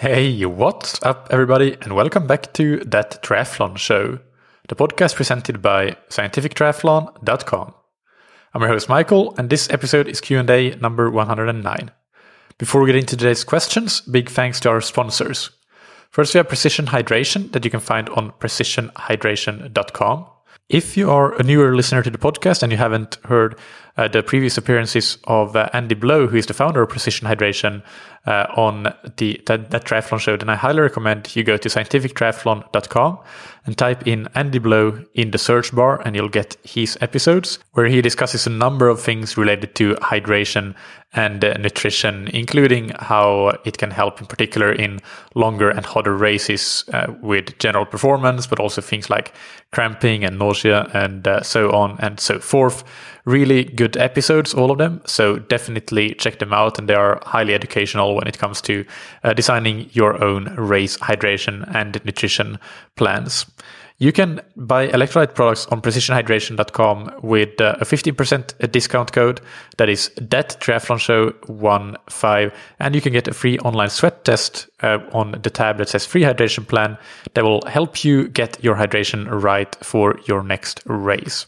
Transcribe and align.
Hey, 0.00 0.46
what's 0.46 0.98
up, 1.02 1.28
everybody, 1.30 1.76
and 1.82 1.94
welcome 1.94 2.26
back 2.26 2.54
to 2.54 2.78
That 2.86 3.22
Triathlon 3.22 3.76
Show, 3.76 4.18
the 4.66 4.74
podcast 4.74 5.14
presented 5.14 5.60
by 5.60 5.94
scientifictriathlon.com. 6.08 7.74
I'm 8.54 8.62
your 8.62 8.70
host, 8.70 8.88
Michael, 8.88 9.34
and 9.36 9.50
this 9.50 9.68
episode 9.68 10.08
is 10.08 10.22
Q&A 10.22 10.74
number 10.76 11.10
109. 11.10 11.90
Before 12.56 12.80
we 12.80 12.86
get 12.86 12.96
into 12.96 13.14
today's 13.14 13.44
questions, 13.44 14.00
big 14.00 14.30
thanks 14.30 14.58
to 14.60 14.70
our 14.70 14.80
sponsors. 14.80 15.50
First, 16.08 16.32
we 16.32 16.38
have 16.38 16.48
Precision 16.48 16.86
Hydration 16.86 17.52
that 17.52 17.66
you 17.66 17.70
can 17.70 17.80
find 17.80 18.08
on 18.08 18.30
precisionhydration.com. 18.40 20.26
If 20.70 20.96
you 20.96 21.10
are 21.10 21.34
a 21.34 21.42
newer 21.42 21.74
listener 21.74 22.00
to 22.04 22.10
the 22.10 22.16
podcast 22.16 22.62
and 22.62 22.70
you 22.70 22.78
haven't 22.78 23.18
heard 23.24 23.58
uh, 23.96 24.06
the 24.06 24.22
previous 24.22 24.56
appearances 24.56 25.18
of 25.24 25.56
uh, 25.56 25.68
Andy 25.72 25.96
Blow, 25.96 26.28
who 26.28 26.36
is 26.36 26.46
the 26.46 26.54
founder 26.54 26.80
of 26.80 26.88
Precision 26.88 27.26
Hydration, 27.26 27.82
uh, 28.26 28.46
on 28.56 28.94
the 29.16 29.40
that, 29.46 29.70
that, 29.70 29.84
triathlon 29.84 30.20
show, 30.20 30.36
then 30.36 30.50
I 30.50 30.56
highly 30.56 30.80
recommend 30.80 31.34
you 31.34 31.42
go 31.42 31.56
to 31.56 31.68
scientifictriathlon.com 31.68 33.18
and 33.66 33.78
type 33.78 34.06
in 34.06 34.28
Andy 34.34 34.58
Blow 34.58 35.04
in 35.14 35.30
the 35.30 35.38
search 35.38 35.74
bar, 35.74 36.02
and 36.04 36.14
you'll 36.14 36.28
get 36.28 36.56
his 36.62 36.98
episodes 37.00 37.58
where 37.72 37.86
he 37.86 38.02
discusses 38.02 38.46
a 38.46 38.50
number 38.50 38.88
of 38.88 39.00
things 39.00 39.36
related 39.36 39.74
to 39.76 39.94
hydration 39.96 40.74
and 41.12 41.44
uh, 41.44 41.54
nutrition, 41.54 42.28
including 42.28 42.92
how 42.98 43.58
it 43.64 43.78
can 43.78 43.90
help, 43.90 44.20
in 44.20 44.26
particular, 44.26 44.72
in 44.72 45.00
longer 45.34 45.70
and 45.70 45.84
hotter 45.84 46.14
races 46.14 46.84
uh, 46.92 47.12
with 47.20 47.58
general 47.58 47.84
performance, 47.84 48.46
but 48.46 48.60
also 48.60 48.80
things 48.80 49.10
like 49.10 49.32
cramping 49.72 50.24
and 50.24 50.38
nausea 50.38 50.88
and 50.92 51.26
uh, 51.26 51.42
so 51.42 51.70
on 51.72 51.96
and 52.00 52.20
so 52.20 52.38
forth. 52.38 52.84
Really 53.24 53.64
good 53.64 53.96
episodes, 53.96 54.54
all 54.54 54.70
of 54.70 54.78
them. 54.78 55.02
So 55.04 55.38
definitely 55.38 56.14
check 56.14 56.38
them 56.38 56.52
out, 56.52 56.78
and 56.78 56.88
they 56.88 56.94
are 56.94 57.20
highly 57.24 57.54
educational 57.54 58.14
when 58.14 58.26
it 58.26 58.38
comes 58.38 58.60
to 58.62 58.84
uh, 59.24 59.32
designing 59.34 59.90
your 59.92 60.22
own 60.22 60.54
race 60.56 60.96
hydration 60.98 61.68
and 61.74 62.02
nutrition 62.04 62.58
plans. 62.96 63.46
You 64.00 64.12
can 64.12 64.40
buy 64.56 64.88
electrolyte 64.88 65.34
products 65.34 65.66
on 65.66 65.82
precisionhydration.com 65.82 67.20
with 67.22 67.60
uh, 67.60 67.76
a 67.80 67.84
15% 67.84 68.72
discount 68.72 69.12
code 69.12 69.42
that 69.76 69.90
is 69.90 70.10
that 70.16 70.58
triathlon 70.58 70.98
show 70.98 71.32
15 72.08 72.50
and 72.78 72.94
you 72.94 73.02
can 73.02 73.12
get 73.12 73.28
a 73.28 73.34
free 73.34 73.58
online 73.58 73.90
sweat 73.90 74.24
test 74.24 74.70
uh, 74.82 75.00
on 75.12 75.32
the 75.42 75.50
tab 75.50 75.76
that 75.76 75.90
says 75.90 76.06
free 76.06 76.22
hydration 76.22 76.66
plan 76.66 76.96
that 77.34 77.44
will 77.44 77.60
help 77.66 78.02
you 78.02 78.26
get 78.28 78.64
your 78.64 78.74
hydration 78.74 79.28
right 79.30 79.76
for 79.82 80.18
your 80.26 80.42
next 80.42 80.80
race. 80.86 81.44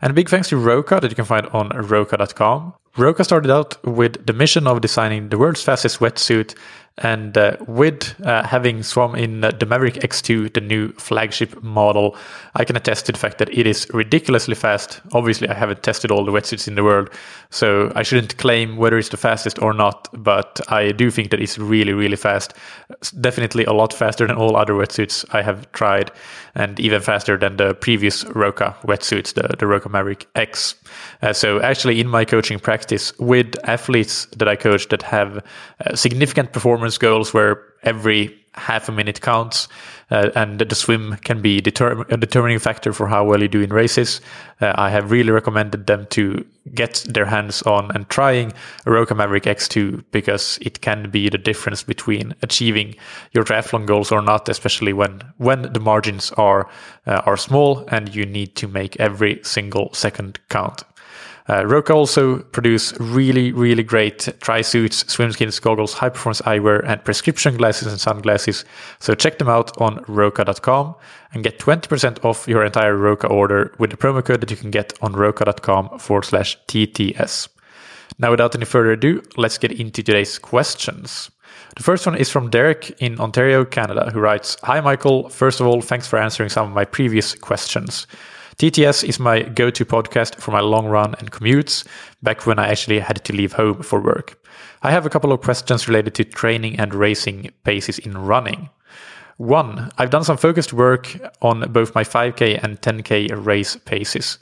And 0.00 0.14
big 0.14 0.28
thanks 0.28 0.48
to 0.48 0.56
Roka 0.56 1.00
that 1.00 1.10
you 1.10 1.16
can 1.16 1.24
find 1.24 1.46
on 1.48 1.68
roka.com. 1.70 2.74
Roka 2.96 3.24
started 3.24 3.50
out 3.50 3.82
with 3.84 4.26
the 4.26 4.32
mission 4.32 4.66
of 4.66 4.80
designing 4.80 5.28
the 5.28 5.38
world's 5.38 5.62
fastest 5.62 6.00
wetsuit 6.00 6.54
and 6.98 7.38
uh, 7.38 7.56
with 7.66 8.20
uh, 8.26 8.44
having 8.44 8.82
swum 8.82 9.14
in 9.14 9.40
the 9.40 9.66
Maverick 9.66 9.94
X2, 9.94 10.52
the 10.52 10.60
new 10.60 10.92
flagship 10.92 11.62
model, 11.62 12.16
I 12.56 12.64
can 12.64 12.76
attest 12.76 13.06
to 13.06 13.12
the 13.12 13.18
fact 13.18 13.38
that 13.38 13.56
it 13.56 13.66
is 13.66 13.86
ridiculously 13.94 14.56
fast. 14.56 15.00
Obviously, 15.12 15.48
I 15.48 15.54
haven't 15.54 15.82
tested 15.84 16.10
all 16.10 16.24
the 16.24 16.32
wetsuits 16.32 16.66
in 16.66 16.74
the 16.74 16.82
world, 16.82 17.10
so 17.50 17.92
I 17.94 18.02
shouldn't 18.02 18.36
claim 18.38 18.76
whether 18.76 18.98
it's 18.98 19.10
the 19.10 19.16
fastest 19.16 19.62
or 19.62 19.72
not, 19.72 20.08
but 20.12 20.60
I 20.68 20.90
do 20.90 21.10
think 21.10 21.30
that 21.30 21.40
it's 21.40 21.56
really, 21.56 21.92
really 21.92 22.16
fast. 22.16 22.54
It's 22.90 23.12
definitely 23.12 23.64
a 23.64 23.72
lot 23.72 23.92
faster 23.92 24.26
than 24.26 24.36
all 24.36 24.56
other 24.56 24.74
wetsuits 24.74 25.24
I 25.32 25.42
have 25.42 25.70
tried, 25.72 26.10
and 26.56 26.80
even 26.80 27.00
faster 27.00 27.36
than 27.36 27.58
the 27.58 27.74
previous 27.74 28.24
Roka 28.24 28.76
wetsuits, 28.82 29.34
the, 29.34 29.56
the 29.56 29.68
Roka 29.68 29.88
Maverick 29.88 30.26
X. 30.34 30.74
Uh, 31.22 31.32
so, 31.32 31.60
actually, 31.60 32.00
in 32.00 32.08
my 32.08 32.24
coaching 32.24 32.58
practice 32.58 32.87
with 33.18 33.56
athletes 33.64 34.26
that 34.36 34.48
I 34.48 34.56
coach 34.56 34.88
that 34.88 35.02
have 35.02 35.44
uh, 35.84 35.94
significant 35.94 36.52
performance 36.52 36.98
goals 36.98 37.34
where 37.34 37.62
every 37.82 38.38
half 38.58 38.88
a 38.88 38.92
minute 38.92 39.20
counts, 39.20 39.68
uh, 40.10 40.30
and 40.34 40.58
the 40.58 40.74
swim 40.74 41.16
can 41.22 41.40
be 41.40 41.58
a 41.58 41.60
determining 41.60 42.58
factor 42.58 42.92
for 42.92 43.06
how 43.06 43.24
well 43.24 43.40
you 43.40 43.48
do 43.48 43.60
in 43.60 43.70
races. 43.70 44.20
Uh, 44.60 44.72
I 44.74 44.90
have 44.90 45.10
really 45.10 45.30
recommended 45.30 45.86
them 45.86 46.06
to 46.10 46.44
get 46.74 47.04
their 47.08 47.26
hands 47.26 47.62
on 47.62 47.90
and 47.94 48.08
trying 48.08 48.52
a 48.86 48.90
Roka 48.90 49.14
Maverick 49.14 49.44
X2 49.44 50.04
because 50.10 50.58
it 50.60 50.80
can 50.80 51.10
be 51.10 51.28
the 51.28 51.38
difference 51.38 51.82
between 51.82 52.34
achieving 52.42 52.96
your 53.32 53.44
triathlon 53.44 53.86
goals 53.86 54.10
or 54.10 54.22
not, 54.22 54.48
especially 54.48 54.92
when 54.92 55.20
when 55.36 55.72
the 55.72 55.80
margins 55.80 56.32
are 56.32 56.68
uh, 57.06 57.22
are 57.26 57.36
small 57.36 57.86
and 57.88 58.14
you 58.14 58.26
need 58.26 58.56
to 58.56 58.68
make 58.68 58.98
every 58.98 59.40
single 59.42 59.92
second 59.92 60.38
count. 60.48 60.82
Uh, 61.48 61.64
Roka 61.66 61.94
also 61.94 62.40
produce 62.40 62.92
really, 63.00 63.52
really 63.52 63.82
great 63.82 64.28
tri 64.40 64.60
suits, 64.60 65.04
swimskins, 65.04 65.60
goggles, 65.60 65.94
high 65.94 66.10
performance 66.10 66.42
eyewear, 66.42 66.84
and 66.86 67.02
prescription 67.04 67.56
glasses 67.56 67.88
and 67.88 67.98
sunglasses. 67.98 68.66
So 68.98 69.14
check 69.14 69.38
them 69.38 69.48
out 69.48 69.80
on 69.80 70.04
Roka.com 70.06 70.94
and 71.32 71.42
get 71.42 71.58
20% 71.58 72.24
off 72.24 72.46
your 72.46 72.64
entire 72.64 72.96
Roka 72.96 73.26
order 73.28 73.74
with 73.78 73.90
the 73.90 73.96
promo 73.96 74.22
code 74.22 74.42
that 74.42 74.50
you 74.50 74.56
can 74.56 74.70
get 74.70 74.92
on 75.00 75.14
Roka.com 75.14 75.98
forward 75.98 76.24
slash 76.24 76.58
TTS. 76.68 77.48
Now, 78.18 78.30
without 78.30 78.54
any 78.54 78.64
further 78.64 78.92
ado, 78.92 79.22
let's 79.36 79.58
get 79.58 79.72
into 79.72 80.02
today's 80.02 80.38
questions. 80.38 81.30
The 81.76 81.82
first 81.82 82.06
one 82.06 82.16
is 82.16 82.30
from 82.30 82.50
Derek 82.50 82.90
in 83.00 83.20
Ontario, 83.20 83.64
Canada, 83.64 84.10
who 84.12 84.20
writes 84.20 84.56
Hi, 84.64 84.80
Michael. 84.80 85.28
First 85.28 85.60
of 85.60 85.66
all, 85.66 85.80
thanks 85.80 86.08
for 86.08 86.18
answering 86.18 86.48
some 86.48 86.66
of 86.66 86.74
my 86.74 86.84
previous 86.84 87.34
questions. 87.34 88.06
TTS 88.58 89.04
is 89.04 89.20
my 89.20 89.42
go 89.42 89.70
to 89.70 89.84
podcast 89.84 90.34
for 90.40 90.50
my 90.50 90.58
long 90.58 90.88
run 90.88 91.14
and 91.20 91.30
commutes, 91.30 91.86
back 92.24 92.44
when 92.44 92.58
I 92.58 92.66
actually 92.66 92.98
had 92.98 93.24
to 93.24 93.32
leave 93.32 93.52
home 93.52 93.84
for 93.84 94.00
work. 94.00 94.36
I 94.82 94.90
have 94.90 95.06
a 95.06 95.10
couple 95.10 95.30
of 95.32 95.42
questions 95.42 95.86
related 95.86 96.16
to 96.16 96.24
training 96.24 96.80
and 96.80 96.92
racing 96.92 97.52
paces 97.62 98.00
in 98.00 98.18
running. 98.18 98.68
One, 99.36 99.92
I've 99.96 100.10
done 100.10 100.24
some 100.24 100.36
focused 100.36 100.72
work 100.72 101.16
on 101.40 101.70
both 101.72 101.94
my 101.94 102.02
5K 102.02 102.58
and 102.60 102.80
10K 102.80 103.30
race 103.46 103.76
paces. 103.76 104.38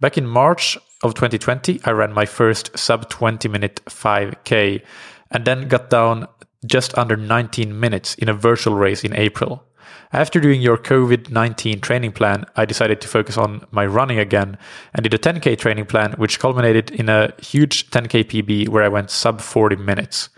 Back 0.00 0.16
in 0.16 0.26
March 0.26 0.78
of 1.02 1.12
2020, 1.12 1.82
I 1.84 1.90
ran 1.90 2.14
my 2.14 2.24
first 2.24 2.76
sub 2.78 3.10
20 3.10 3.48
minute 3.48 3.82
5K 3.84 4.82
and 5.30 5.44
then 5.44 5.68
got 5.68 5.90
down 5.90 6.26
just 6.64 6.96
under 6.96 7.18
19 7.18 7.78
minutes 7.78 8.14
in 8.14 8.30
a 8.30 8.34
virtual 8.34 8.76
race 8.76 9.04
in 9.04 9.14
April. 9.14 9.67
After 10.12 10.40
doing 10.40 10.62
your 10.62 10.78
COVID 10.78 11.30
19 11.30 11.80
training 11.80 12.12
plan, 12.12 12.44
I 12.56 12.64
decided 12.64 13.00
to 13.00 13.08
focus 13.08 13.36
on 13.36 13.66
my 13.70 13.84
running 13.84 14.18
again 14.18 14.56
and 14.94 15.02
did 15.02 15.14
a 15.14 15.18
10K 15.18 15.58
training 15.58 15.86
plan, 15.86 16.12
which 16.12 16.38
culminated 16.38 16.90
in 16.90 17.08
a 17.08 17.32
huge 17.40 17.90
10K 17.90 18.24
PB 18.24 18.68
where 18.68 18.82
I 18.82 18.88
went 18.88 19.10
sub 19.10 19.40
40 19.40 19.76
minutes. 19.76 20.30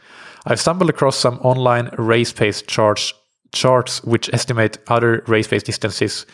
I've 0.47 0.61
stumbled 0.61 0.91
across 0.91 1.17
some 1.17 1.39
online 1.39 1.91
race 1.99 2.33
pace 2.33 2.63
charts, 2.63 3.13
charts 3.53 4.03
which 4.05 4.33
estimate 4.33 4.79
other 4.89 5.23
race 5.27 5.47
pace 5.47 5.63
distances 5.63 6.27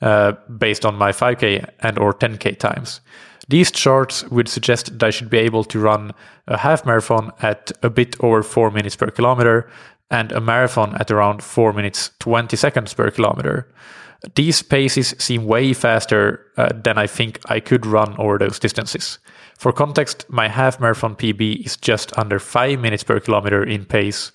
uh, 0.00 0.32
based 0.58 0.84
on 0.84 0.96
my 0.96 1.12
5K 1.12 1.68
and 1.80 1.98
or 1.98 2.12
10K 2.12 2.58
times. 2.58 3.00
These 3.48 3.72
charts 3.72 4.24
would 4.30 4.48
suggest 4.48 4.98
that 4.98 5.02
I 5.06 5.10
should 5.10 5.28
be 5.28 5.38
able 5.38 5.64
to 5.64 5.78
run 5.78 6.12
a 6.46 6.56
half 6.56 6.86
marathon 6.86 7.32
at 7.40 7.72
a 7.82 7.90
bit 7.90 8.16
over 8.20 8.42
4 8.42 8.70
minutes 8.70 8.96
per 8.96 9.10
kilometer 9.10 9.68
and 10.12 10.30
a 10.30 10.40
marathon 10.40 10.94
at 11.00 11.10
around 11.10 11.42
4 11.42 11.72
minutes 11.72 12.10
20 12.20 12.56
seconds 12.56 12.94
per 12.94 13.10
kilometer. 13.10 13.66
These 14.36 14.62
paces 14.62 15.16
seem 15.18 15.46
way 15.46 15.72
faster 15.72 16.46
uh, 16.56 16.68
than 16.72 16.96
I 16.98 17.08
think 17.08 17.40
I 17.46 17.58
could 17.58 17.84
run 17.84 18.14
over 18.18 18.38
those 18.38 18.60
distances. 18.60 19.18
For 19.58 19.72
context, 19.72 20.26
my 20.28 20.48
half 20.48 20.78
marathon 20.78 21.16
PB 21.16 21.64
is 21.66 21.76
just 21.76 22.16
under 22.16 22.38
5 22.38 22.78
minutes 22.78 23.02
per 23.02 23.18
kilometer 23.18 23.64
in 23.64 23.84
pace. 23.84 24.30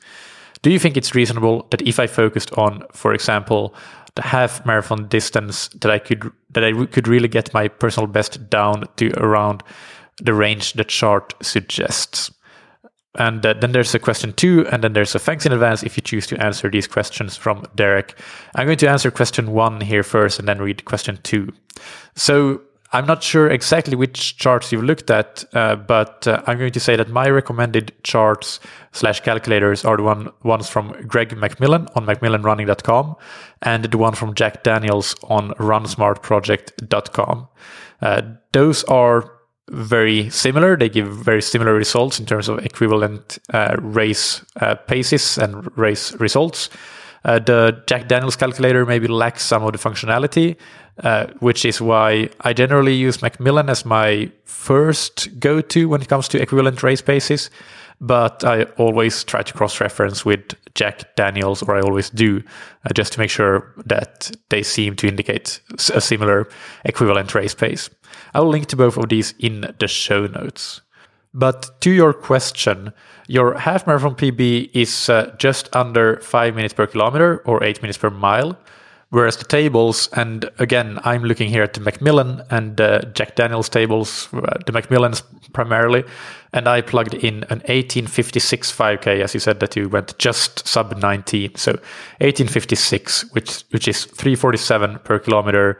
Do 0.61 0.71
you 0.71 0.79
think 0.79 0.97
it's 0.97 1.15
reasonable 1.15 1.67
that 1.69 1.81
if 1.83 1.99
I 1.99 2.07
focused 2.07 2.51
on, 2.57 2.83
for 2.91 3.13
example, 3.13 3.73
the 4.15 4.23
half 4.23 4.65
marathon 4.65 5.07
distance, 5.07 5.69
that 5.81 5.91
I 5.91 5.99
could 5.99 6.31
that 6.49 6.63
I 6.63 6.85
could 6.87 7.07
really 7.07 7.27
get 7.27 7.53
my 7.53 7.67
personal 7.67 8.07
best 8.07 8.49
down 8.49 8.85
to 8.95 9.11
around 9.17 9.63
the 10.19 10.33
range 10.33 10.73
the 10.73 10.83
chart 10.83 11.33
suggests? 11.41 12.31
And 13.17 13.45
uh, 13.45 13.53
then 13.53 13.71
there's 13.71 13.93
a 13.95 13.99
question 13.99 14.33
two, 14.33 14.67
and 14.67 14.83
then 14.83 14.93
there's 14.93 15.15
a 15.15 15.19
thanks 15.19 15.45
in 15.45 15.51
advance 15.51 15.83
if 15.83 15.97
you 15.97 16.01
choose 16.01 16.27
to 16.27 16.43
answer 16.43 16.69
these 16.69 16.87
questions 16.87 17.35
from 17.35 17.65
Derek. 17.75 18.19
I'm 18.55 18.65
going 18.65 18.77
to 18.77 18.89
answer 18.89 19.11
question 19.11 19.51
one 19.51 19.81
here 19.81 20.03
first 20.03 20.39
and 20.39 20.47
then 20.47 20.59
read 20.59 20.85
question 20.85 21.19
two. 21.23 21.51
So 22.15 22.61
I'm 22.93 23.05
not 23.05 23.21
sure 23.21 23.49
exactly 23.49 23.95
which 23.95 24.37
charts 24.37 24.71
you've 24.71 24.83
looked 24.83 25.11
at, 25.11 25.43
uh, 25.53 25.75
but 25.75 26.25
uh, 26.25 26.41
I'm 26.47 26.57
going 26.57 26.71
to 26.71 26.79
say 26.79 26.95
that 26.95 27.09
my 27.09 27.29
recommended 27.29 27.91
charts 28.03 28.61
slash 28.93 29.19
calculators 29.19 29.83
are 29.83 29.97
the 29.97 30.03
one 30.03 30.29
ones 30.43 30.69
from 30.69 30.93
Greg 31.05 31.29
McMillan 31.29 31.89
on 31.97 32.05
mcmillanrunning.com 32.05 33.15
and 33.61 33.83
the 33.85 33.97
one 33.97 34.13
from 34.13 34.33
Jack 34.35 34.63
Daniels 34.63 35.15
on 35.23 35.51
RunSmartProject.com. 35.55 37.47
Uh, 38.01 38.21
those 38.53 38.83
are 38.85 39.36
very 39.69 40.29
similar. 40.29 40.77
They 40.77 40.89
give 40.89 41.07
very 41.07 41.41
similar 41.41 41.73
results 41.73 42.19
in 42.19 42.25
terms 42.25 42.47
of 42.47 42.59
equivalent 42.65 43.37
uh, 43.53 43.75
race 43.79 44.43
uh, 44.61 44.75
paces 44.75 45.37
and 45.37 45.75
race 45.77 46.13
results. 46.19 46.69
Uh, 47.25 47.39
the 47.39 47.83
Jack 47.87 48.07
Daniels 48.07 48.35
calculator 48.35 48.85
maybe 48.85 49.07
lacks 49.07 49.43
some 49.43 49.63
of 49.63 49.73
the 49.73 49.77
functionality, 49.77 50.55
uh, 51.03 51.27
which 51.39 51.65
is 51.65 51.81
why 51.81 52.29
I 52.41 52.53
generally 52.53 52.93
use 52.93 53.17
McMillan 53.17 53.69
as 53.69 53.85
my 53.85 54.31
first 54.45 55.39
go 55.39 55.59
to 55.61 55.89
when 55.89 56.01
it 56.01 56.07
comes 56.07 56.27
to 56.29 56.41
equivalent 56.41 56.83
race 56.83 57.01
paces. 57.01 57.49
but 57.99 58.43
I 58.43 58.63
always 58.77 59.23
try 59.23 59.41
to 59.41 59.53
cross 59.53 59.79
reference 59.81 60.23
with 60.23 60.53
Jack 60.75 61.15
Daniels, 61.15 61.63
or 61.63 61.75
I 61.75 61.81
always 61.81 62.09
do, 62.09 62.43
uh, 62.85 62.93
just 62.93 63.13
to 63.13 63.19
make 63.19 63.31
sure 63.31 63.73
that 63.85 64.31
they 64.49 64.61
seem 64.61 64.95
to 64.97 65.07
indicate 65.07 65.59
a 65.93 66.01
similar 66.01 66.47
equivalent 66.85 67.33
race 67.33 67.55
pace. 67.55 67.89
I 68.33 68.39
will 68.39 68.49
link 68.49 68.67
to 68.67 68.75
both 68.75 68.97
of 68.97 69.09
these 69.09 69.33
in 69.39 69.73
the 69.79 69.87
show 69.87 70.27
notes. 70.27 70.81
But 71.33 71.81
to 71.81 71.91
your 71.91 72.13
question, 72.13 72.93
your 73.27 73.57
half 73.57 73.85
marathon 73.85 74.15
PB 74.15 74.71
is 74.73 75.09
uh, 75.09 75.35
just 75.37 75.73
under 75.75 76.17
5 76.17 76.55
minutes 76.55 76.73
per 76.73 76.87
kilometer 76.87 77.41
or 77.45 77.63
8 77.63 77.81
minutes 77.81 77.97
per 77.97 78.09
mile. 78.09 78.57
Whereas 79.09 79.37
the 79.37 79.45
tables, 79.45 80.09
and 80.13 80.49
again, 80.59 80.99
I'm 81.05 81.23
looking 81.23 81.47
here 81.47 81.63
at 81.63 81.73
the 81.73 81.79
McMillan 81.79 82.45
and 82.51 82.81
uh, 82.81 83.03
Jack 83.13 83.35
Daniels 83.35 83.69
tables, 83.69 84.27
uh, 84.33 84.57
the 84.65 84.73
McMillans 84.73 85.23
primarily, 85.53 86.03
and 86.51 86.67
I 86.67 86.81
plugged 86.81 87.13
in 87.13 87.45
an 87.45 87.59
1856 87.59 88.75
5K, 88.75 89.21
as 89.21 89.33
you 89.33 89.39
said 89.39 89.61
that 89.61 89.77
you 89.77 89.87
went 89.87 90.17
just 90.17 90.67
sub 90.67 90.97
19. 90.97 91.55
So 91.55 91.71
1856, 92.19 93.31
which 93.31 93.61
which 93.69 93.87
is 93.87 94.03
347 94.03 94.99
per 95.05 95.19
kilometer 95.19 95.79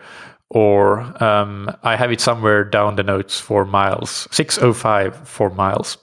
or 0.49 1.01
um, 1.21 1.69
I 1.83 1.97
have 1.97 2.11
it 2.11 2.21
somewhere 2.21 2.63
down 2.63 2.95
the 2.95 3.03
notes 3.03 3.39
for 3.39 3.65
miles, 3.65 4.27
605 4.31 5.27
for 5.27 5.49
miles, 5.49 5.97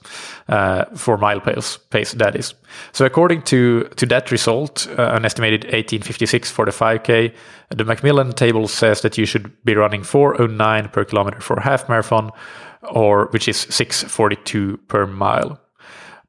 uh, 0.47 0.85
for 0.95 1.17
mile 1.17 1.39
pace, 1.39 1.77
pace, 1.89 2.11
that 2.13 2.35
is. 2.35 2.53
So 2.91 3.05
according 3.05 3.41
to, 3.43 3.85
to 3.95 4.05
that 4.05 4.31
result, 4.31 4.87
uh, 4.99 5.13
an 5.13 5.25
estimated 5.25 5.63
1856 5.63 6.51
for 6.51 6.65
the 6.65 6.71
5K, 6.71 7.33
the 7.69 7.83
McMillan 7.83 8.35
table 8.35 8.67
says 8.67 9.01
that 9.01 9.17
you 9.17 9.25
should 9.25 9.51
be 9.63 9.75
running 9.75 10.03
409 10.03 10.89
per 10.89 11.05
kilometer 11.05 11.41
for 11.41 11.59
half 11.59 11.89
marathon, 11.89 12.31
or 12.83 13.29
which 13.31 13.47
is 13.47 13.57
642 13.57 14.77
per 14.87 15.07
mile. 15.07 15.59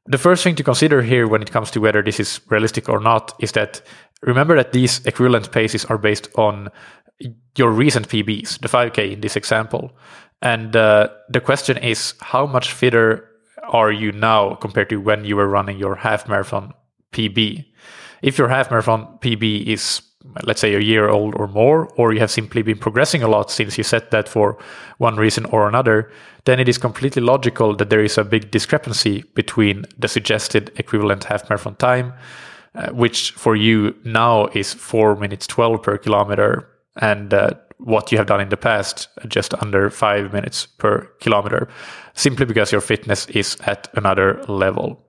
The 0.07 0.17
first 0.17 0.43
thing 0.43 0.55
to 0.55 0.63
consider 0.63 1.03
here 1.03 1.27
when 1.27 1.41
it 1.41 1.51
comes 1.51 1.69
to 1.71 1.81
whether 1.81 2.01
this 2.01 2.19
is 2.19 2.39
realistic 2.49 2.89
or 2.89 2.99
not 2.99 3.35
is 3.39 3.51
that 3.51 3.81
remember 4.21 4.55
that 4.55 4.71
these 4.71 5.05
equivalent 5.05 5.51
paces 5.51 5.85
are 5.85 5.97
based 5.97 6.29
on 6.35 6.69
your 7.55 7.71
recent 7.71 8.07
PBs, 8.07 8.59
the 8.59 8.67
5K 8.67 9.13
in 9.13 9.21
this 9.21 9.35
example. 9.35 9.91
And 10.41 10.75
uh, 10.75 11.09
the 11.29 11.41
question 11.41 11.77
is, 11.77 12.13
how 12.21 12.45
much 12.45 12.71
fitter 12.71 13.29
are 13.63 13.91
you 13.91 14.11
now 14.11 14.55
compared 14.55 14.89
to 14.89 14.97
when 14.97 15.25
you 15.25 15.35
were 15.35 15.47
running 15.47 15.77
your 15.77 15.95
half 15.95 16.27
marathon 16.27 16.73
PB? 17.11 17.65
If 18.21 18.37
your 18.37 18.47
half 18.47 18.69
marathon 18.69 19.17
PB 19.19 19.65
is, 19.65 20.01
let's 20.43 20.61
say, 20.61 20.75
a 20.75 20.79
year 20.79 21.09
old 21.09 21.35
or 21.35 21.47
more, 21.47 21.87
or 21.97 22.13
you 22.13 22.19
have 22.19 22.31
simply 22.31 22.61
been 22.61 22.77
progressing 22.77 23.23
a 23.23 23.27
lot 23.27 23.49
since 23.49 23.77
you 23.77 23.83
set 23.83 24.11
that 24.11 24.29
for 24.29 24.57
one 24.99 25.15
reason 25.15 25.45
or 25.45 25.67
another, 25.67 26.11
then 26.45 26.59
it 26.59 26.69
is 26.69 26.77
completely 26.77 27.21
logical 27.21 27.75
that 27.75 27.89
there 27.89 28.03
is 28.03 28.17
a 28.17 28.23
big 28.23 28.51
discrepancy 28.51 29.23
between 29.33 29.85
the 29.97 30.07
suggested 30.07 30.71
equivalent 30.77 31.25
half 31.25 31.49
marathon 31.49 31.75
time, 31.75 32.13
uh, 32.75 32.89
which 32.91 33.31
for 33.31 33.55
you 33.55 33.95
now 34.03 34.47
is 34.53 34.73
4 34.73 35.15
minutes 35.15 35.47
12 35.47 35.81
per 35.81 35.97
kilometer 35.97 36.69
and 36.99 37.33
uh, 37.33 37.51
what 37.77 38.11
you 38.11 38.17
have 38.17 38.27
done 38.27 38.41
in 38.41 38.49
the 38.49 38.57
past, 38.57 39.07
just 39.27 39.53
under 39.61 39.89
five 39.89 40.33
minutes 40.33 40.65
per 40.65 41.05
kilometer, 41.19 41.67
simply 42.13 42.45
because 42.45 42.71
your 42.71 42.81
fitness 42.81 43.27
is 43.27 43.57
at 43.65 43.87
another 43.93 44.43
level. 44.47 45.03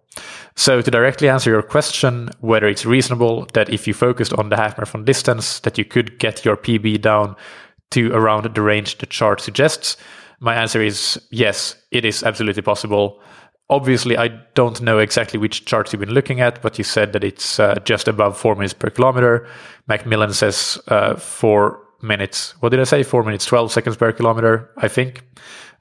So 0.56 0.82
to 0.82 0.90
directly 0.90 1.28
answer 1.28 1.50
your 1.50 1.62
question, 1.62 2.30
whether 2.40 2.66
it's 2.66 2.84
reasonable 2.84 3.46
that 3.54 3.70
if 3.70 3.86
you 3.86 3.94
focused 3.94 4.32
on 4.32 4.48
the 4.48 4.56
half 4.56 4.76
marathon 4.76 5.04
distance, 5.04 5.60
that 5.60 5.78
you 5.78 5.84
could 5.84 6.18
get 6.18 6.44
your 6.44 6.56
PB 6.56 7.00
down 7.00 7.36
to 7.90 8.12
around 8.12 8.52
the 8.54 8.62
range 8.62 8.98
the 8.98 9.06
chart 9.06 9.40
suggests, 9.40 9.96
my 10.40 10.54
answer 10.54 10.82
is 10.82 11.20
yes, 11.30 11.76
it 11.90 12.04
is 12.04 12.22
absolutely 12.22 12.62
possible. 12.62 13.20
Obviously, 13.70 14.16
I 14.16 14.28
don't 14.54 14.80
know 14.80 14.98
exactly 14.98 15.38
which 15.38 15.66
charts 15.66 15.92
you've 15.92 16.00
been 16.00 16.14
looking 16.14 16.40
at, 16.40 16.62
but 16.62 16.78
you 16.78 16.84
said 16.84 17.12
that 17.12 17.22
it's 17.22 17.60
uh, 17.60 17.74
just 17.84 18.08
above 18.08 18.38
four 18.38 18.54
minutes 18.54 18.72
per 18.72 18.88
kilometer. 18.88 19.46
McMillan 19.90 20.32
says 20.32 20.78
uh, 20.88 21.16
four 21.16 21.78
minutes. 22.00 22.54
What 22.60 22.70
did 22.70 22.80
I 22.80 22.84
say? 22.84 23.02
Four 23.02 23.24
minutes, 23.24 23.44
twelve 23.44 23.70
seconds 23.70 23.96
per 23.96 24.12
kilometer, 24.12 24.70
I 24.78 24.88
think. 24.88 25.22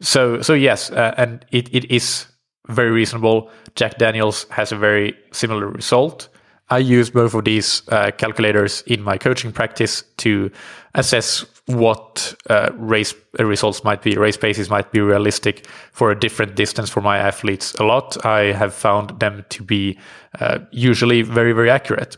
So, 0.01 0.41
so 0.41 0.53
yes, 0.53 0.91
uh, 0.91 1.13
and 1.17 1.45
it, 1.51 1.73
it 1.73 1.89
is 1.89 2.27
very 2.67 2.91
reasonable. 2.91 3.49
Jack 3.75 3.97
Daniels 3.97 4.45
has 4.49 4.71
a 4.71 4.77
very 4.77 5.13
similar 5.31 5.67
result. 5.67 6.27
I 6.69 6.79
use 6.79 7.09
both 7.09 7.33
of 7.33 7.45
these 7.45 7.87
uh, 7.87 8.11
calculators 8.11 8.81
in 8.81 9.01
my 9.01 9.17
coaching 9.17 9.53
practice 9.53 10.03
to 10.17 10.51
assess 10.95 11.45
what 11.67 12.33
uh, 12.49 12.69
race 12.75 13.13
uh, 13.39 13.45
results 13.45 13.83
might 13.83 14.01
be, 14.01 14.15
race 14.17 14.37
paces 14.37 14.69
might 14.69 14.91
be 14.91 15.01
realistic 15.01 15.67
for 15.91 16.11
a 16.11 16.19
different 16.19 16.55
distance 16.55 16.89
for 16.89 17.01
my 17.01 17.17
athletes. 17.17 17.73
A 17.75 17.83
lot 17.83 18.25
I 18.25 18.53
have 18.53 18.73
found 18.73 19.19
them 19.19 19.45
to 19.49 19.63
be 19.63 19.99
uh, 20.39 20.59
usually 20.71 21.21
very, 21.21 21.51
very 21.51 21.69
accurate. 21.69 22.17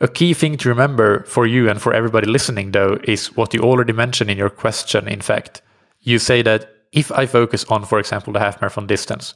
A 0.00 0.08
key 0.08 0.32
thing 0.32 0.56
to 0.58 0.68
remember 0.68 1.24
for 1.24 1.46
you 1.46 1.68
and 1.68 1.82
for 1.82 1.92
everybody 1.92 2.26
listening, 2.26 2.70
though, 2.72 2.98
is 3.04 3.36
what 3.36 3.52
you 3.52 3.60
already 3.60 3.92
mentioned 3.92 4.30
in 4.30 4.38
your 4.38 4.50
question. 4.50 5.06
In 5.06 5.20
fact, 5.20 5.60
you 6.00 6.18
say 6.18 6.40
that 6.42 6.72
if 6.92 7.12
I 7.12 7.26
focus 7.26 7.64
on, 7.64 7.84
for 7.84 7.98
example, 7.98 8.32
the 8.32 8.40
half 8.40 8.60
marathon 8.60 8.86
distance, 8.86 9.34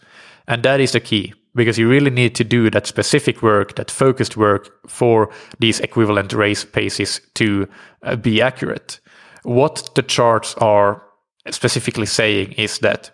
and 0.49 0.63
that 0.63 0.81
is 0.81 0.93
the 0.93 1.01
key 1.01 1.35
because 1.55 1.79
you 1.79 1.89
really 1.89 2.11
need 2.11 2.35
to 2.37 2.45
do 2.45 2.71
that 2.71 2.87
specific 2.87 3.43
work, 3.43 3.75
that 3.75 3.91
focused 3.91 4.37
work 4.37 4.89
for 4.89 5.31
these 5.59 5.81
equivalent 5.81 6.33
race 6.33 6.65
paces 6.65 7.21
to 7.35 7.69
uh, 8.03 8.17
be 8.17 8.41
accurate. 8.41 9.01
What 9.43 9.91
the 9.95 10.03
charts 10.03 10.55
are 10.57 11.03
specifically 11.51 12.07
saying 12.07 12.53
is 12.53 12.79
that 12.79 13.11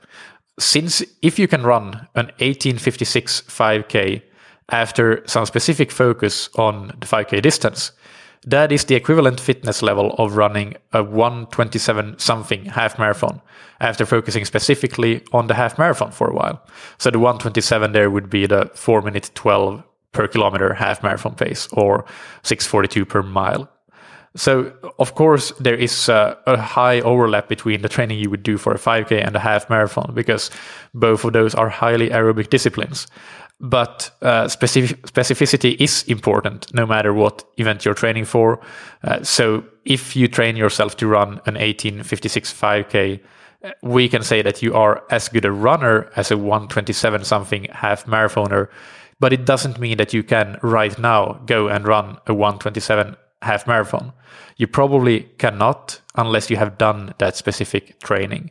since 0.59 1.03
if 1.23 1.39
you 1.39 1.49
can 1.49 1.63
run 1.63 2.09
an 2.15 2.27
1856 2.39 3.43
5K 3.43 4.23
after 4.71 5.23
some 5.27 5.47
specific 5.47 5.91
focus 5.91 6.51
on 6.57 6.89
the 7.01 7.07
5K 7.07 7.41
distance, 7.41 7.93
that 8.47 8.71
is 8.71 8.85
the 8.85 8.95
equivalent 8.95 9.41
fitness 9.41 9.83
level 9.83 10.15
of 10.19 10.37
running 10.37 10.77
a 10.93 11.03
127 11.03 12.19
something 12.19 12.67
half 12.67 12.99
marathon 12.99 13.41
after 13.81 14.07
focusing 14.07 14.45
specifically 14.45 15.23
on 15.33 15.47
the 15.47 15.55
half 15.55 15.79
marathon 15.79 16.11
for 16.13 16.29
a 16.29 16.35
while. 16.35 16.63
So 16.99 17.11
the 17.11 17.19
127 17.19 17.93
there 17.93 18.11
would 18.11 18.31
be 18.31 18.47
the 18.47 18.71
4 18.75 19.03
minute 19.03 19.31
12 19.35 19.83
per 20.13 20.29
kilometer 20.29 20.75
half 20.75 21.03
marathon 21.03 21.35
pace 21.35 21.69
or 21.73 22.05
642 22.43 23.05
per 23.05 23.23
mile. 23.23 23.71
So, 24.37 24.73
of 24.99 25.15
course, 25.15 25.53
there 25.59 25.75
is 25.75 26.09
uh, 26.09 26.37
a 26.47 26.57
high 26.57 27.01
overlap 27.01 27.49
between 27.49 27.83
the 27.83 27.89
training 27.89 28.19
you 28.19 28.31
would 28.31 28.43
do 28.43 28.59
for 28.59 28.73
a 28.73 28.79
5K 28.79 29.27
and 29.27 29.35
a 29.35 29.39
half 29.41 29.71
marathon 29.71 30.13
because 30.15 30.51
both 30.95 31.25
of 31.25 31.33
those 31.33 31.55
are 31.55 31.69
highly 31.69 32.11
aerobic 32.11 32.51
disciplines. 32.51 33.07
But 33.61 34.11
uh, 34.23 34.47
specific, 34.47 35.03
specificity 35.03 35.81
is 35.81 36.05
important 36.05 36.73
no 36.73 36.87
matter 36.87 37.13
what 37.13 37.45
event 37.57 37.85
you're 37.85 37.95
training 37.95 38.27
for. 38.27 38.61
Uh, 39.03 39.23
so, 39.23 39.65
if 39.85 40.15
you 40.15 40.29
train 40.29 40.57
yourself 40.57 40.97
to 40.99 41.07
run 41.07 41.41
an 41.47 41.55
1856 41.55 42.53
5K, 42.53 43.21
uh, 43.65 43.71
we 43.83 44.09
can 44.09 44.23
say 44.23 44.43
that 44.43 44.63
you 44.63 44.75
are 44.75 45.03
as 45.11 45.29
good 45.29 45.45
a 45.45 45.51
runner 45.51 46.11
as 46.15 46.31
a 46.31 46.37
127 46.37 47.25
something 47.25 47.65
half 47.73 48.05
marathoner. 48.05 48.69
But 49.19 49.33
it 49.33 49.45
doesn't 49.45 49.81
mean 49.81 49.97
that 49.97 50.13
you 50.13 50.23
can 50.23 50.59
right 50.63 50.97
now 50.97 51.41
go 51.47 51.67
and 51.67 51.85
run 51.85 52.19
a 52.27 52.35
127 52.35 53.17
half 53.43 53.67
marathon. 53.67 54.13
You 54.57 54.67
probably 54.67 55.21
cannot 55.39 56.01
unless 56.17 56.51
you 56.51 56.57
have 56.57 56.79
done 56.79 57.15
that 57.19 57.37
specific 57.37 58.01
training. 58.01 58.51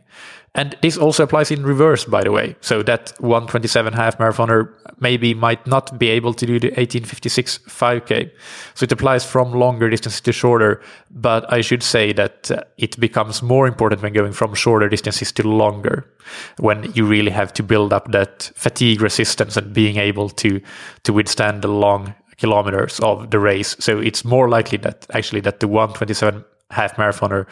And 0.57 0.75
this 0.81 0.97
also 0.97 1.23
applies 1.23 1.51
in 1.51 1.63
reverse, 1.63 2.05
by 2.05 2.23
the 2.23 2.31
way. 2.31 2.55
So 2.61 2.81
that 2.83 3.13
127 3.19 3.93
half 3.93 4.17
marathoner 4.17 4.73
maybe 4.99 5.35
might 5.35 5.67
not 5.67 5.99
be 5.99 6.09
able 6.09 6.33
to 6.33 6.45
do 6.47 6.59
the 6.59 6.69
1856 6.69 7.59
5K. 7.67 8.31
So 8.73 8.85
it 8.85 8.91
applies 8.91 9.23
from 9.23 9.51
longer 9.51 9.87
distances 9.87 10.19
to 10.21 10.31
shorter. 10.31 10.81
But 11.11 11.51
I 11.53 11.61
should 11.61 11.83
say 11.83 12.11
that 12.13 12.49
uh, 12.49 12.63
it 12.77 12.99
becomes 12.99 13.43
more 13.43 13.67
important 13.67 14.01
when 14.01 14.13
going 14.13 14.33
from 14.33 14.55
shorter 14.55 14.89
distances 14.89 15.31
to 15.33 15.47
longer, 15.47 16.09
when 16.57 16.91
you 16.93 17.05
really 17.05 17.31
have 17.31 17.53
to 17.53 17.63
build 17.63 17.93
up 17.93 18.11
that 18.11 18.49
fatigue 18.55 19.01
resistance 19.01 19.57
and 19.57 19.73
being 19.73 19.97
able 19.97 20.29
to, 20.29 20.59
to 21.03 21.13
withstand 21.13 21.61
the 21.61 21.67
long 21.67 22.15
kilometers 22.37 22.99
of 22.99 23.31
the 23.31 23.39
race. 23.39 23.75
So 23.79 23.99
it's 23.99 24.23
more 24.23 24.49
likely 24.49 24.77
that 24.79 25.05
actually 25.13 25.41
that 25.41 25.59
the 25.59 25.67
127 25.67 26.43
half 26.71 26.95
marathoner 26.95 27.47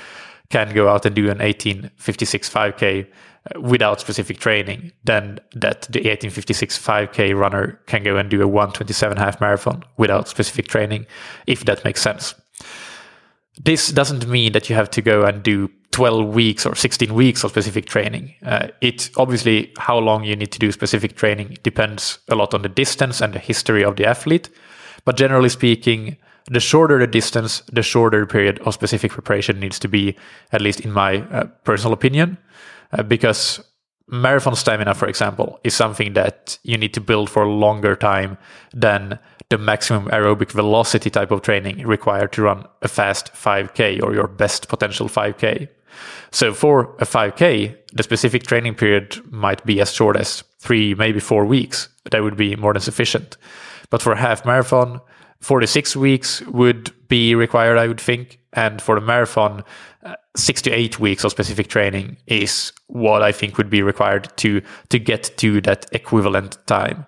can 0.50 0.74
go 0.74 0.90
out 0.90 1.06
and 1.06 1.16
do 1.16 1.24
an 1.24 1.40
1856 1.40 2.50
5k 2.50 3.08
uh, 3.56 3.62
without 3.62 4.00
specific 4.00 4.38
training 4.38 4.92
than 5.04 5.40
that 5.54 5.84
the 5.84 6.00
1856 6.00 6.78
5k 6.78 7.36
runner 7.36 7.80
can 7.88 8.04
go 8.04 8.18
and 8.18 8.30
do 8.30 8.42
a 8.42 8.48
127 8.48 9.18
half 9.18 9.42
marathon 9.42 9.84
without 9.98 10.28
specific 10.28 10.68
training 10.68 11.08
if 11.48 11.66
that 11.66 11.84
makes 11.84 12.02
sense 12.02 12.36
this 13.64 13.90
doesn't 13.90 14.28
mean 14.28 14.52
that 14.52 14.70
you 14.70 14.76
have 14.76 14.90
to 14.92 15.02
go 15.02 15.24
and 15.24 15.42
do 15.42 15.70
12 15.92 16.34
weeks 16.34 16.66
or 16.66 16.76
16 16.76 17.14
weeks 17.14 17.44
of 17.44 17.52
specific 17.52 17.86
training. 17.86 18.34
Uh, 18.44 18.68
it 18.82 19.10
obviously 19.16 19.72
how 19.78 19.98
long 19.98 20.26
you 20.26 20.36
need 20.36 20.52
to 20.52 20.60
do 20.60 20.72
specific 20.72 21.16
training 21.16 21.58
depends 21.64 22.20
a 22.28 22.36
lot 22.36 22.54
on 22.54 22.64
the 22.64 22.70
distance 22.70 23.22
and 23.22 23.34
the 23.34 23.40
history 23.40 23.84
of 23.84 23.96
the 23.96 24.06
athlete. 24.06 24.50
But 25.06 25.18
generally 25.18 25.50
speaking, 25.50 26.18
the 26.48 26.60
shorter 26.60 27.00
the 27.00 27.08
distance, 27.08 27.62
the 27.72 27.82
shorter 27.82 28.26
period 28.26 28.60
of 28.60 28.74
specific 28.74 29.12
preparation 29.12 29.60
needs 29.60 29.80
to 29.80 29.88
be, 29.88 30.16
at 30.52 30.62
least 30.62 30.82
in 30.82 30.92
my 30.92 31.18
uh, 31.32 31.46
personal 31.64 31.94
opinion, 31.94 32.38
uh, 32.92 33.04
because 33.04 33.64
marathon 34.08 34.56
stamina, 34.56 34.94
for 34.94 35.08
example, 35.08 35.60
is 35.64 35.74
something 35.74 36.14
that 36.14 36.60
you 36.64 36.78
need 36.78 36.94
to 36.94 37.02
build 37.02 37.30
for 37.30 37.44
a 37.44 37.50
longer 37.50 37.96
time 37.96 38.38
than 38.74 39.18
the 39.50 39.58
maximum 39.58 40.06
aerobic 40.10 40.52
velocity 40.52 41.10
type 41.10 41.32
of 41.32 41.42
training 41.42 41.86
required 41.88 42.32
to 42.34 42.44
run 42.44 42.66
a 42.82 42.88
fast 42.88 43.34
5K 43.34 44.02
or 44.02 44.14
your 44.14 44.28
best 44.28 44.68
potential 44.68 45.08
5K. 45.08 45.68
So 46.32 46.54
for 46.54 46.96
a 47.00 47.06
5K, 47.06 47.78
the 47.94 48.04
specific 48.04 48.44
training 48.44 48.76
period 48.76 49.22
might 49.32 49.66
be 49.66 49.80
as 49.82 49.94
short 49.94 50.18
as 50.18 50.44
three, 50.60 50.94
maybe 50.94 51.20
four 51.20 51.46
weeks. 51.46 51.90
That 52.12 52.24
would 52.24 52.36
be 52.38 52.56
more 52.56 52.74
than 52.74 52.82
sufficient. 52.82 53.38
But 53.90 54.02
for 54.02 54.14
a 54.14 54.18
half 54.18 54.46
marathon, 54.46 55.02
46 55.42 55.96
weeks 55.96 56.42
would 56.48 56.92
be 57.08 57.36
required, 57.36 57.78
I 57.78 57.88
would 57.88 58.02
think. 58.02 58.40
And 58.54 58.82
for 58.82 58.96
the 58.96 59.06
marathon, 59.06 59.64
uh, 60.04 60.16
six 60.36 60.62
to 60.64 60.72
eight 60.72 61.00
weeks 61.00 61.24
of 61.24 61.32
specific 61.32 61.68
training 61.68 62.18
is 62.28 62.72
what 62.88 63.22
I 63.22 63.32
think 63.32 63.58
would 63.58 63.70
be 63.70 63.82
required 63.82 64.36
to 64.38 64.62
to 64.90 65.00
get 65.00 65.38
to 65.38 65.62
that 65.62 65.86
equivalent 65.92 66.58
time. 66.68 67.06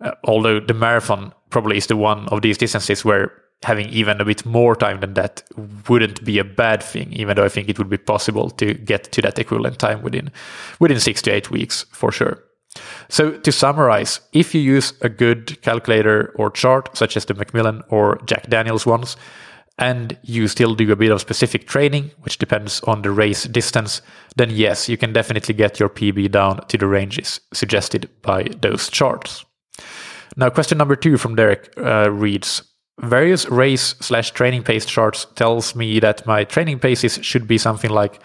Uh, 0.00 0.12
although 0.24 0.60
the 0.60 0.74
marathon 0.74 1.32
probably 1.50 1.76
is 1.76 1.86
the 1.86 1.96
one 1.96 2.28
of 2.28 2.42
these 2.42 2.58
distances 2.58 3.04
where 3.04 3.32
having 3.62 3.88
even 3.88 4.20
a 4.20 4.24
bit 4.24 4.44
more 4.44 4.76
time 4.76 5.00
than 5.00 5.14
that 5.14 5.42
wouldn't 5.88 6.24
be 6.24 6.38
a 6.38 6.44
bad 6.44 6.82
thing, 6.82 7.12
even 7.12 7.36
though 7.36 7.44
I 7.44 7.48
think 7.48 7.68
it 7.68 7.78
would 7.78 7.88
be 7.88 7.96
possible 7.96 8.50
to 8.50 8.74
get 8.74 9.10
to 9.12 9.22
that 9.22 9.38
equivalent 9.38 9.78
time 9.78 10.02
within 10.02 10.30
within 10.80 11.00
six 11.00 11.22
to 11.22 11.30
eight 11.32 11.50
weeks 11.50 11.84
for 11.90 12.12
sure. 12.12 12.42
So 13.08 13.32
to 13.32 13.52
summarize, 13.52 14.20
if 14.32 14.54
you 14.54 14.60
use 14.60 14.92
a 15.00 15.08
good 15.08 15.60
calculator 15.62 16.32
or 16.36 16.50
chart, 16.50 16.96
such 16.96 17.16
as 17.16 17.24
the 17.24 17.34
McMillan 17.34 17.82
or 17.88 18.20
Jack 18.26 18.48
Daniels 18.48 18.86
ones, 18.86 19.16
and 19.78 20.16
you 20.22 20.46
still 20.46 20.74
do 20.74 20.90
a 20.92 20.96
bit 20.96 21.10
of 21.10 21.20
specific 21.20 21.66
training, 21.66 22.12
which 22.20 22.38
depends 22.38 22.80
on 22.82 23.02
the 23.02 23.10
race 23.10 23.44
distance, 23.44 24.02
then 24.36 24.50
yes, 24.50 24.88
you 24.88 24.96
can 24.96 25.12
definitely 25.12 25.54
get 25.54 25.80
your 25.80 25.88
PB 25.88 26.30
down 26.30 26.66
to 26.68 26.78
the 26.78 26.86
ranges 26.86 27.40
suggested 27.52 28.08
by 28.22 28.44
those 28.60 28.88
charts. 28.88 29.44
Now, 30.36 30.50
question 30.50 30.78
number 30.78 30.96
two 30.96 31.18
from 31.18 31.34
Derek 31.34 31.72
uh, 31.76 32.10
reads 32.10 32.62
Various 33.00 33.50
race 33.50 33.96
slash 34.00 34.30
training 34.30 34.62
pace 34.62 34.86
charts 34.86 35.26
tells 35.34 35.74
me 35.74 35.98
that 35.98 36.24
my 36.26 36.44
training 36.44 36.78
paces 36.78 37.18
should 37.22 37.48
be 37.48 37.58
something 37.58 37.90
like 37.90 38.20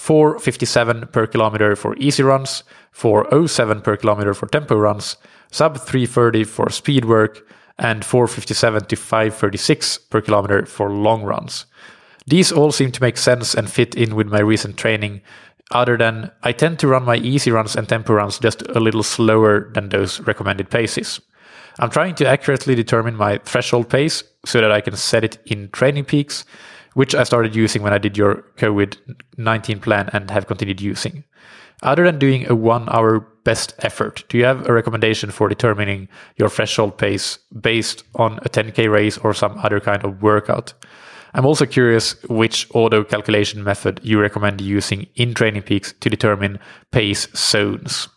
457 0.00 1.08
per 1.12 1.26
kilometer 1.26 1.76
for 1.76 1.94
easy 1.98 2.22
runs, 2.22 2.64
407 2.92 3.82
per 3.82 3.98
kilometer 3.98 4.32
for 4.32 4.46
tempo 4.46 4.74
runs, 4.74 5.18
sub 5.50 5.76
330 5.76 6.44
for 6.44 6.70
speed 6.70 7.04
work, 7.04 7.46
and 7.78 8.02
457 8.02 8.86
to 8.86 8.96
536 8.96 9.98
per 9.98 10.22
kilometer 10.22 10.64
for 10.64 10.90
long 10.90 11.22
runs. 11.22 11.66
These 12.26 12.50
all 12.50 12.72
seem 12.72 12.92
to 12.92 13.02
make 13.02 13.18
sense 13.18 13.54
and 13.54 13.70
fit 13.70 13.94
in 13.94 14.16
with 14.16 14.26
my 14.28 14.40
recent 14.40 14.78
training, 14.78 15.20
other 15.70 15.98
than 15.98 16.30
I 16.42 16.52
tend 16.52 16.78
to 16.78 16.88
run 16.88 17.04
my 17.04 17.16
easy 17.16 17.50
runs 17.50 17.76
and 17.76 17.86
tempo 17.86 18.14
runs 18.14 18.38
just 18.38 18.62
a 18.62 18.80
little 18.80 19.02
slower 19.02 19.70
than 19.74 19.90
those 19.90 20.18
recommended 20.20 20.70
paces. 20.70 21.20
I'm 21.78 21.90
trying 21.90 22.14
to 22.16 22.26
accurately 22.26 22.74
determine 22.74 23.16
my 23.16 23.36
threshold 23.44 23.90
pace 23.90 24.24
so 24.46 24.62
that 24.62 24.72
I 24.72 24.80
can 24.80 24.96
set 24.96 25.24
it 25.24 25.36
in 25.44 25.68
training 25.72 26.06
peaks, 26.06 26.46
which 27.00 27.14
I 27.14 27.24
started 27.24 27.56
using 27.56 27.82
when 27.82 27.94
I 27.94 27.98
did 27.98 28.18
your 28.18 28.44
COVID 28.58 28.94
19 29.38 29.80
plan 29.80 30.10
and 30.12 30.30
have 30.30 30.46
continued 30.46 30.82
using. 30.82 31.24
Other 31.82 32.04
than 32.04 32.18
doing 32.18 32.46
a 32.46 32.54
one 32.54 32.90
hour 32.90 33.20
best 33.42 33.72
effort, 33.78 34.24
do 34.28 34.36
you 34.36 34.44
have 34.44 34.68
a 34.68 34.74
recommendation 34.74 35.30
for 35.30 35.48
determining 35.48 36.08
your 36.36 36.50
threshold 36.50 36.98
pace 36.98 37.38
based 37.58 38.04
on 38.16 38.38
a 38.42 38.50
10K 38.50 38.92
race 38.92 39.16
or 39.16 39.32
some 39.32 39.56
other 39.62 39.80
kind 39.80 40.04
of 40.04 40.20
workout? 40.20 40.74
I'm 41.32 41.46
also 41.46 41.64
curious 41.64 42.22
which 42.24 42.68
auto 42.74 43.02
calculation 43.02 43.64
method 43.64 44.00
you 44.02 44.20
recommend 44.20 44.60
using 44.60 45.06
in 45.14 45.32
Training 45.32 45.62
Peaks 45.62 45.94
to 46.00 46.10
determine 46.10 46.58
pace 46.92 47.28
zones. 47.34 48.08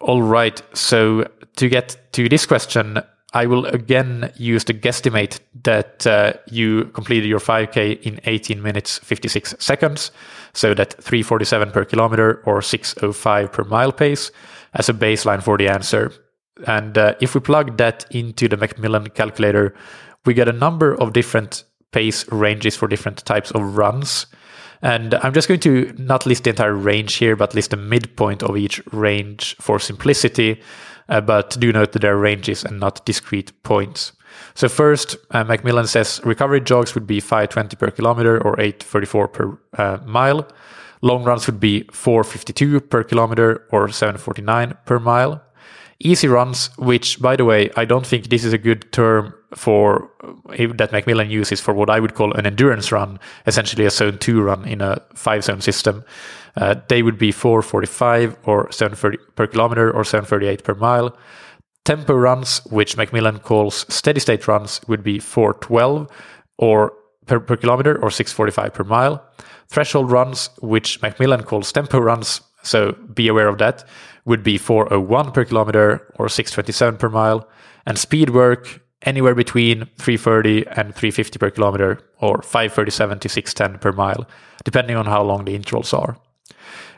All 0.00 0.22
right, 0.22 0.62
so 0.72 1.28
to 1.56 1.68
get 1.68 2.12
to 2.12 2.28
this 2.28 2.46
question, 2.46 3.02
I 3.32 3.46
will 3.46 3.66
again 3.66 4.32
use 4.36 4.64
the 4.64 4.74
guesstimate 4.74 5.38
that 5.62 6.06
uh, 6.06 6.32
you 6.50 6.86
completed 6.86 7.28
your 7.28 7.38
5K 7.38 8.02
in 8.02 8.20
18 8.24 8.60
minutes 8.60 8.98
56 8.98 9.54
seconds, 9.58 10.10
so 10.52 10.74
that 10.74 10.94
347 10.94 11.70
per 11.70 11.84
kilometer 11.84 12.42
or 12.44 12.60
605 12.60 13.52
per 13.52 13.64
mile 13.64 13.92
pace 13.92 14.32
as 14.74 14.88
a 14.88 14.92
baseline 14.92 15.42
for 15.42 15.56
the 15.56 15.68
answer. 15.68 16.12
And 16.66 16.98
uh, 16.98 17.14
if 17.20 17.34
we 17.34 17.40
plug 17.40 17.76
that 17.76 18.04
into 18.10 18.48
the 18.48 18.56
McMillan 18.56 19.14
calculator, 19.14 19.74
we 20.26 20.34
get 20.34 20.48
a 20.48 20.52
number 20.52 20.94
of 21.00 21.12
different 21.12 21.64
pace 21.92 22.30
ranges 22.30 22.76
for 22.76 22.88
different 22.88 23.24
types 23.24 23.50
of 23.52 23.76
runs. 23.76 24.26
And 24.82 25.14
I'm 25.14 25.34
just 25.34 25.48
going 25.48 25.60
to 25.60 25.94
not 25.98 26.26
list 26.26 26.44
the 26.44 26.50
entire 26.50 26.74
range 26.74 27.14
here, 27.14 27.36
but 27.36 27.54
list 27.54 27.70
the 27.70 27.76
midpoint 27.76 28.42
of 28.42 28.56
each 28.56 28.84
range 28.92 29.56
for 29.60 29.78
simplicity. 29.78 30.60
Uh, 31.10 31.20
but 31.20 31.56
do 31.58 31.72
note 31.72 31.92
that 31.92 32.02
there 32.02 32.14
are 32.14 32.18
ranges 32.18 32.64
and 32.64 32.80
not 32.80 33.04
discrete 33.04 33.52
points. 33.62 34.12
So 34.54 34.68
first, 34.68 35.16
uh, 35.32 35.44
McMillan 35.44 35.88
says 35.88 36.20
recovery 36.24 36.60
jogs 36.60 36.94
would 36.94 37.06
be 37.06 37.20
520 37.20 37.76
per 37.76 37.90
kilometer 37.90 38.40
or 38.42 38.58
834 38.60 39.28
per 39.28 39.58
uh, 39.76 39.98
mile. 40.06 40.46
Long 41.02 41.24
runs 41.24 41.46
would 41.46 41.60
be 41.60 41.84
452 41.92 42.80
per 42.80 43.02
kilometer 43.04 43.66
or 43.70 43.88
749 43.88 44.74
per 44.84 44.98
mile. 44.98 45.42
Easy 45.98 46.28
runs, 46.28 46.70
which 46.78 47.20
by 47.20 47.36
the 47.36 47.44
way, 47.44 47.70
I 47.76 47.84
don't 47.84 48.06
think 48.06 48.28
this 48.28 48.44
is 48.44 48.52
a 48.52 48.58
good 48.58 48.90
term 48.92 49.34
for 49.54 50.10
uh, 50.24 50.66
that 50.74 50.92
McMillan 50.92 51.28
uses 51.28 51.60
for 51.60 51.74
what 51.74 51.90
I 51.90 52.00
would 52.00 52.14
call 52.14 52.32
an 52.34 52.46
endurance 52.46 52.92
run, 52.92 53.18
essentially 53.46 53.84
a 53.84 53.90
zone 53.90 54.18
two 54.18 54.40
run 54.40 54.66
in 54.66 54.80
a 54.80 55.02
five 55.14 55.44
zone 55.44 55.60
system. 55.60 56.04
Uh, 56.56 56.74
they 56.88 57.02
would 57.02 57.18
be 57.18 57.32
445 57.32 58.36
or 58.44 58.70
730 58.72 59.18
per 59.36 59.46
kilometer 59.46 59.90
or 59.90 60.04
738 60.04 60.64
per 60.64 60.74
mile. 60.74 61.16
Tempo 61.84 62.14
runs, 62.14 62.60
which 62.66 62.96
McMillan 62.96 63.42
calls 63.42 63.86
steady 63.92 64.20
state 64.20 64.46
runs, 64.46 64.80
would 64.86 65.02
be 65.02 65.18
412 65.18 66.08
or 66.58 66.92
per, 67.26 67.40
per 67.40 67.56
kilometer 67.56 68.00
or 68.02 68.10
645 68.10 68.74
per 68.74 68.84
mile. 68.84 69.24
Threshold 69.68 70.10
runs, 70.10 70.50
which 70.60 71.00
McMillan 71.00 71.44
calls 71.44 71.72
tempo 71.72 71.98
runs, 71.98 72.40
so 72.62 72.92
be 73.14 73.28
aware 73.28 73.48
of 73.48 73.58
that, 73.58 73.84
would 74.24 74.42
be 74.42 74.58
401 74.58 75.32
per 75.32 75.44
kilometer 75.44 76.12
or 76.18 76.28
627 76.28 76.98
per 76.98 77.08
mile. 77.08 77.48
And 77.86 77.98
speed 77.98 78.30
work, 78.30 78.80
anywhere 79.02 79.34
between 79.34 79.86
330 79.96 80.66
and 80.66 80.94
350 80.94 81.38
per 81.38 81.50
kilometer 81.50 82.00
or 82.18 82.42
537 82.42 83.20
to 83.20 83.28
610 83.28 83.78
per 83.80 83.92
mile, 83.92 84.26
depending 84.64 84.96
on 84.96 85.06
how 85.06 85.22
long 85.22 85.44
the 85.44 85.54
intervals 85.54 85.94
are. 85.94 86.18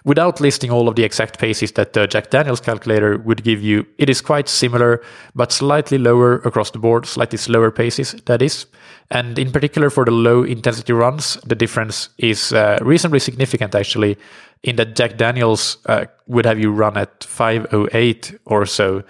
Without 0.04 0.40
listing 0.40 0.70
all 0.70 0.88
of 0.88 0.96
the 0.96 1.04
exact 1.04 1.38
paces 1.38 1.72
that 1.72 1.92
the 1.92 2.08
Jack 2.08 2.30
Daniels 2.30 2.60
calculator 2.60 3.18
would 3.18 3.44
give 3.44 3.62
you, 3.62 3.86
it 3.98 4.10
is 4.10 4.20
quite 4.20 4.48
similar, 4.48 5.00
but 5.34 5.52
slightly 5.52 5.96
lower 5.96 6.36
across 6.38 6.72
the 6.72 6.78
board, 6.78 7.06
slightly 7.06 7.38
slower 7.38 7.70
paces, 7.70 8.12
that 8.24 8.42
is. 8.42 8.66
And 9.12 9.38
in 9.38 9.52
particular 9.52 9.90
for 9.90 10.04
the 10.04 10.10
low 10.10 10.42
intensity 10.42 10.92
runs, 10.92 11.34
the 11.46 11.54
difference 11.54 12.08
is 12.18 12.52
uh, 12.52 12.78
reasonably 12.82 13.20
significant 13.20 13.76
actually, 13.76 14.18
in 14.64 14.76
that 14.76 14.96
Jack 14.96 15.18
Daniels 15.18 15.78
uh, 15.86 16.06
would 16.26 16.46
have 16.46 16.58
you 16.58 16.72
run 16.72 16.96
at 16.96 17.22
508 17.22 18.38
or 18.46 18.66
so 18.66 19.04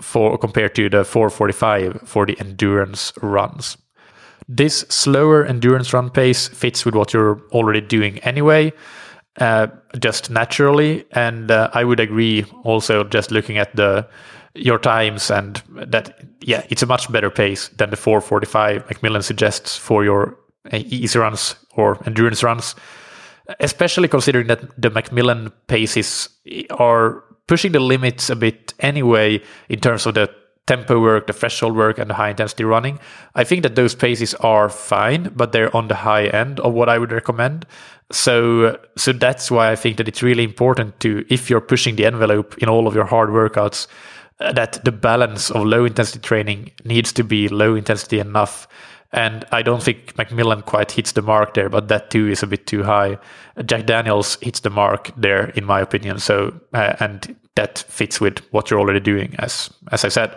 for 0.00 0.38
compared 0.38 0.74
to 0.76 0.88
the 0.88 1.04
445 1.04 2.02
for 2.04 2.26
the 2.26 2.38
endurance 2.38 3.12
runs. 3.22 3.76
This 4.48 4.80
slower 4.88 5.44
endurance 5.44 5.92
run 5.92 6.10
pace 6.10 6.48
fits 6.48 6.84
with 6.84 6.94
what 6.94 7.12
you're 7.12 7.42
already 7.50 7.80
doing 7.80 8.18
anyway, 8.20 8.72
uh, 9.40 9.68
just 9.98 10.30
naturally. 10.30 11.04
And 11.12 11.50
uh, 11.50 11.70
I 11.72 11.84
would 11.84 12.00
agree 12.00 12.44
also 12.64 13.04
just 13.04 13.30
looking 13.30 13.58
at 13.58 13.74
the 13.76 14.08
your 14.54 14.78
times 14.78 15.30
and 15.30 15.62
that 15.68 16.20
yeah, 16.40 16.64
it's 16.68 16.82
a 16.82 16.86
much 16.86 17.10
better 17.12 17.30
pace 17.30 17.68
than 17.68 17.90
the 17.90 17.96
445 17.96 18.86
McMillan 18.88 19.22
suggests 19.22 19.76
for 19.76 20.04
your 20.04 20.36
uh, 20.72 20.78
easy 20.78 21.18
runs 21.18 21.54
or 21.76 22.02
endurance 22.06 22.42
runs. 22.42 22.74
Especially 23.60 24.08
considering 24.08 24.46
that 24.48 24.60
the 24.80 24.90
McMillan 24.90 25.52
paces 25.68 26.28
are 26.70 27.24
pushing 27.46 27.72
the 27.72 27.80
limits 27.80 28.28
a 28.28 28.36
bit 28.36 28.74
anyway 28.80 29.42
in 29.68 29.80
terms 29.80 30.04
of 30.04 30.14
the 30.14 30.28
tempo 30.68 31.00
work, 31.00 31.26
the 31.26 31.32
threshold 31.32 31.74
work, 31.74 31.98
and 31.98 32.10
the 32.10 32.14
high 32.14 32.30
intensity 32.30 32.64
running. 32.64 32.98
I 33.34 33.44
think 33.44 33.62
that 33.62 33.74
those 33.74 33.94
paces 33.94 34.34
are 34.34 34.68
fine, 34.68 35.32
but 35.34 35.52
they're 35.52 35.74
on 35.74 35.88
the 35.88 35.94
high 35.94 36.26
end 36.26 36.60
of 36.60 36.74
what 36.74 36.88
I 36.88 36.98
would 36.98 37.10
recommend. 37.10 37.66
So, 38.12 38.78
so 38.96 39.12
that's 39.12 39.50
why 39.50 39.72
I 39.72 39.76
think 39.76 39.96
that 39.96 40.08
it's 40.08 40.22
really 40.22 40.44
important 40.44 41.00
to, 41.00 41.24
if 41.28 41.50
you're 41.50 41.60
pushing 41.60 41.96
the 41.96 42.06
envelope 42.06 42.56
in 42.58 42.68
all 42.68 42.86
of 42.86 42.94
your 42.94 43.06
hard 43.06 43.30
workouts, 43.30 43.86
uh, 44.40 44.52
that 44.52 44.84
the 44.84 44.92
balance 44.92 45.50
of 45.50 45.64
low 45.64 45.84
intensity 45.84 46.20
training 46.20 46.70
needs 46.84 47.12
to 47.12 47.24
be 47.24 47.48
low 47.48 47.74
intensity 47.74 48.20
enough. 48.20 48.68
And 49.12 49.44
I 49.52 49.62
don't 49.62 49.82
think 49.82 50.14
McMillan 50.16 50.64
quite 50.64 50.92
hits 50.92 51.12
the 51.12 51.22
mark 51.22 51.54
there, 51.54 51.70
but 51.70 51.88
that 51.88 52.10
too 52.10 52.28
is 52.28 52.42
a 52.42 52.46
bit 52.46 52.66
too 52.66 52.82
high. 52.82 53.18
Jack 53.64 53.86
Daniels 53.86 54.36
hits 54.42 54.60
the 54.60 54.70
mark 54.70 55.10
there, 55.16 55.48
in 55.56 55.64
my 55.64 55.80
opinion. 55.80 56.18
So, 56.18 56.52
uh, 56.74 56.94
and 57.00 57.36
that 57.54 57.78
fits 57.88 58.20
with 58.20 58.38
what 58.52 58.70
you're 58.70 58.80
already 58.80 59.00
doing, 59.00 59.34
as 59.38 59.70
as 59.90 60.04
I 60.04 60.10
said. 60.10 60.30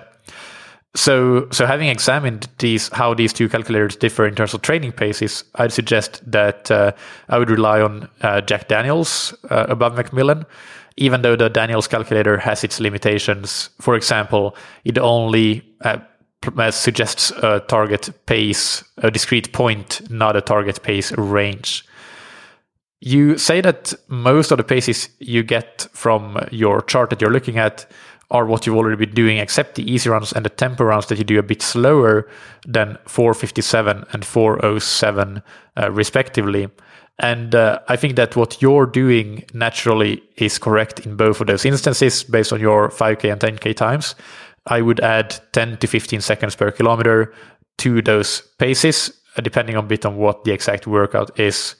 So, 0.93 1.47
so 1.51 1.65
having 1.65 1.87
examined 1.87 2.49
these, 2.57 2.89
how 2.89 3.13
these 3.13 3.31
two 3.31 3.47
calculators 3.47 3.95
differ 3.95 4.27
in 4.27 4.35
terms 4.35 4.53
of 4.53 4.61
training 4.61 4.91
paces, 4.91 5.45
I'd 5.55 5.71
suggest 5.71 6.21
that 6.29 6.69
uh, 6.69 6.91
I 7.29 7.39
would 7.39 7.49
rely 7.49 7.81
on 7.81 8.09
uh, 8.21 8.41
Jack 8.41 8.67
Daniels 8.67 9.33
uh, 9.49 9.67
above 9.69 9.93
McMillan. 9.95 10.45
even 10.97 11.21
though 11.21 11.35
the 11.35 11.49
Daniels 11.49 11.87
calculator 11.87 12.37
has 12.37 12.63
its 12.63 12.79
limitations. 12.79 13.69
For 13.79 13.95
example, 13.95 14.55
it 14.83 14.97
only 14.97 15.63
uh, 15.81 15.97
uh, 16.57 16.71
suggests 16.71 17.31
a 17.31 17.61
target 17.61 18.09
pace, 18.25 18.83
a 18.97 19.11
discrete 19.11 19.53
point, 19.53 20.01
not 20.09 20.35
a 20.35 20.41
target 20.41 20.83
pace 20.83 21.11
range. 21.13 21.85
You 22.99 23.37
say 23.37 23.61
that 23.61 23.93
most 24.09 24.51
of 24.51 24.57
the 24.57 24.63
paces 24.63 25.09
you 25.19 25.41
get 25.43 25.87
from 25.91 26.37
your 26.51 26.81
chart 26.83 27.09
that 27.09 27.21
you're 27.21 27.31
looking 27.31 27.57
at 27.57 27.89
are 28.31 28.45
what 28.45 28.65
you've 28.65 28.75
already 28.75 29.05
been 29.05 29.13
doing, 29.13 29.37
except 29.37 29.75
the 29.75 29.89
easy 29.89 30.09
runs 30.09 30.31
and 30.31 30.45
the 30.45 30.49
tempo 30.49 30.85
runs 30.85 31.05
that 31.07 31.17
you 31.17 31.23
do 31.23 31.37
a 31.37 31.43
bit 31.43 31.61
slower 31.61 32.27
than 32.65 32.97
457 33.05 34.05
and 34.11 34.25
407, 34.25 35.43
uh, 35.77 35.91
respectively. 35.91 36.69
And 37.19 37.53
uh, 37.53 37.79
I 37.87 37.97
think 37.97 38.15
that 38.15 38.35
what 38.35 38.61
you're 38.61 38.87
doing 38.87 39.45
naturally 39.53 40.23
is 40.37 40.57
correct 40.57 41.01
in 41.01 41.15
both 41.15 41.39
of 41.41 41.47
those 41.47 41.65
instances 41.65 42.23
based 42.23 42.51
on 42.51 42.59
your 42.59 42.89
5K 42.89 43.31
and 43.31 43.41
10K 43.41 43.75
times. 43.75 44.15
I 44.65 44.81
would 44.81 44.99
add 45.01 45.39
10 45.53 45.77
to 45.77 45.87
15 45.87 46.21
seconds 46.21 46.55
per 46.55 46.71
kilometer 46.71 47.33
to 47.79 48.01
those 48.01 48.41
paces, 48.57 49.11
uh, 49.37 49.41
depending 49.41 49.75
a 49.75 49.81
bit 49.81 50.05
on 50.05 50.17
what 50.17 50.45
the 50.45 50.51
exact 50.51 50.87
workout 50.87 51.39
is. 51.39 51.75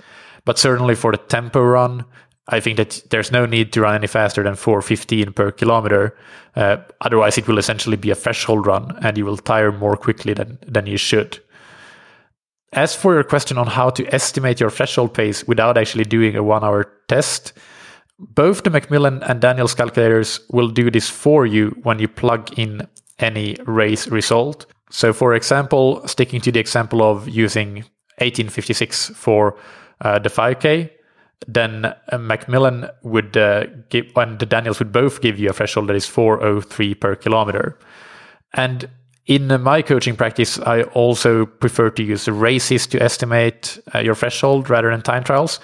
But 0.46 0.60
certainly 0.60 0.96
for 0.96 1.12
the 1.12 1.17
tempo 1.17 1.62
run, 1.62 2.05
I 2.51 2.60
think 2.60 2.77
that 2.77 3.01
there's 3.10 3.31
no 3.31 3.46
need 3.46 3.72
to 3.74 3.81
run 3.81 3.96
any 3.96 4.08
faster 4.08 4.43
than 4.43 4.55
415 4.55 5.31
per 5.34 5.51
kilometer. 5.51 6.17
Uh, 6.55 6.77
otherwise, 7.00 7.38
it 7.38 7.48
will 7.48 7.58
essentially 7.58 7.96
be 7.96 8.12
a 8.12 8.15
threshold 8.15 8.67
run 8.67 8.98
and 9.01 9.17
you 9.17 9.25
will 9.25 9.38
tire 9.38 9.72
more 9.72 9.96
quickly 9.96 10.34
than, 10.34 10.60
than 10.67 10.86
you 10.86 10.98
should. 10.98 11.39
As 12.74 12.93
for 12.93 13.13
your 13.13 13.24
question 13.24 13.58
on 13.58 13.67
how 13.67 13.89
to 13.91 14.13
estimate 14.13 14.60
your 14.60 14.70
threshold 14.70 15.13
pace 15.13 15.46
without 15.46 15.77
actually 15.77 16.03
doing 16.03 16.36
a 16.36 16.43
one 16.43 16.63
hour 16.63 16.91
test, 17.08 17.53
both 18.20 18.63
the 18.63 18.70
McMillan 18.70 19.27
and 19.29 19.41
Daniels 19.41 19.74
calculators 19.74 20.41
will 20.50 20.70
do 20.70 20.91
this 20.91 21.10
for 21.10 21.46
you 21.46 21.70
when 21.84 22.00
you 22.00 22.08
plug 22.08 22.58
in 22.60 22.88
any 23.20 23.55
race 23.65 24.08
result. 24.08 24.65
So, 24.89 25.13
for 25.13 25.34
example, 25.34 26.05
sticking 26.05 26.41
to 26.41 26.51
the 26.51 26.60
example 26.60 27.01
of 27.01 27.29
using 27.29 27.86
1856 28.20 29.10
for 29.15 29.58
uh, 30.01 30.20
the 30.20 30.29
5K, 30.29 30.91
then 31.48 31.86
uh, 31.86 31.96
McMillan 32.14 32.92
would 33.04 33.36
uh, 33.36 33.66
give, 33.90 34.12
and 34.16 34.40
the 34.40 34.46
Daniels 34.46 34.80
would 34.80 34.92
both 34.92 35.22
give 35.22 35.40
you 35.40 35.50
a 35.50 35.54
threshold 35.54 35.88
that 35.90 35.96
is 35.96 36.06
403 36.06 36.96
per 36.96 37.16
kilometer. 37.16 37.78
And 38.54 38.90
in 39.26 39.62
my 39.62 39.82
coaching 39.82 40.16
practice, 40.16 40.60
I 40.60 40.84
also 40.84 41.46
prefer 41.46 41.90
to 41.92 42.04
use 42.04 42.28
races 42.28 42.88
to 42.88 43.02
estimate 43.02 43.80
uh, 43.94 44.00
your 44.00 44.16
threshold 44.16 44.70
rather 44.70 44.90
than 44.90 45.02
time 45.02 45.24
trials. 45.24 45.60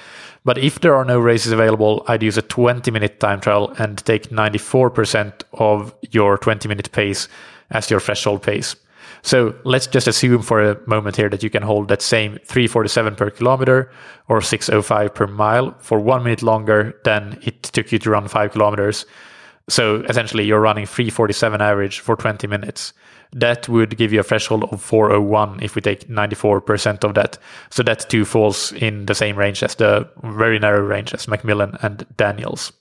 But 0.46 0.58
if 0.58 0.80
there 0.80 0.96
are 0.96 1.04
no 1.04 1.20
races 1.20 1.52
available, 1.52 2.06
I'd 2.08 2.24
use 2.24 2.38
a 2.38 2.42
20 2.42 2.90
minute 2.92 3.20
time 3.20 3.42
trial 3.42 3.74
and 3.78 3.98
take 4.06 4.30
94% 4.30 5.44
of 5.54 5.94
your 6.12 6.38
20 6.38 6.70
minute 6.70 6.92
pace 6.92 7.28
as 7.70 7.90
your 7.90 8.00
threshold 8.00 8.44
pace. 8.44 8.76
So 9.22 9.56
let's 9.64 9.88
just 9.88 10.08
assume 10.08 10.42
for 10.42 10.62
a 10.62 10.80
moment 10.88 11.16
here 11.16 11.30
that 11.30 11.44
you 11.44 11.50
can 11.50 11.64
hold 11.64 11.88
that 11.90 12.02
same 12.02 12.40
347 12.46 13.16
per 13.16 13.30
kilometer 13.30 13.92
or 14.28 14.42
605 14.42 15.14
per 15.14 15.28
mile 15.28 15.76
for 15.80 16.00
one 16.00 16.24
minute 16.24 16.44
longer 16.44 17.00
than 17.04 17.40
it 17.42 17.64
took 17.64 17.92
you 17.92 18.00
to 18.00 18.10
run 18.10 18.28
five 18.28 18.52
kilometers. 18.52 19.06
So 19.70 19.98
essentially, 20.08 20.46
you're 20.46 20.62
running 20.62 20.86
347 20.86 21.62
average 21.62 22.00
for 22.00 22.16
20 22.16 22.48
minutes. 22.48 22.94
That 23.34 23.68
would 23.68 23.98
give 23.98 24.14
you 24.14 24.22
a 24.22 24.24
threshold 24.24 24.64
of 24.72 24.82
401 24.82 25.62
if 25.62 25.76
we 25.76 25.82
take 25.82 26.08
94% 26.08 27.04
of 27.04 27.16
that. 27.16 27.38
So 27.70 27.84
that 27.84 28.10
too 28.10 28.24
falls 28.24 28.72
in 28.72 29.08
the 29.08 29.16
same 29.16 29.36
range 29.36 29.64
as 29.64 29.76
the 29.76 30.10
very 30.24 30.60
narrow 30.60 30.82
range 30.82 31.14
as 31.14 31.26
McMillan 31.26 31.78
and 31.84 32.06
Daniels. 32.16 32.72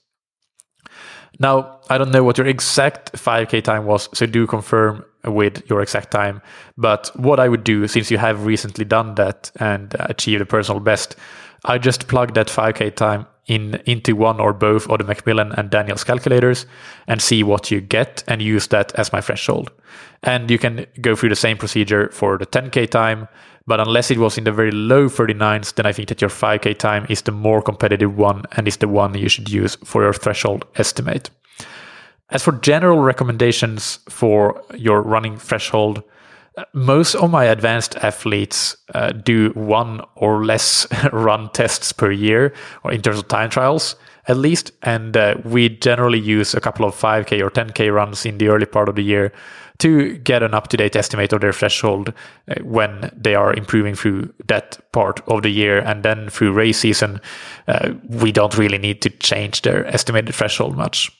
Now, 1.39 1.79
I 1.89 1.97
don't 1.97 2.11
know 2.11 2.23
what 2.23 2.37
your 2.37 2.47
exact 2.47 3.13
5K 3.13 3.63
time 3.63 3.85
was, 3.85 4.09
so 4.13 4.25
do 4.25 4.47
confirm 4.47 5.05
with 5.23 5.69
your 5.69 5.81
exact 5.81 6.11
time. 6.11 6.41
But 6.77 7.11
what 7.15 7.39
I 7.39 7.47
would 7.47 7.63
do, 7.63 7.87
since 7.87 8.09
you 8.09 8.17
have 8.17 8.45
recently 8.45 8.85
done 8.85 9.15
that 9.15 9.51
and 9.57 9.95
uh, 9.95 10.07
achieved 10.09 10.41
a 10.41 10.45
personal 10.45 10.79
best, 10.79 11.15
I 11.65 11.77
just 11.77 12.07
plug 12.07 12.33
that 12.33 12.47
5K 12.47 12.95
time 12.95 13.27
in 13.47 13.75
into 13.85 14.15
one 14.15 14.39
or 14.39 14.53
both 14.53 14.89
of 14.89 14.97
the 14.97 15.03
McMillan 15.05 15.57
and 15.57 15.69
Daniels 15.69 16.03
calculators 16.03 16.65
and 17.07 17.21
see 17.21 17.43
what 17.43 17.71
you 17.71 17.81
get 17.81 18.23
and 18.27 18.41
use 18.41 18.67
that 18.67 18.93
as 18.95 19.13
my 19.13 19.21
threshold. 19.21 19.71
And 20.23 20.51
you 20.51 20.57
can 20.57 20.85
go 21.01 21.15
through 21.15 21.29
the 21.29 21.35
same 21.35 21.57
procedure 21.57 22.09
for 22.09 22.37
the 22.37 22.45
10K 22.45 22.89
time, 22.89 23.27
but 23.65 23.79
unless 23.79 24.11
it 24.11 24.17
was 24.17 24.37
in 24.37 24.43
the 24.43 24.51
very 24.51 24.71
low 24.71 25.07
39s, 25.07 25.75
then 25.75 25.85
I 25.85 25.93
think 25.93 26.09
that 26.09 26.21
your 26.21 26.29
5K 26.29 26.77
time 26.77 27.05
is 27.09 27.21
the 27.21 27.31
more 27.31 27.61
competitive 27.61 28.17
one 28.17 28.43
and 28.51 28.67
is 28.67 28.77
the 28.77 28.87
one 28.87 29.17
you 29.17 29.29
should 29.29 29.49
use 29.49 29.77
for 29.83 30.03
your 30.03 30.13
threshold 30.13 30.65
estimate. 30.75 31.29
As 32.29 32.43
for 32.43 32.51
general 32.53 32.99
recommendations 32.99 33.99
for 34.09 34.61
your 34.75 35.01
running 35.01 35.37
threshold, 35.37 36.03
most 36.73 37.15
of 37.15 37.29
my 37.29 37.45
advanced 37.45 37.95
athletes 37.97 38.75
uh, 38.93 39.11
do 39.11 39.51
one 39.51 40.01
or 40.15 40.43
less 40.43 40.87
run 41.13 41.49
tests 41.51 41.93
per 41.93 42.11
year, 42.11 42.53
or 42.83 42.91
in 42.91 43.01
terms 43.01 43.19
of 43.19 43.27
time 43.27 43.49
trials 43.49 43.95
at 44.27 44.37
least. 44.37 44.71
And 44.83 45.15
uh, 45.15 45.35
we 45.45 45.69
generally 45.69 46.19
use 46.19 46.53
a 46.53 46.61
couple 46.61 46.85
of 46.85 46.93
5K 46.95 47.41
or 47.41 47.49
10K 47.49 47.93
runs 47.93 48.25
in 48.25 48.37
the 48.37 48.49
early 48.49 48.65
part 48.65 48.89
of 48.89 48.95
the 48.95 49.03
year 49.03 49.31
to 49.79 50.17
get 50.17 50.41
an 50.43 50.53
up 50.53 50.69
to 50.69 50.77
date 50.77 50.95
estimate 50.95 51.31
of 51.33 51.41
their 51.41 51.53
threshold 51.53 52.11
uh, 52.49 52.55
when 52.63 53.11
they 53.15 53.35
are 53.35 53.53
improving 53.53 53.95
through 53.95 54.33
that 54.47 54.79
part 54.91 55.21
of 55.27 55.43
the 55.43 55.49
year. 55.49 55.79
And 55.79 56.03
then 56.03 56.29
through 56.29 56.53
race 56.53 56.79
season, 56.79 57.21
uh, 57.67 57.93
we 58.09 58.31
don't 58.31 58.57
really 58.57 58.79
need 58.79 59.01
to 59.03 59.09
change 59.09 59.61
their 59.61 59.85
estimated 59.87 60.33
threshold 60.35 60.75
much. 60.75 61.11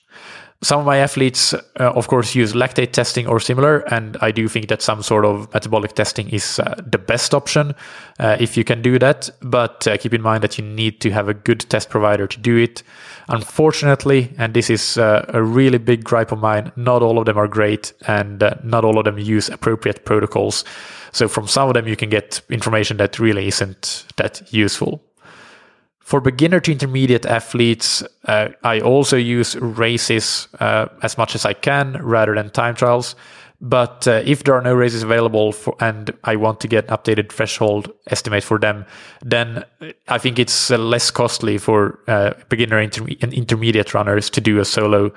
Some 0.64 0.80
of 0.80 0.88
my 0.88 0.98
athletes, 0.98 1.54
uh, 1.54 1.60
of 1.80 2.08
course, 2.08 2.34
use 2.34 2.54
lactate 2.54 2.92
testing 2.92 3.28
or 3.28 3.40
similar, 3.40 3.82
and 3.94 4.18
I 4.22 4.32
do 4.32 4.48
think 4.48 4.70
that 4.70 4.82
some 4.82 5.04
sort 5.04 5.24
of 5.24 5.54
metabolic 5.54 5.94
testing 5.94 6.30
is 6.30 6.58
uh, 6.58 6.74
the 6.84 6.98
best 6.98 7.36
option 7.36 7.76
uh, 8.20 8.38
if 8.40 8.58
you 8.58 8.64
can 8.64 8.82
do 8.82 8.98
that. 8.98 9.30
But 9.42 9.88
uh, 9.88 9.98
keep 9.98 10.16
in 10.16 10.24
mind 10.24 10.44
that 10.44 10.58
you 10.58 10.66
need 10.66 11.00
to 11.02 11.12
have 11.12 11.30
a 11.30 11.36
good 11.36 11.60
test 11.70 11.92
provider 11.92 12.26
to 12.26 12.40
do 12.40 12.58
it. 12.58 12.82
Unfortunately, 13.30 14.34
and 14.40 14.56
this 14.56 14.72
is 14.72 14.98
uh, 14.98 15.26
a 15.28 15.44
really 15.44 15.78
big 15.78 16.04
gripe 16.04 16.32
of 16.32 16.40
mine, 16.40 16.72
not 16.76 17.04
all 17.04 17.20
of 17.20 17.26
them 17.26 17.38
are 17.38 17.48
great, 17.48 17.94
and 18.08 18.42
uh, 18.42 18.56
not 18.64 18.84
all 18.84 18.98
of 18.98 19.06
them 19.06 19.20
use 19.20 19.50
appropriate 19.50 20.06
protocols. 20.06 20.66
So 21.12 21.28
from 21.28 21.48
some 21.48 21.68
of 21.68 21.76
them, 21.76 21.88
you 21.88 21.96
can 21.96 22.10
get 22.10 22.42
information 22.50 22.98
that 22.98 23.20
really 23.20 23.48
isn't 23.48 24.06
that 24.16 24.42
useful. 24.52 25.04
For 26.08 26.22
beginner 26.22 26.62
to 26.62 26.72
intermediate 26.72 27.26
athletes, 27.26 28.02
uh, 28.30 28.48
I 28.64 28.80
also 28.80 29.18
use 29.18 29.58
races 29.58 30.48
uh, 30.62 30.86
as 31.04 31.18
much 31.18 31.36
as 31.36 31.44
I 31.44 31.52
can 31.52 32.02
rather 32.02 32.34
than 32.34 32.50
time 32.50 32.76
trials. 32.76 33.14
But 33.60 34.08
uh, 34.08 34.22
if 34.24 34.46
there 34.46 34.56
are 34.56 34.62
no 34.62 34.74
races 34.74 35.04
available 35.04 35.52
for, 35.52 35.76
and 35.82 36.12
I 36.24 36.38
want 36.38 36.62
to 36.62 36.70
get 36.70 36.88
updated 36.88 37.30
threshold 37.30 37.92
estimate 38.08 38.46
for 38.46 38.58
them, 38.58 38.86
then 39.22 39.66
I 40.08 40.18
think 40.18 40.40
it's 40.40 40.72
uh, 40.72 40.78
less 40.78 41.12
costly 41.12 41.58
for 41.58 42.00
uh, 42.08 42.36
beginner 42.48 42.80
inter- 42.80 43.08
and 43.22 43.34
intermediate 43.34 43.94
runners 43.94 44.30
to 44.30 44.40
do 44.40 44.60
a 44.62 44.66
solo 44.66 45.12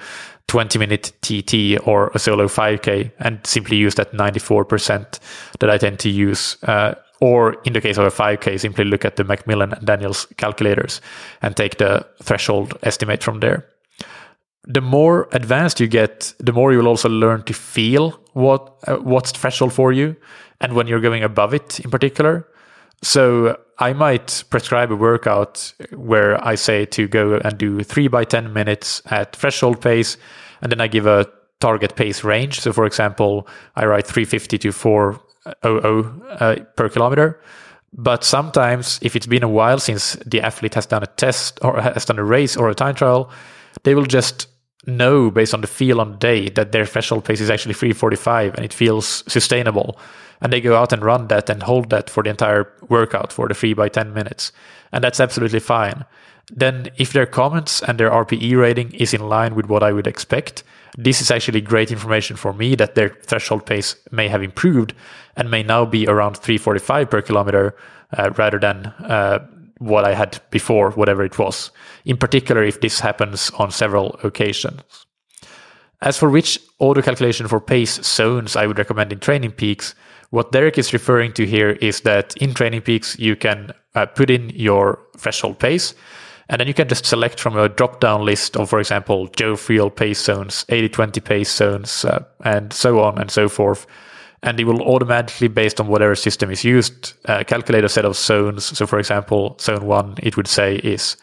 20 0.49 0.77
minute 0.81 1.13
TT 1.23 1.79
or 1.87 2.11
a 2.17 2.19
solo 2.19 2.49
5K 2.49 3.13
and 3.21 3.39
simply 3.47 3.77
use 3.77 3.95
that 3.95 4.11
94% 4.11 5.21
that 5.61 5.71
I 5.71 5.79
tend 5.79 6.01
to 6.01 6.11
use 6.11 6.57
uh, 6.65 6.97
or 7.21 7.55
in 7.65 7.75
the 7.75 7.81
case 7.81 7.99
of 7.99 8.05
a 8.05 8.11
5K, 8.11 8.59
simply 8.59 8.85
look 8.85 9.05
at 9.05 9.17
the 9.17 9.25
McMillan 9.25 9.77
and 9.77 9.87
Daniels 9.87 10.27
calculators 10.39 11.01
and 11.43 11.57
take 11.57 11.79
the 11.79 12.07
threshold 12.23 12.77
estimate 12.83 13.23
from 13.23 13.41
there. 13.41 13.67
The 14.65 14.81
more 14.81 15.29
advanced 15.33 15.81
you 15.81 15.87
get, 15.87 16.35
the 16.39 16.53
more 16.53 16.73
you 16.73 16.79
will 16.79 16.89
also 16.89 17.09
learn 17.09 17.43
to 17.45 17.55
feel 17.55 18.21
what 18.33 18.75
uh, 18.87 18.97
what's 18.97 19.33
threshold 19.33 19.73
for 19.73 19.93
you, 19.93 20.17
and 20.61 20.75
when 20.75 20.87
you're 20.87 21.01
going 21.01 21.23
above 21.23 21.55
it 21.55 21.81
in 21.81 21.91
particular. 21.91 22.47
So 23.03 23.59
I 23.79 23.95
might 23.95 24.45
prescribe 24.51 24.93
a 24.93 24.97
workout 24.97 25.73
where 25.93 26.43
I 26.47 26.57
say 26.57 26.85
to 26.87 27.09
go 27.09 27.37
and 27.37 27.57
do 27.57 27.83
three 27.83 28.09
by 28.09 28.25
ten 28.25 28.53
minutes 28.53 29.03
at 29.07 29.35
threshold 29.35 29.81
pace, 29.81 30.19
and 30.61 30.71
then 30.71 30.81
I 30.81 30.89
give 30.89 31.07
a 31.07 31.27
target 31.61 31.97
pace 31.97 32.23
range. 32.23 32.61
So, 32.61 32.73
for 32.73 32.85
example, 32.85 33.49
I 33.77 33.87
write 33.87 34.07
350 34.07 34.59
to 34.59 34.73
4 34.73 35.13
00 35.13 35.30
uh, 35.47 36.57
per 36.77 36.89
kilometer. 36.89 37.41
But 37.93 38.23
sometimes, 38.23 39.01
if 39.03 39.17
it's 39.17 39.27
been 39.27 39.43
a 39.43 39.49
while 39.49 39.79
since 39.79 40.15
the 40.25 40.41
athlete 40.41 40.75
has 40.75 40.87
done 40.87 41.03
a 41.03 41.07
test 41.07 41.59
or 41.63 41.81
has 41.81 42.05
done 42.05 42.19
a 42.19 42.25
race 42.25 42.57
or 42.57 42.71
a 42.71 42.75
time 42.75 42.95
trial, 42.95 43.31
they 43.83 43.95
will 43.95 44.07
just 44.07 44.47
know 44.87 45.31
based 45.31 45.53
on 45.53 45.61
the 45.61 45.67
feel 45.67 46.01
on 46.01 46.13
the 46.13 46.19
day 46.19 46.49
that 46.51 46.73
their 46.73 46.87
threshold 46.87 47.25
pace 47.25 47.41
is 47.41 47.51
actually 47.51 47.75
345 47.75 48.55
and 48.55 48.65
it 48.65 48.73
feels 48.73 49.25
sustainable. 49.27 49.99
And 50.41 50.53
they 50.53 50.61
go 50.61 50.77
out 50.77 50.93
and 50.93 51.05
run 51.05 51.29
that 51.29 51.51
and 51.51 51.63
hold 51.63 51.91
that 51.91 52.09
for 52.09 52.23
the 52.23 52.31
entire 52.31 52.73
workout 52.89 53.33
for 53.33 53.47
the 53.49 53.55
3 53.55 53.75
by 53.75 53.89
10 53.89 54.15
minutes. 54.15 54.53
And 54.93 55.05
that's 55.05 55.21
absolutely 55.21 55.61
fine. 55.61 56.05
Then, 56.51 56.91
if 56.97 57.13
their 57.13 57.27
comments 57.27 57.83
and 57.83 57.99
their 57.99 58.11
RPE 58.11 58.59
rating 58.59 58.93
is 58.93 59.15
in 59.15 59.29
line 59.29 59.55
with 59.55 59.67
what 59.67 59.83
I 59.83 59.93
would 59.93 60.07
expect, 60.07 60.65
this 60.97 61.21
is 61.21 61.31
actually 61.31 61.61
great 61.61 61.93
information 61.93 62.37
for 62.37 62.53
me 62.53 62.75
that 62.75 62.95
their 62.95 63.11
threshold 63.11 63.67
pace 63.67 63.95
may 64.11 64.29
have 64.29 64.43
improved 64.43 64.93
and 65.37 65.51
may 65.51 65.63
now 65.63 65.85
be 65.85 66.07
around 66.07 66.37
345 66.37 67.11
per 67.11 67.23
kilometer 67.23 67.77
uh, 68.17 68.31
rather 68.37 68.59
than 68.59 68.87
uh, 68.87 69.39
what 69.79 70.05
I 70.05 70.15
had 70.15 70.41
before, 70.51 70.91
whatever 70.91 71.25
it 71.25 71.39
was, 71.39 71.71
in 72.05 72.17
particular 72.17 72.63
if 72.63 72.81
this 72.81 73.01
happens 73.01 73.51
on 73.51 73.71
several 73.71 74.19
occasions. 74.23 74.83
As 76.03 76.19
for 76.19 76.31
which 76.31 76.59
auto 76.79 77.03
calculation 77.03 77.47
for 77.47 77.61
pace 77.61 78.03
zones 78.03 78.57
I 78.57 78.67
would 78.67 78.79
recommend 78.79 79.13
in 79.13 79.21
Training 79.21 79.53
Peaks, 79.53 79.95
what 80.31 80.53
Derek 80.53 80.79
is 80.79 80.93
referring 80.93 81.33
to 81.35 81.47
here 81.47 81.71
is 81.73 82.01
that 82.03 82.37
in 82.39 82.55
Training 82.55 82.83
Peaks 82.83 83.19
you 83.19 83.37
can 83.37 83.73
uh, 83.95 84.07
put 84.07 84.31
in 84.31 84.51
your 84.51 84.99
threshold 85.17 85.59
pace 85.59 85.95
and 86.51 86.59
then 86.59 86.67
you 86.67 86.75
can 86.75 86.89
just 86.89 87.07
select 87.07 87.39
from 87.39 87.57
a 87.57 87.69
drop 87.69 88.01
down 88.01 88.25
list 88.25 88.57
of, 88.57 88.69
for 88.69 88.81
example, 88.81 89.29
Joe 89.29 89.55
Friel 89.55 89.95
pace 89.95 90.21
zones, 90.21 90.65
80 90.69 90.89
20 90.89 91.21
pace 91.21 91.55
zones, 91.55 92.05
uh, 92.05 92.25
and 92.45 92.73
so 92.73 92.99
on 92.99 93.19
and 93.19 93.31
so 93.31 93.49
forth. 93.49 93.87
And 94.43 94.59
it 94.59 94.65
will 94.65 94.83
automatically, 94.83 95.47
based 95.47 95.81
on 95.81 95.87
whatever 95.87 96.17
system 96.17 96.51
is 96.51 96.65
used, 96.65 97.13
uh, 97.27 97.45
calculate 97.45 97.85
a 97.85 97.89
set 97.89 98.05
of 98.05 98.17
zones. 98.17 98.65
So, 98.65 98.85
for 98.85 98.99
example, 98.99 99.57
zone 99.61 99.87
one, 99.87 100.17
it 100.21 100.37
would 100.37 100.49
say 100.49 100.77
is 100.77 101.17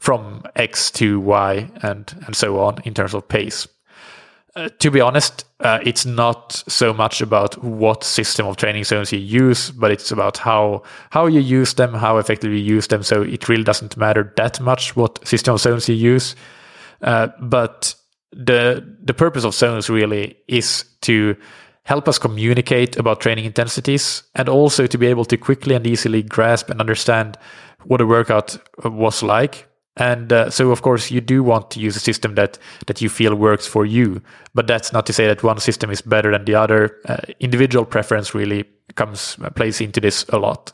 from 0.00 0.42
X 0.54 0.90
to 0.92 1.18
Y 1.18 1.70
and, 1.82 2.22
and 2.26 2.36
so 2.36 2.60
on 2.60 2.82
in 2.84 2.92
terms 2.92 3.14
of 3.14 3.26
pace. 3.26 3.66
Uh, 4.56 4.68
to 4.78 4.88
be 4.88 5.00
honest, 5.00 5.44
uh, 5.60 5.80
it's 5.84 6.06
not 6.06 6.62
so 6.68 6.94
much 6.94 7.20
about 7.20 7.62
what 7.64 8.04
system 8.04 8.46
of 8.46 8.56
training 8.56 8.84
zones 8.84 9.12
you 9.12 9.18
use, 9.18 9.72
but 9.72 9.90
it's 9.90 10.12
about 10.12 10.38
how 10.38 10.80
how 11.10 11.26
you 11.26 11.40
use 11.40 11.74
them, 11.74 11.92
how 11.92 12.18
effectively 12.18 12.58
you 12.60 12.74
use 12.76 12.86
them. 12.86 13.02
So 13.02 13.22
it 13.22 13.48
really 13.48 13.64
doesn't 13.64 13.96
matter 13.96 14.32
that 14.36 14.60
much 14.60 14.94
what 14.94 15.26
system 15.26 15.54
of 15.54 15.60
zones 15.60 15.88
you 15.88 15.96
use. 15.96 16.36
Uh, 17.02 17.28
but 17.40 17.96
the 18.30 18.96
the 19.02 19.14
purpose 19.14 19.44
of 19.44 19.54
zones 19.54 19.90
really 19.90 20.36
is 20.46 20.84
to 21.00 21.36
help 21.82 22.08
us 22.08 22.18
communicate 22.18 22.96
about 22.96 23.20
training 23.20 23.46
intensities 23.46 24.22
and 24.36 24.48
also 24.48 24.86
to 24.86 24.98
be 24.98 25.06
able 25.06 25.24
to 25.24 25.36
quickly 25.36 25.74
and 25.74 25.86
easily 25.86 26.22
grasp 26.22 26.70
and 26.70 26.80
understand 26.80 27.36
what 27.86 28.00
a 28.00 28.06
workout 28.06 28.56
was 28.84 29.22
like 29.22 29.68
and 29.96 30.32
uh, 30.32 30.50
so, 30.50 30.70
of 30.72 30.82
course, 30.82 31.10
you 31.10 31.20
do 31.20 31.42
want 31.42 31.70
to 31.72 31.80
use 31.80 31.96
a 31.96 32.00
system 32.00 32.34
that 32.34 32.58
that 32.86 33.00
you 33.00 33.08
feel 33.08 33.34
works 33.34 33.66
for 33.66 33.86
you. 33.86 34.20
But 34.52 34.66
that's 34.66 34.92
not 34.92 35.06
to 35.06 35.12
say 35.12 35.26
that 35.28 35.42
one 35.42 35.60
system 35.60 35.90
is 35.90 36.02
better 36.02 36.32
than 36.32 36.44
the 36.44 36.56
other. 36.56 36.96
Uh, 37.06 37.18
individual 37.38 37.84
preference 37.84 38.34
really 38.34 38.64
comes 38.96 39.36
uh, 39.42 39.50
plays 39.50 39.80
into 39.80 40.00
this 40.00 40.24
a 40.30 40.38
lot. 40.38 40.72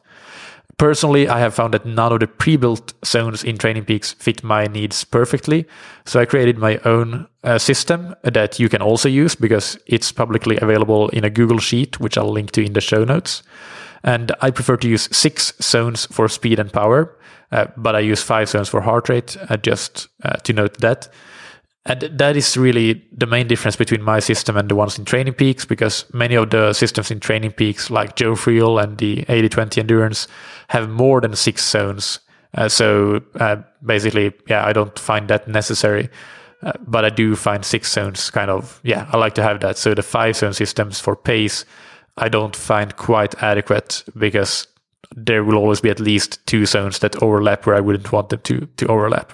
Personally, 0.78 1.28
I 1.28 1.40
have 1.40 1.52
found 1.52 1.74
that 1.74 1.84
none 1.84 2.10
of 2.10 2.20
the 2.20 2.26
pre-built 2.26 2.94
zones 3.04 3.44
in 3.44 3.58
Training 3.58 3.84
Peaks 3.84 4.14
fit 4.14 4.42
my 4.42 4.66
needs 4.66 5.04
perfectly. 5.04 5.66
So 6.06 6.18
I 6.18 6.24
created 6.24 6.56
my 6.56 6.78
own 6.86 7.26
uh, 7.44 7.58
system 7.58 8.14
that 8.22 8.58
you 8.58 8.70
can 8.70 8.80
also 8.80 9.06
use 9.06 9.34
because 9.34 9.78
it's 9.86 10.10
publicly 10.10 10.56
available 10.56 11.10
in 11.10 11.22
a 11.22 11.28
Google 11.28 11.58
Sheet, 11.58 12.00
which 12.00 12.16
I'll 12.16 12.32
link 12.32 12.52
to 12.52 12.64
in 12.64 12.72
the 12.72 12.80
show 12.80 13.04
notes. 13.04 13.42
And 14.02 14.32
I 14.40 14.50
prefer 14.50 14.76
to 14.78 14.88
use 14.88 15.08
six 15.16 15.52
zones 15.60 16.06
for 16.06 16.28
speed 16.28 16.58
and 16.58 16.72
power 16.72 17.16
uh, 17.52 17.66
but 17.76 17.94
I 17.96 18.00
use 18.00 18.22
five 18.22 18.48
zones 18.48 18.68
for 18.68 18.80
heart 18.80 19.08
rate, 19.08 19.36
uh, 19.48 19.56
just 19.56 20.08
uh, 20.22 20.36
to 20.36 20.52
note 20.52 20.78
that. 20.78 21.08
And 21.86 22.02
that 22.02 22.36
is 22.36 22.56
really 22.56 23.02
the 23.10 23.26
main 23.26 23.48
difference 23.48 23.74
between 23.74 24.02
my 24.02 24.20
system 24.20 24.56
and 24.56 24.68
the 24.68 24.76
ones 24.76 24.98
in 24.98 25.04
Training 25.04 25.34
Peaks, 25.34 25.64
because 25.64 26.04
many 26.12 26.34
of 26.34 26.50
the 26.50 26.72
systems 26.72 27.10
in 27.10 27.20
Training 27.20 27.52
Peaks, 27.52 27.90
like 27.90 28.16
Joe 28.16 28.34
Friel 28.34 28.82
and 28.82 28.98
the 28.98 29.24
80-20 29.24 29.78
Endurance, 29.78 30.28
have 30.68 30.90
more 30.90 31.20
than 31.20 31.34
six 31.34 31.68
zones. 31.68 32.20
Uh, 32.54 32.68
so 32.68 33.22
uh, 33.36 33.56
basically, 33.84 34.32
yeah, 34.48 34.64
I 34.64 34.72
don't 34.72 34.96
find 34.98 35.28
that 35.28 35.48
necessary. 35.48 36.10
Uh, 36.62 36.72
but 36.86 37.06
I 37.06 37.10
do 37.10 37.34
find 37.34 37.64
six 37.64 37.90
zones 37.90 38.28
kind 38.28 38.50
of, 38.50 38.80
yeah, 38.84 39.08
I 39.10 39.16
like 39.16 39.34
to 39.36 39.42
have 39.42 39.60
that. 39.60 39.78
So 39.78 39.94
the 39.94 40.02
five 40.02 40.36
zone 40.36 40.52
systems 40.52 41.00
for 41.00 41.16
pace, 41.16 41.64
I 42.16 42.28
don't 42.28 42.56
find 42.56 42.96
quite 42.96 43.42
adequate 43.42 44.04
because 44.16 44.66
there 45.16 45.44
will 45.44 45.56
always 45.56 45.80
be 45.80 45.90
at 45.90 46.00
least 46.00 46.44
two 46.46 46.66
zones 46.66 46.98
that 47.00 47.22
overlap 47.22 47.66
where 47.66 47.76
I 47.76 47.80
wouldn't 47.80 48.12
want 48.12 48.28
them 48.28 48.40
to 48.40 48.66
to 48.76 48.86
overlap. 48.86 49.32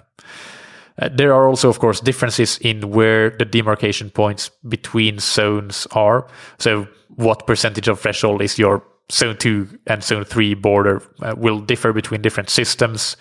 Uh, 0.98 1.10
there 1.12 1.34
are 1.34 1.46
also, 1.46 1.68
of 1.68 1.78
course, 1.78 2.00
differences 2.00 2.58
in 2.58 2.90
where 2.90 3.30
the 3.30 3.44
demarcation 3.44 4.10
points 4.10 4.50
between 4.66 5.18
zones 5.18 5.86
are. 5.92 6.26
So, 6.58 6.88
what 7.16 7.46
percentage 7.46 7.88
of 7.88 8.00
threshold 8.00 8.40
is 8.40 8.58
your 8.58 8.82
zone 9.12 9.36
two 9.36 9.68
and 9.86 10.02
zone 10.02 10.24
three 10.24 10.54
border 10.54 11.02
uh, 11.20 11.34
will 11.36 11.60
differ 11.60 11.92
between 11.92 12.22
different 12.22 12.50
systems. 12.50 13.16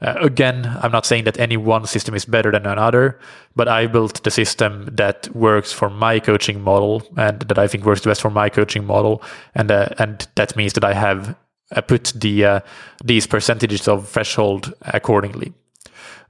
Uh, 0.00 0.14
again, 0.20 0.78
I'm 0.80 0.92
not 0.92 1.06
saying 1.06 1.24
that 1.24 1.40
any 1.40 1.56
one 1.56 1.84
system 1.86 2.14
is 2.14 2.24
better 2.24 2.52
than 2.52 2.66
another, 2.66 3.18
but 3.56 3.66
I 3.66 3.88
built 3.88 4.22
the 4.22 4.30
system 4.30 4.88
that 4.92 5.28
works 5.34 5.72
for 5.72 5.90
my 5.90 6.20
coaching 6.20 6.60
model 6.60 7.02
and 7.16 7.40
that 7.40 7.58
I 7.58 7.66
think 7.66 7.84
works 7.84 8.02
the 8.02 8.10
best 8.10 8.20
for 8.20 8.30
my 8.30 8.48
coaching 8.48 8.84
model, 8.84 9.22
and 9.56 9.70
uh, 9.70 9.88
and 9.98 10.26
that 10.36 10.54
means 10.54 10.74
that 10.74 10.84
I 10.84 10.94
have 10.94 11.34
uh, 11.74 11.80
put 11.80 12.12
the 12.14 12.44
uh, 12.44 12.60
these 13.04 13.26
percentages 13.26 13.88
of 13.88 14.08
threshold 14.08 14.72
accordingly. 14.82 15.52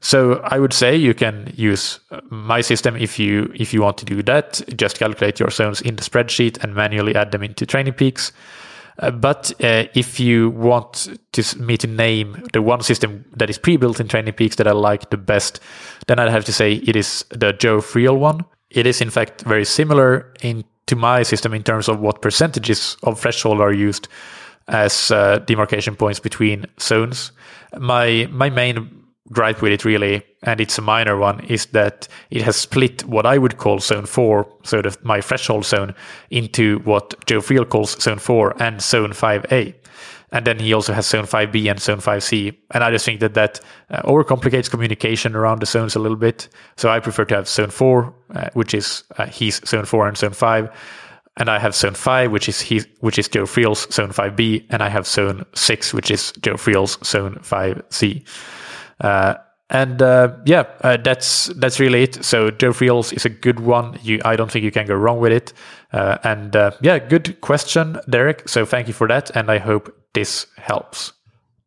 So 0.01 0.41
I 0.45 0.59
would 0.59 0.73
say 0.73 0.97
you 0.97 1.13
can 1.13 1.53
use 1.55 2.01
uh, 2.11 2.21
my 2.31 2.63
system 2.63 2.97
if 2.97 3.19
you 3.19 3.53
if 3.55 3.75
you 3.75 3.83
want 3.83 3.99
to 3.99 4.05
do 4.07 4.23
that. 4.23 4.63
Just 4.77 4.99
calculate 4.99 5.41
your 5.41 5.51
zones 5.51 5.83
in 5.83 5.97
the 5.97 6.03
spreadsheet 6.03 6.63
and 6.63 6.75
manually 6.75 7.15
add 7.15 7.33
them 7.33 7.43
into 7.43 7.67
Training 7.67 7.95
Peaks. 7.95 8.33
Uh, 8.99 9.11
but 9.11 9.53
uh, 9.63 9.85
if 9.95 10.19
you 10.19 10.51
want 10.51 11.09
to, 11.33 11.59
me 11.59 11.77
to 11.77 11.87
name 11.87 12.43
the 12.53 12.61
one 12.61 12.83
system 12.83 13.25
that 13.37 13.49
is 13.49 13.59
pre-built 13.59 14.01
in 14.01 14.09
Training 14.09 14.35
Peaks 14.35 14.57
that 14.57 14.67
I 14.67 14.73
like 14.73 15.11
the 15.11 15.17
best, 15.17 15.61
then 16.07 16.19
I'd 16.19 16.31
have 16.31 16.45
to 16.47 16.53
say 16.53 16.75
it 16.75 16.97
is 16.97 17.25
the 17.31 17.53
Joe 17.53 17.79
Friel 17.79 18.19
one. 18.19 18.45
It 18.71 18.87
is 18.87 19.01
in 19.01 19.11
fact 19.11 19.43
very 19.43 19.65
similar 19.65 20.33
in 20.43 20.65
to 20.87 20.97
my 20.97 21.23
system 21.23 21.55
in 21.55 21.63
terms 21.63 21.89
of 21.89 22.01
what 22.01 22.23
percentages 22.23 22.97
of 23.03 23.21
threshold 23.21 23.61
are 23.61 23.73
used 23.73 24.09
as 24.69 25.11
uh, 25.11 25.39
demarcation 25.41 25.95
points 25.97 26.19
between 26.19 26.67
zones. 26.81 27.33
My 27.79 28.29
my 28.31 28.51
main 28.51 29.05
gripe 29.33 29.63
with 29.63 29.73
it 29.73 29.85
really, 29.85 30.23
and 30.43 30.61
it's 30.61 30.79
a 30.79 30.83
minor 30.83 31.17
one, 31.17 31.41
is 31.41 31.67
that 31.67 32.09
it 32.31 32.43
has 32.43 32.57
split 32.57 33.05
what 33.05 33.27
I 33.27 33.39
would 33.39 33.59
call 33.59 33.79
zone 33.79 34.07
four, 34.07 34.47
sort 34.65 34.87
of 34.87 35.03
my 35.05 35.21
threshold 35.21 35.65
zone, 35.65 35.95
into 36.31 36.79
what 36.81 37.15
Joe 37.27 37.41
Friel 37.41 37.69
calls 37.69 38.01
zone 38.03 38.19
four 38.19 38.61
and 38.63 38.81
zone 38.81 39.13
five 39.13 39.45
A. 39.53 39.75
And 40.31 40.47
then 40.47 40.59
he 40.59 40.75
also 40.75 40.93
has 40.93 41.07
zone 41.07 41.25
5B 41.25 41.71
and 41.71 41.81
zone 41.81 42.01
5C. 42.01 42.55
And 42.73 42.85
I 42.85 42.91
just 42.91 43.07
think 43.07 43.21
that 43.21 43.33
that 43.33 43.61
uh, 43.89 44.03
overcomplicates 44.03 44.71
communication 44.71 45.35
around 45.35 45.63
the 45.63 45.67
zones 45.67 45.97
a 45.97 45.99
little 45.99 46.19
bit. 46.19 46.51
So 46.77 46.91
I 46.91 47.01
prefer 47.01 47.25
to 47.25 47.37
have 47.37 47.49
zone 47.49 47.71
4, 47.71 48.15
uh, 48.35 48.51
which 48.53 48.75
is 48.75 49.05
uh, 49.17 49.25
he's 49.25 49.67
zone 49.67 49.87
4 49.87 50.07
and 50.07 50.19
zone 50.19 50.33
5 50.33 50.71
and 51.39 51.49
I 51.49 51.59
have 51.59 51.75
zone 51.75 51.95
five, 51.95 52.33
which 52.33 52.49
is 52.49 52.61
he, 52.61 52.83
which 53.01 53.19
is 53.19 53.29
Joe 53.29 53.45
Friel's 53.45 53.93
zone 53.95 54.11
five 54.11 54.35
B, 54.35 54.67
and 54.71 54.83
I 54.83 54.89
have 54.89 55.07
zone 55.07 55.47
six, 55.55 55.95
which 55.95 56.11
is 56.11 56.33
Joe 56.41 56.55
Friel's 56.55 56.99
zone 57.07 57.39
five 57.43 57.81
C. 57.91 58.25
Uh, 58.27 58.31
and 59.71 60.01
uh, 60.01 60.35
yeah, 60.47 60.65
uh, 60.81 60.97
that's 60.97 61.47
that's 61.57 61.79
really 61.79 62.05
it. 62.05 62.25
So 62.25 62.51
Joe 62.51 62.73
Friel's 62.73 63.13
is 63.13 63.25
a 63.25 63.29
good 63.29 63.61
one. 63.61 63.99
You, 64.03 64.21
I 64.25 64.37
don't 64.37 64.51
think 64.51 64.65
you 64.65 64.71
can 64.71 64.87
go 64.87 64.95
wrong 64.95 65.21
with 65.21 65.33
it. 65.33 65.53
Uh, 65.93 66.19
and 66.25 66.57
uh, 66.57 66.71
yeah, 66.81 66.99
good 66.99 67.41
question, 67.41 67.99
Derek. 68.09 68.49
So 68.49 68.65
thank 68.65 68.89
you 68.89 68.95
for 68.95 69.07
that, 69.09 69.31
and 69.37 69.51
I 69.51 69.59
hope 69.59 69.95
this 70.15 70.47
helps. 70.57 71.13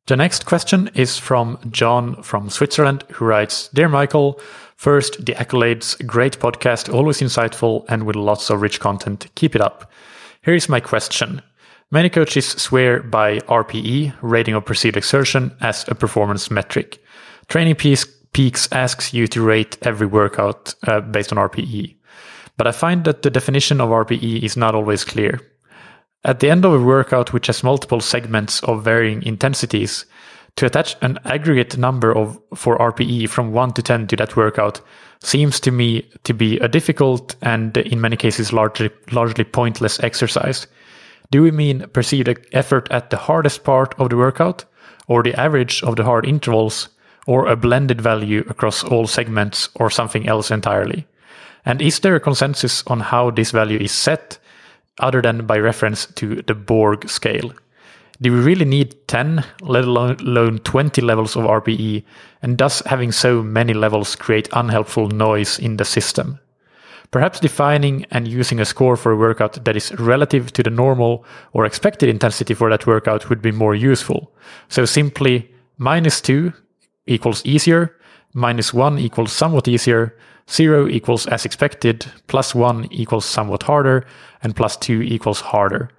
The 0.08 0.16
next 0.16 0.46
question 0.46 0.90
is 0.96 1.18
from 1.18 1.60
John 1.70 2.22
from 2.24 2.50
Switzerland, 2.50 3.04
who 3.12 3.26
writes, 3.26 3.70
"Dear 3.70 3.90
Michael." 3.90 4.40
First, 4.82 5.24
the 5.24 5.36
accolades, 5.36 6.04
great 6.08 6.40
podcast, 6.40 6.92
always 6.92 7.20
insightful 7.20 7.86
and 7.88 8.04
with 8.04 8.16
lots 8.16 8.50
of 8.50 8.64
rich 8.64 8.80
content. 8.80 9.28
Keep 9.36 9.56
it 9.56 9.62
up. 9.62 9.92
Here 10.42 10.56
is 10.56 10.68
my 10.68 10.80
question. 10.80 11.44
Many 11.92 12.10
coaches 12.10 12.48
swear 12.48 13.04
by 13.04 13.42
RPE, 13.42 14.16
rating 14.24 14.56
of 14.56 14.66
perceived 14.66 14.98
exertion, 14.98 15.56
as 15.62 15.86
a 15.88 15.94
performance 15.94 16.50
metric. 16.50 16.98
Training 17.52 17.76
Peaks 17.76 18.72
asks 18.72 19.14
you 19.14 19.28
to 19.28 19.42
rate 19.42 19.78
every 19.82 20.08
workout 20.08 20.74
uh, 20.88 21.02
based 21.02 21.34
on 21.34 21.38
RPE. 21.38 21.94
But 22.56 22.66
I 22.66 22.72
find 22.72 23.04
that 23.04 23.24
the 23.24 23.30
definition 23.30 23.82
of 23.82 23.90
RPE 23.90 24.42
is 24.42 24.56
not 24.56 24.74
always 24.74 25.04
clear. 25.04 25.42
At 26.24 26.40
the 26.40 26.50
end 26.50 26.64
of 26.64 26.74
a 26.74 26.80
workout 26.80 27.34
which 27.34 27.48
has 27.48 27.62
multiple 27.62 28.00
segments 28.00 28.64
of 28.64 28.86
varying 28.86 29.22
intensities, 29.24 30.06
to 30.56 30.66
attach 30.66 30.96
an 31.02 31.20
aggregate 31.26 31.78
number 31.78 32.16
of 32.16 32.40
for 32.56 32.78
RPE 32.78 33.28
from 33.28 33.52
1 33.52 33.74
to 33.74 33.82
10 33.82 34.08
to 34.08 34.16
that 34.16 34.38
workout 34.38 34.80
seems 35.22 35.60
to 35.60 35.72
me 35.72 36.10
to 36.24 36.34
be 36.34 36.58
a 36.60 36.70
difficult 36.70 37.36
and 37.42 37.76
in 37.76 38.00
many 38.00 38.16
cases 38.16 38.54
largely 38.54 38.90
largely 39.12 39.44
pointless 39.44 40.00
exercise. 40.00 40.68
Do 41.32 41.44
we 41.44 41.52
mean 41.52 41.86
perceived 41.92 42.30
effort 42.54 42.90
at 42.92 43.10
the 43.10 43.18
hardest 43.18 43.66
part 43.66 43.94
of 44.00 44.10
the 44.10 44.16
workout 44.16 44.64
or 45.10 45.22
the 45.22 45.38
average 45.38 45.84
of 45.84 45.98
the 45.98 46.06
hard 46.06 46.26
intervals 46.26 46.88
or 47.28 47.48
a 47.48 47.56
blended 47.56 48.02
value 48.02 48.44
across 48.50 48.84
all 48.84 49.08
segments 49.08 49.70
or 49.76 49.90
something 49.90 50.28
else 50.28 50.52
entirely? 50.52 51.08
And 51.66 51.82
is 51.82 52.00
there 52.00 52.16
a 52.16 52.20
consensus 52.20 52.84
on 52.88 53.00
how 53.00 53.32
this 53.32 53.52
value 53.52 53.80
is 53.80 53.92
set 53.92 54.40
other 55.00 55.22
than 55.22 55.46
by 55.46 55.58
reference 55.58 56.06
to 56.06 56.42
the 56.42 56.56
Borg 56.56 57.10
scale? 57.10 57.54
do 58.22 58.32
we 58.32 58.40
really 58.40 58.66
need 58.66 58.96
10, 59.08 59.44
let 59.62 59.84
alone 59.84 60.60
20 60.60 61.02
levels 61.02 61.36
of 61.36 61.44
RPE? 61.44 62.04
And 62.42 62.58
does 62.58 62.82
having 62.86 63.12
so 63.12 63.42
many 63.42 63.74
levels 63.74 64.16
create 64.16 64.48
unhelpful 64.54 65.08
noise 65.08 65.58
in 65.58 65.78
the 65.78 65.86
system? 65.86 66.40
Perhaps 67.10 67.40
defining 67.40 68.06
and 68.12 68.28
using 68.28 68.60
a 68.60 68.66
score 68.66 68.96
for 68.96 69.12
a 69.12 69.18
workout 69.18 69.66
that 69.66 69.76
is 69.76 69.92
relative 70.00 70.54
to 70.54 70.64
the 70.64 70.70
normal 70.70 71.26
or 71.52 71.66
expected 71.66 72.10
intensity 72.10 72.54
for 72.54 72.70
that 72.70 72.86
workout 72.86 73.28
would 73.28 73.42
be 73.42 73.52
more 73.52 73.76
useful. 73.76 74.32
So 74.70 74.86
simply 74.86 75.52
minus 75.78 76.22
2 76.22 76.54
equals 77.12 77.46
easier, 77.46 77.96
minus 78.34 78.74
1 78.74 79.00
equals 79.00 79.32
somewhat 79.32 79.68
easier, 79.68 80.16
0 80.50 80.88
equals 80.88 81.28
as 81.28 81.46
expected, 81.46 82.06
plus 82.28 82.56
1 82.56 82.88
equals 82.92 83.26
somewhat 83.26 83.64
harder, 83.64 84.06
and 84.44 84.56
plus 84.56 84.76
2 84.78 85.02
equals 85.02 85.42
harder. 85.42 85.90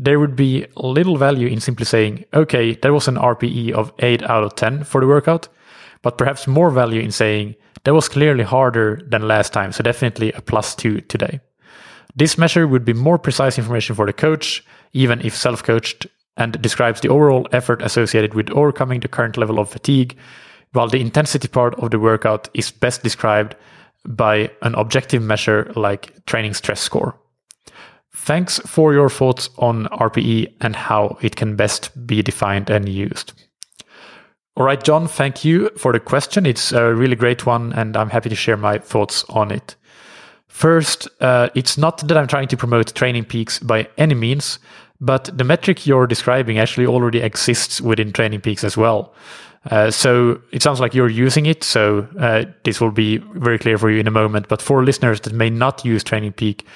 There 0.00 0.20
would 0.20 0.36
be 0.36 0.66
little 0.76 1.16
value 1.16 1.48
in 1.48 1.60
simply 1.60 1.84
saying, 1.84 2.24
okay, 2.32 2.74
that 2.74 2.92
was 2.92 3.08
an 3.08 3.16
RPE 3.16 3.72
of 3.72 3.92
8 3.98 4.22
out 4.24 4.44
of 4.44 4.54
10 4.54 4.84
for 4.84 5.00
the 5.00 5.06
workout, 5.06 5.48
but 6.02 6.18
perhaps 6.18 6.46
more 6.46 6.70
value 6.70 7.00
in 7.00 7.10
saying, 7.10 7.56
that 7.84 7.94
was 7.94 8.08
clearly 8.08 8.44
harder 8.44 9.00
than 9.06 9.26
last 9.26 9.52
time, 9.52 9.72
so 9.72 9.82
definitely 9.82 10.32
a 10.32 10.40
plus 10.40 10.74
2 10.74 11.00
today. 11.02 11.40
This 12.14 12.38
measure 12.38 12.66
would 12.66 12.84
be 12.84 12.92
more 12.92 13.18
precise 13.18 13.58
information 13.58 13.94
for 13.94 14.06
the 14.06 14.12
coach, 14.12 14.64
even 14.92 15.20
if 15.24 15.36
self 15.36 15.62
coached, 15.62 16.06
and 16.36 16.60
describes 16.62 17.00
the 17.00 17.08
overall 17.08 17.48
effort 17.52 17.82
associated 17.82 18.34
with 18.34 18.50
overcoming 18.50 19.00
the 19.00 19.08
current 19.08 19.36
level 19.36 19.58
of 19.58 19.68
fatigue, 19.68 20.16
while 20.72 20.88
the 20.88 21.00
intensity 21.00 21.48
part 21.48 21.74
of 21.76 21.90
the 21.90 21.98
workout 21.98 22.48
is 22.54 22.70
best 22.70 23.02
described 23.02 23.54
by 24.04 24.50
an 24.62 24.74
objective 24.74 25.22
measure 25.22 25.72
like 25.76 26.24
training 26.26 26.54
stress 26.54 26.80
score. 26.80 27.18
Thanks 28.14 28.58
for 28.60 28.92
your 28.92 29.08
thoughts 29.08 29.50
on 29.58 29.86
RPE 29.86 30.54
and 30.60 30.74
how 30.74 31.18
it 31.22 31.36
can 31.36 31.56
best 31.56 32.06
be 32.06 32.22
defined 32.22 32.68
and 32.68 32.88
used. 32.88 33.32
All 34.56 34.64
right, 34.64 34.82
John, 34.82 35.06
thank 35.06 35.44
you 35.44 35.70
for 35.76 35.92
the 35.92 36.00
question. 36.00 36.44
It's 36.44 36.72
a 36.72 36.92
really 36.92 37.14
great 37.14 37.46
one, 37.46 37.72
and 37.74 37.96
I'm 37.96 38.10
happy 38.10 38.28
to 38.28 38.34
share 38.34 38.56
my 38.56 38.78
thoughts 38.78 39.24
on 39.28 39.52
it. 39.52 39.76
First, 40.48 41.06
uh, 41.20 41.50
it's 41.54 41.78
not 41.78 41.98
that 42.08 42.16
I'm 42.16 42.26
trying 42.26 42.48
to 42.48 42.56
promote 42.56 42.92
training 42.94 43.26
peaks 43.26 43.60
by 43.60 43.88
any 43.98 44.14
means, 44.14 44.58
but 45.00 45.30
the 45.32 45.44
metric 45.44 45.86
you're 45.86 46.08
describing 46.08 46.58
actually 46.58 46.86
already 46.86 47.20
exists 47.20 47.80
within 47.80 48.12
training 48.12 48.40
peaks 48.40 48.64
as 48.64 48.76
well. 48.76 49.14
Uh, 49.70 49.90
so 49.90 50.40
it 50.52 50.62
sounds 50.62 50.80
like 50.80 50.94
you're 50.94 51.08
using 51.08 51.46
it. 51.46 51.62
So 51.62 52.08
uh, 52.18 52.44
this 52.64 52.80
will 52.80 52.90
be 52.90 53.18
very 53.18 53.58
clear 53.58 53.78
for 53.78 53.90
you 53.90 54.00
in 54.00 54.06
a 54.06 54.10
moment. 54.10 54.48
But 54.48 54.62
for 54.62 54.82
listeners 54.82 55.20
that 55.20 55.32
may 55.32 55.50
not 55.50 55.84
use 55.84 56.02
Training 56.02 56.32
Peak, 56.32 56.66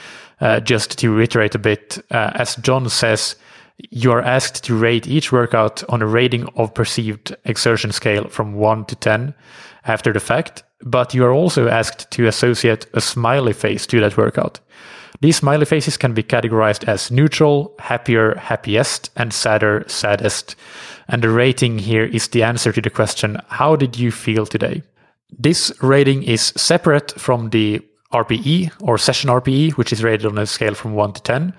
uh, 0.41 0.61
just 0.61 0.99
to 0.99 1.15
reiterate 1.15 1.55
a 1.55 1.59
bit, 1.59 1.99
uh, 2.11 2.33
as 2.35 2.57
John 2.57 2.89
says, 2.89 3.37
you 3.91 4.13
are 4.13 4.21
asked 4.21 4.65
to 4.65 4.77
rate 4.77 5.07
each 5.07 5.33
workout 5.33 5.83
on 5.89 6.03
a 6.03 6.07
rating 6.07 6.49
of 6.57 6.75
perceived 6.75 7.35
exertion 7.45 7.93
scale 7.93 8.29
from 8.29 8.55
1 8.55 8.85
to 8.87 8.97
10 8.97 9.35
after 9.85 10.13
the 10.13 10.21
fact, 10.21 10.63
but 10.83 11.15
you 11.15 11.25
are 11.25 11.33
also 11.33 11.69
asked 11.69 12.11
to 12.13 12.27
associate 12.27 12.87
a 12.93 13.01
smiley 13.01 13.53
face 13.53 13.87
to 13.87 14.01
that 14.01 14.17
workout. 14.17 14.61
These 15.21 15.37
smiley 15.37 15.65
faces 15.65 15.97
can 15.97 16.15
be 16.15 16.23
categorized 16.25 16.89
as 16.89 17.11
neutral, 17.11 17.75
happier, 17.79 18.35
happiest, 18.35 19.11
and 19.17 19.33
sadder, 19.33 19.85
saddest. 19.87 20.57
And 21.13 21.23
the 21.23 21.29
rating 21.29 21.79
here 21.79 22.07
is 22.07 22.29
the 22.29 22.43
answer 22.43 22.73
to 22.73 22.81
the 22.81 22.89
question, 22.91 23.37
How 23.49 23.77
did 23.77 23.99
you 23.99 24.11
feel 24.11 24.47
today? 24.47 24.83
This 25.31 25.71
rating 25.83 26.23
is 26.23 26.55
separate 26.57 27.13
from 27.21 27.51
the 27.51 27.83
RPE 28.15 28.73
or 28.81 28.97
session 28.97 29.29
RPE, 29.29 29.73
which 29.73 29.93
is 29.93 30.03
rated 30.03 30.27
on 30.27 30.39
a 30.39 30.47
scale 30.47 30.75
from 30.75 30.95
1 30.95 31.13
to 31.13 31.23
10. 31.23 31.55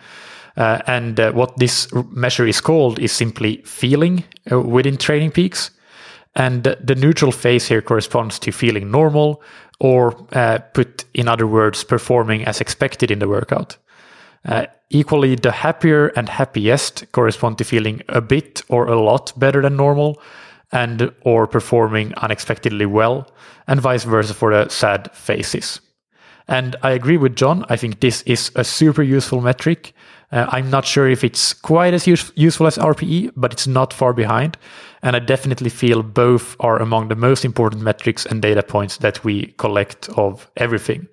Uh, 0.57 0.79
and 0.87 1.19
uh, 1.19 1.31
what 1.33 1.55
this 1.57 1.87
measure 2.11 2.47
is 2.47 2.61
called 2.61 2.97
is 2.97 3.11
simply 3.11 3.61
feeling 3.63 4.23
uh, 4.51 4.59
within 4.59 4.97
training 4.97 5.31
peaks. 5.31 5.69
And 6.35 6.63
the 6.63 6.95
neutral 6.95 7.31
phase 7.31 7.67
here 7.67 7.81
corresponds 7.83 8.39
to 8.39 8.51
feeling 8.51 8.89
normal, 8.89 9.43
or 9.79 10.15
uh, 10.31 10.59
put 10.73 11.05
in 11.13 11.27
other 11.27 11.45
words, 11.45 11.83
performing 11.83 12.43
as 12.45 12.59
expected 12.59 13.11
in 13.11 13.19
the 13.19 13.27
workout. 13.27 13.77
Uh, 14.45 14.65
equally, 14.89 15.35
the 15.35 15.51
happier 15.51 16.07
and 16.15 16.29
happiest 16.29 17.11
correspond 17.11 17.57
to 17.57 17.63
feeling 17.63 18.01
a 18.09 18.21
bit 18.21 18.61
or 18.69 18.87
a 18.87 18.99
lot 18.99 19.33
better 19.37 19.61
than 19.61 19.75
normal, 19.75 20.21
and 20.71 21.11
or 21.21 21.47
performing 21.47 22.13
unexpectedly 22.15 22.85
well, 22.85 23.27
and 23.67 23.79
vice 23.79 24.03
versa 24.03 24.33
for 24.33 24.51
the 24.51 24.69
sad 24.69 25.09
faces. 25.13 25.79
And 26.47 26.75
I 26.81 26.91
agree 26.91 27.17
with 27.17 27.35
John. 27.35 27.65
I 27.69 27.77
think 27.77 27.99
this 27.99 28.21
is 28.23 28.51
a 28.55 28.63
super 28.63 29.03
useful 29.03 29.39
metric 29.39 29.93
uh, 30.33 30.47
I'm 30.49 30.71
not 30.71 30.83
sure 30.83 31.07
if 31.07 31.23
it's 31.23 31.53
quite 31.53 31.93
as 31.93 32.07
use- 32.07 32.31
useful 32.35 32.65
as 32.65 32.77
RPE, 32.77 33.33
but 33.35 33.53
it's 33.53 33.67
not 33.67 33.93
far 33.93 34.13
behind. 34.13 34.57
And 35.03 35.15
I 35.15 35.19
definitely 35.19 35.69
feel 35.69 36.01
both 36.01 36.55
are 36.59 36.81
among 36.81 37.09
the 37.09 37.15
most 37.15 37.45
important 37.45 37.83
metrics 37.83 38.25
and 38.25 38.41
data 38.41 38.63
points 38.63 38.97
that 38.97 39.23
we 39.23 39.53
collect 39.59 40.09
of 40.17 40.49
everything. 40.57 41.07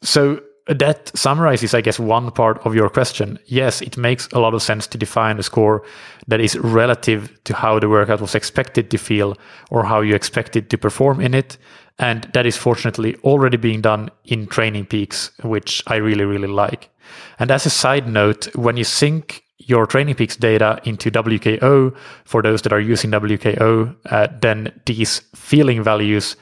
So 0.00 0.40
that 0.66 1.16
summarizes, 1.16 1.74
I 1.74 1.80
guess, 1.80 1.98
one 1.98 2.30
part 2.30 2.58
of 2.66 2.74
your 2.74 2.88
question. 2.88 3.38
Yes, 3.46 3.80
it 3.82 3.96
makes 3.96 4.26
a 4.32 4.40
lot 4.40 4.54
of 4.54 4.62
sense 4.62 4.86
to 4.88 4.98
define 4.98 5.38
a 5.38 5.42
score 5.42 5.84
that 6.26 6.40
is 6.40 6.58
relative 6.58 7.32
to 7.44 7.54
how 7.54 7.78
the 7.78 7.88
workout 7.88 8.20
was 8.20 8.34
expected 8.34 8.90
to 8.90 8.98
feel 8.98 9.36
or 9.70 9.84
how 9.84 10.00
you 10.00 10.14
expected 10.14 10.68
to 10.70 10.78
perform 10.78 11.20
in 11.20 11.34
it. 11.34 11.56
And 11.98 12.24
that 12.34 12.46
is 12.46 12.56
fortunately 12.56 13.16
already 13.24 13.56
being 13.56 13.80
done 13.80 14.10
in 14.24 14.48
training 14.48 14.86
peaks, 14.86 15.30
which 15.42 15.82
I 15.86 15.96
really, 15.96 16.24
really 16.24 16.48
like. 16.48 16.90
And 17.38 17.50
as 17.50 17.64
a 17.64 17.70
side 17.70 18.08
note, 18.08 18.54
when 18.56 18.76
you 18.76 18.84
sync 18.84 19.44
your 19.58 19.86
training 19.86 20.16
peaks 20.16 20.36
data 20.36 20.80
into 20.84 21.10
WKO, 21.10 21.96
for 22.24 22.42
those 22.42 22.62
that 22.62 22.72
are 22.72 22.80
using 22.80 23.10
WKO, 23.12 23.94
uh, 24.06 24.28
then 24.40 24.72
these 24.84 25.20
feeling 25.34 25.82
values 25.82 26.36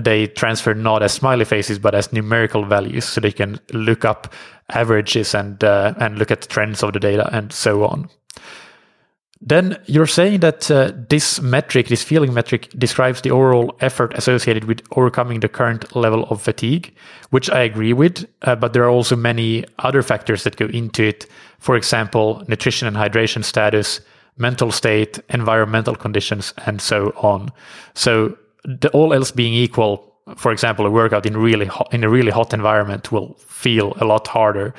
they 0.00 0.26
transfer 0.26 0.74
not 0.74 1.02
as 1.02 1.12
smiley 1.12 1.44
faces 1.44 1.78
but 1.78 1.94
as 1.94 2.12
numerical 2.12 2.64
values, 2.64 3.04
so 3.04 3.20
they 3.20 3.32
can 3.32 3.58
look 3.72 4.04
up 4.04 4.32
averages 4.70 5.34
and 5.34 5.62
uh, 5.62 5.94
and 5.98 6.18
look 6.18 6.30
at 6.30 6.42
the 6.42 6.48
trends 6.48 6.82
of 6.82 6.92
the 6.92 7.00
data 7.00 7.28
and 7.32 7.52
so 7.52 7.84
on. 7.84 8.08
Then 9.40 9.78
you're 9.84 10.06
saying 10.06 10.40
that 10.40 10.70
uh, 10.70 10.92
this 11.08 11.42
metric, 11.42 11.88
this 11.88 12.02
feeling 12.02 12.32
metric, 12.32 12.70
describes 12.78 13.20
the 13.20 13.30
overall 13.30 13.76
effort 13.80 14.14
associated 14.16 14.64
with 14.64 14.82
overcoming 14.92 15.40
the 15.40 15.48
current 15.48 15.94
level 15.94 16.24
of 16.30 16.40
fatigue, 16.40 16.94
which 17.30 17.50
I 17.50 17.60
agree 17.60 17.92
with. 17.92 18.26
Uh, 18.42 18.56
but 18.56 18.72
there 18.72 18.84
are 18.84 18.90
also 18.90 19.14
many 19.14 19.64
other 19.80 20.02
factors 20.02 20.44
that 20.44 20.56
go 20.56 20.66
into 20.66 21.04
it. 21.04 21.26
For 21.58 21.76
example, 21.76 22.42
nutrition 22.48 22.88
and 22.88 22.96
hydration 22.96 23.44
status, 23.44 24.00
mental 24.38 24.72
state, 24.72 25.18
environmental 25.28 25.94
conditions, 25.94 26.54
and 26.64 26.80
so 26.80 27.12
on. 27.16 27.50
So, 27.94 28.36
the, 28.66 28.90
all 28.92 29.14
else 29.14 29.30
being 29.30 29.54
equal, 29.54 30.12
for 30.36 30.52
example, 30.52 30.86
a 30.86 30.90
workout 30.90 31.24
in 31.24 31.36
really 31.36 31.66
hot, 31.66 31.92
in 31.92 32.04
a 32.04 32.08
really 32.08 32.32
hot 32.32 32.52
environment 32.52 33.12
will 33.12 33.34
feel 33.34 33.94
a 34.00 34.04
lot 34.04 34.26
harder 34.26 34.74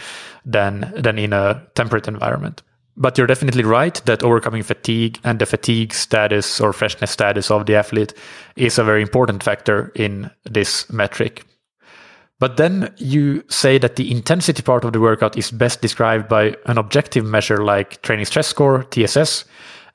than 0.45 0.91
than 0.95 1.17
in 1.17 1.34
a 1.34 1.65
temperate 1.76 2.08
environment. 2.08 2.62
But 3.00 3.17
you're 3.17 3.28
definitely 3.28 3.63
right 3.63 3.93
that 4.06 4.23
overcoming 4.23 4.63
fatigue 4.63 5.19
and 5.23 5.39
the 5.39 5.45
fatigue 5.45 5.93
status 5.93 6.60
or 6.60 6.73
freshness 6.73 7.12
status 7.12 7.52
of 7.52 7.67
the 7.67 7.76
athlete 7.76 8.13
is 8.56 8.80
a 8.80 8.84
very 8.84 9.04
important 9.04 9.43
factor 9.43 9.91
in 9.95 10.32
this 10.45 10.91
metric. 10.91 11.45
But 12.39 12.58
then 12.58 12.93
you 12.97 13.43
say 13.50 13.78
that 13.80 13.95
the 13.95 14.12
intensity 14.12 14.62
part 14.63 14.84
of 14.84 14.93
the 14.93 15.00
workout 15.00 15.38
is 15.38 15.52
best 15.52 15.82
described 15.82 16.28
by 16.28 16.56
an 16.65 16.78
objective 16.78 17.26
measure 17.26 17.63
like 17.63 18.02
training 18.02 18.26
stress 18.26 18.47
score, 18.47 18.84
TSS. 18.84 19.45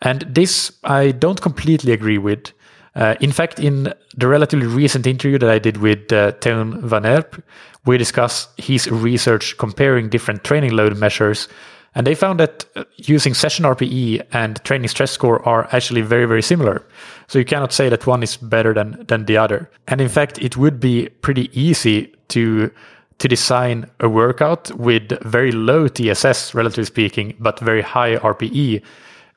And 0.00 0.22
this 0.22 0.72
I 0.84 1.10
don't 1.12 1.40
completely 1.40 1.92
agree 1.92 2.18
with. 2.18 2.52
Uh, 2.94 3.14
in 3.20 3.32
fact, 3.32 3.58
in 3.58 3.92
the 4.16 4.28
relatively 4.28 4.66
recent 4.66 5.06
interview 5.06 5.38
that 5.38 5.48
I 5.48 5.58
did 5.58 5.78
with 5.78 6.12
uh, 6.12 6.32
Teun 6.32 6.80
van 6.82 7.06
Erp, 7.06 7.42
we 7.86 7.98
discussed 7.98 8.50
his 8.58 8.90
research 8.90 9.56
comparing 9.56 10.08
different 10.08 10.44
training 10.44 10.72
load 10.72 10.96
measures 10.96 11.48
and 11.94 12.06
they 12.06 12.14
found 12.14 12.40
that 12.40 12.64
uh, 12.74 12.84
using 12.96 13.34
session 13.34 13.64
RPE 13.64 14.26
and 14.32 14.62
training 14.64 14.88
stress 14.88 15.10
score 15.10 15.46
are 15.46 15.68
actually 15.72 16.00
very, 16.00 16.24
very 16.24 16.42
similar. 16.42 16.86
So 17.28 17.38
you 17.38 17.44
cannot 17.44 17.72
say 17.72 17.88
that 17.88 18.06
one 18.06 18.22
is 18.22 18.36
better 18.36 18.72
than, 18.72 19.04
than 19.08 19.26
the 19.26 19.36
other. 19.36 19.70
And 19.88 20.00
in 20.00 20.08
fact, 20.08 20.38
it 20.38 20.56
would 20.56 20.80
be 20.80 21.08
pretty 21.20 21.50
easy 21.58 22.14
to, 22.28 22.70
to 23.18 23.28
design 23.28 23.90
a 24.00 24.08
workout 24.08 24.70
with 24.72 25.20
very 25.22 25.52
low 25.52 25.86
TSS, 25.86 26.54
relatively 26.54 26.86
speaking, 26.86 27.34
but 27.38 27.60
very 27.60 27.82
high 27.82 28.16
RPE, 28.16 28.82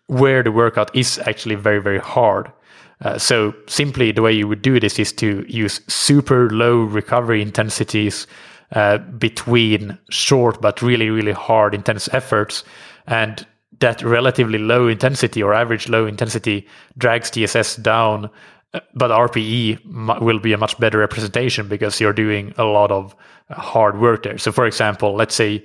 where 0.08 0.42
the 0.42 0.52
workout 0.52 0.96
is 0.96 1.20
actually 1.26 1.56
very, 1.56 1.82
very 1.82 2.00
hard. 2.00 2.52
Uh, 3.02 3.18
so 3.18 3.54
simply 3.68 4.12
the 4.12 4.22
way 4.22 4.32
you 4.32 4.48
would 4.48 4.62
do 4.62 4.80
this 4.80 4.98
is 5.00 5.12
to 5.12 5.46
use 5.48 5.82
super 5.88 6.50
low 6.50 6.84
recovery 6.84 7.42
intensities 7.42 8.28
uh, 8.72 8.98
between 8.98 9.98
short 10.10 10.62
but 10.62 10.82
really, 10.82 11.10
really 11.10 11.34
hard, 11.34 11.74
intense 11.76 12.10
efforts. 12.14 12.64
And 13.08 13.46
that 13.80 14.02
relatively 14.02 14.58
low 14.58 14.88
intensity 14.88 15.44
or 15.44 15.54
average 15.54 15.90
low 15.90 16.06
intensity 16.06 16.68
drags 16.98 17.30
TSS 17.30 17.76
down, 17.78 18.30
uh, 18.74 18.80
but 18.94 19.12
RPE 19.12 20.22
will 20.22 20.40
be 20.40 20.54
a 20.54 20.58
much 20.58 20.80
better 20.80 21.00
representation 21.00 21.68
because 21.68 22.00
you're 22.00 22.14
doing 22.14 22.54
a 22.58 22.64
lot 22.64 22.92
of 22.92 23.16
hard 23.50 24.00
work 24.00 24.24
there. 24.24 24.38
So, 24.38 24.52
for 24.52 24.66
example, 24.66 25.16
let's 25.16 25.36
say 25.36 25.64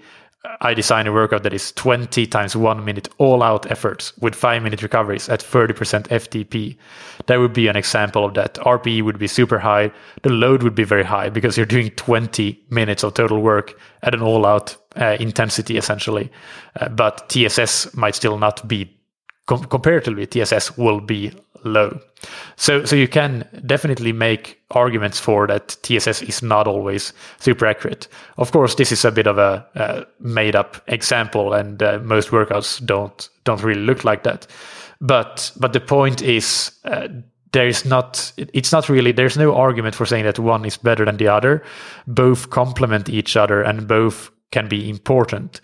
I 0.62 0.72
design 0.72 1.06
a 1.06 1.12
workout 1.12 1.42
that 1.42 1.52
is 1.52 1.72
20 1.72 2.26
times 2.26 2.56
one 2.56 2.82
minute 2.82 3.08
all 3.18 3.42
out 3.42 3.70
efforts 3.70 4.16
with 4.18 4.34
five 4.34 4.62
minute 4.62 4.82
recoveries 4.82 5.28
at 5.28 5.40
30% 5.40 6.08
FTP. 6.08 6.76
That 7.26 7.38
would 7.40 7.52
be 7.52 7.68
an 7.68 7.76
example 7.76 8.24
of 8.24 8.32
that. 8.34 8.54
RPE 8.54 9.02
would 9.02 9.18
be 9.18 9.26
super 9.26 9.58
high. 9.58 9.92
The 10.22 10.30
load 10.30 10.62
would 10.62 10.74
be 10.74 10.84
very 10.84 11.04
high 11.04 11.28
because 11.28 11.58
you're 11.58 11.66
doing 11.66 11.90
20 11.90 12.58
minutes 12.70 13.04
of 13.04 13.14
total 13.14 13.42
work 13.42 13.78
at 14.02 14.14
an 14.14 14.22
all 14.22 14.46
out 14.46 14.76
uh, 14.98 15.16
intensity 15.20 15.76
essentially. 15.76 16.30
Uh, 16.80 16.88
but 16.88 17.28
TSS 17.28 17.94
might 17.94 18.14
still 18.14 18.38
not 18.38 18.66
be 18.66 18.98
com- 19.46 19.64
comparatively, 19.64 20.26
TSS 20.26 20.78
will 20.78 21.00
be 21.00 21.32
low. 21.64 22.00
So, 22.56 22.84
so 22.84 22.96
you 22.96 23.08
can 23.08 23.48
definitely 23.66 24.12
make 24.12 24.60
arguments 24.70 25.18
for 25.18 25.46
that 25.46 25.76
TSS 25.82 26.22
is 26.22 26.42
not 26.42 26.66
always 26.66 27.12
super 27.38 27.66
accurate. 27.66 28.08
Of 28.36 28.52
course, 28.52 28.74
this 28.74 28.92
is 28.92 29.04
a 29.04 29.10
bit 29.10 29.26
of 29.26 29.38
a, 29.38 29.66
a 29.74 30.06
made 30.20 30.54
up 30.54 30.82
example, 30.86 31.54
and 31.54 31.82
uh, 31.82 31.98
most 32.02 32.30
workouts 32.30 32.84
don't 32.84 33.28
don't 33.44 33.62
really 33.62 33.80
look 33.80 34.04
like 34.04 34.22
that. 34.24 34.46
But 35.00 35.52
but 35.56 35.72
the 35.72 35.80
point 35.80 36.22
is. 36.22 36.72
Uh, 36.84 37.08
there 37.52 37.66
is 37.66 37.84
not 37.84 38.32
it's 38.36 38.70
not 38.70 38.88
really 38.88 39.10
there's 39.10 39.36
no 39.36 39.52
argument 39.56 39.96
for 39.96 40.06
saying 40.06 40.24
that 40.24 40.38
one 40.38 40.64
is 40.64 40.76
better 40.76 41.04
than 41.04 41.16
the 41.16 41.26
other 41.26 41.64
both 42.06 42.50
complement 42.50 43.08
each 43.08 43.36
other 43.36 43.60
and 43.60 43.88
both 43.88 44.30
can 44.52 44.68
be 44.68 44.88
important 44.88 45.60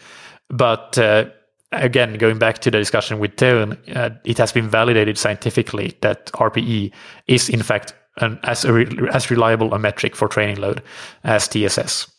but 0.49 0.99
uh, 0.99 1.27
again, 1.73 2.15
going 2.15 2.39
back 2.39 2.59
to 2.59 2.71
the 2.71 2.79
discussion 2.79 3.19
with 3.19 3.37
Teun, 3.37 3.77
uh, 3.97 4.11
it 4.25 4.39
has 4.39 4.53
been 4.53 4.69
validated 4.69 5.19
scientifically 5.19 5.97
that 6.01 6.27
RPE 6.33 6.93
is 7.27 7.49
in 7.49 7.63
fact 7.63 7.95
an, 8.19 8.39
as 8.43 8.65
re- 8.65 8.89
as 9.13 9.31
reliable 9.31 9.75
a 9.75 9.79
metric 9.79 10.17
for 10.17 10.29
training 10.29 10.57
load 10.57 10.83
as 11.25 11.49
TSS. 11.49 12.11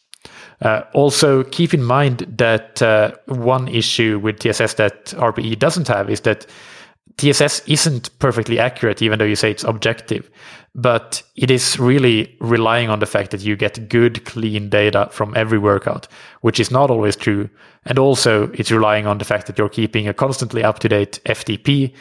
Uh, 0.61 0.81
also, 0.93 1.43
keep 1.43 1.73
in 1.73 1.83
mind 1.83 2.25
that 2.37 2.81
uh, 2.81 3.11
one 3.27 3.67
issue 3.67 4.19
with 4.19 4.39
TSS 4.39 4.73
that 4.75 5.05
RPE 5.05 5.59
doesn't 5.59 5.87
have 5.87 6.09
is 6.09 6.21
that 6.21 6.47
TSS 7.17 7.61
isn't 7.67 8.17
perfectly 8.19 8.59
accurate, 8.59 9.01
even 9.01 9.19
though 9.19 9.25
you 9.25 9.35
say 9.35 9.51
it's 9.51 9.63
objective. 9.63 10.29
But 10.75 11.23
it 11.35 11.49
is 11.49 11.79
really 11.79 12.35
relying 12.39 12.89
on 12.89 12.99
the 12.99 13.05
fact 13.05 13.31
that 13.31 13.41
you 13.41 13.55
get 13.55 13.89
good, 13.89 14.25
clean 14.25 14.69
data 14.69 15.09
from 15.11 15.35
every 15.35 15.57
workout, 15.57 16.07
which 16.41 16.59
is 16.59 16.69
not 16.69 16.91
always 16.91 17.15
true. 17.15 17.49
And 17.85 17.97
also, 17.97 18.51
it's 18.53 18.71
relying 18.71 19.07
on 19.07 19.17
the 19.17 19.25
fact 19.25 19.47
that 19.47 19.57
you're 19.57 19.69
keeping 19.69 20.07
a 20.07 20.13
constantly 20.13 20.63
up 20.63 20.79
to 20.79 20.89
date 20.89 21.19
FTP, 21.25 21.93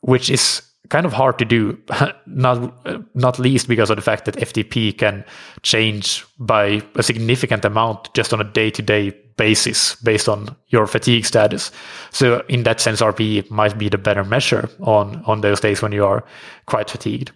which 0.00 0.30
is 0.30 0.62
kind 0.88 1.06
of 1.06 1.12
hard 1.12 1.38
to 1.38 1.44
do, 1.44 1.78
not 2.26 3.14
not 3.14 3.38
least 3.38 3.68
because 3.68 3.90
of 3.90 3.96
the 3.96 4.02
fact 4.02 4.24
that 4.24 4.36
FTP 4.36 4.96
can 4.96 5.24
change 5.62 6.24
by 6.38 6.82
a 6.96 7.02
significant 7.02 7.64
amount 7.64 8.12
just 8.14 8.32
on 8.32 8.40
a 8.40 8.44
day 8.44 8.70
to 8.70 8.82
day 8.82 9.12
basis 9.36 9.96
based 9.96 10.28
on 10.28 10.54
your 10.68 10.86
fatigue 10.86 11.24
status. 11.24 11.70
So 12.10 12.44
in 12.48 12.62
that 12.64 12.80
sense, 12.80 13.00
RPE 13.00 13.50
might 13.50 13.78
be 13.78 13.88
the 13.88 13.98
better 13.98 14.24
measure 14.24 14.68
on 14.80 15.22
on 15.26 15.40
those 15.40 15.60
days 15.60 15.82
when 15.82 15.92
you 15.92 16.04
are 16.04 16.24
quite 16.66 16.90
fatigued. 16.90 17.32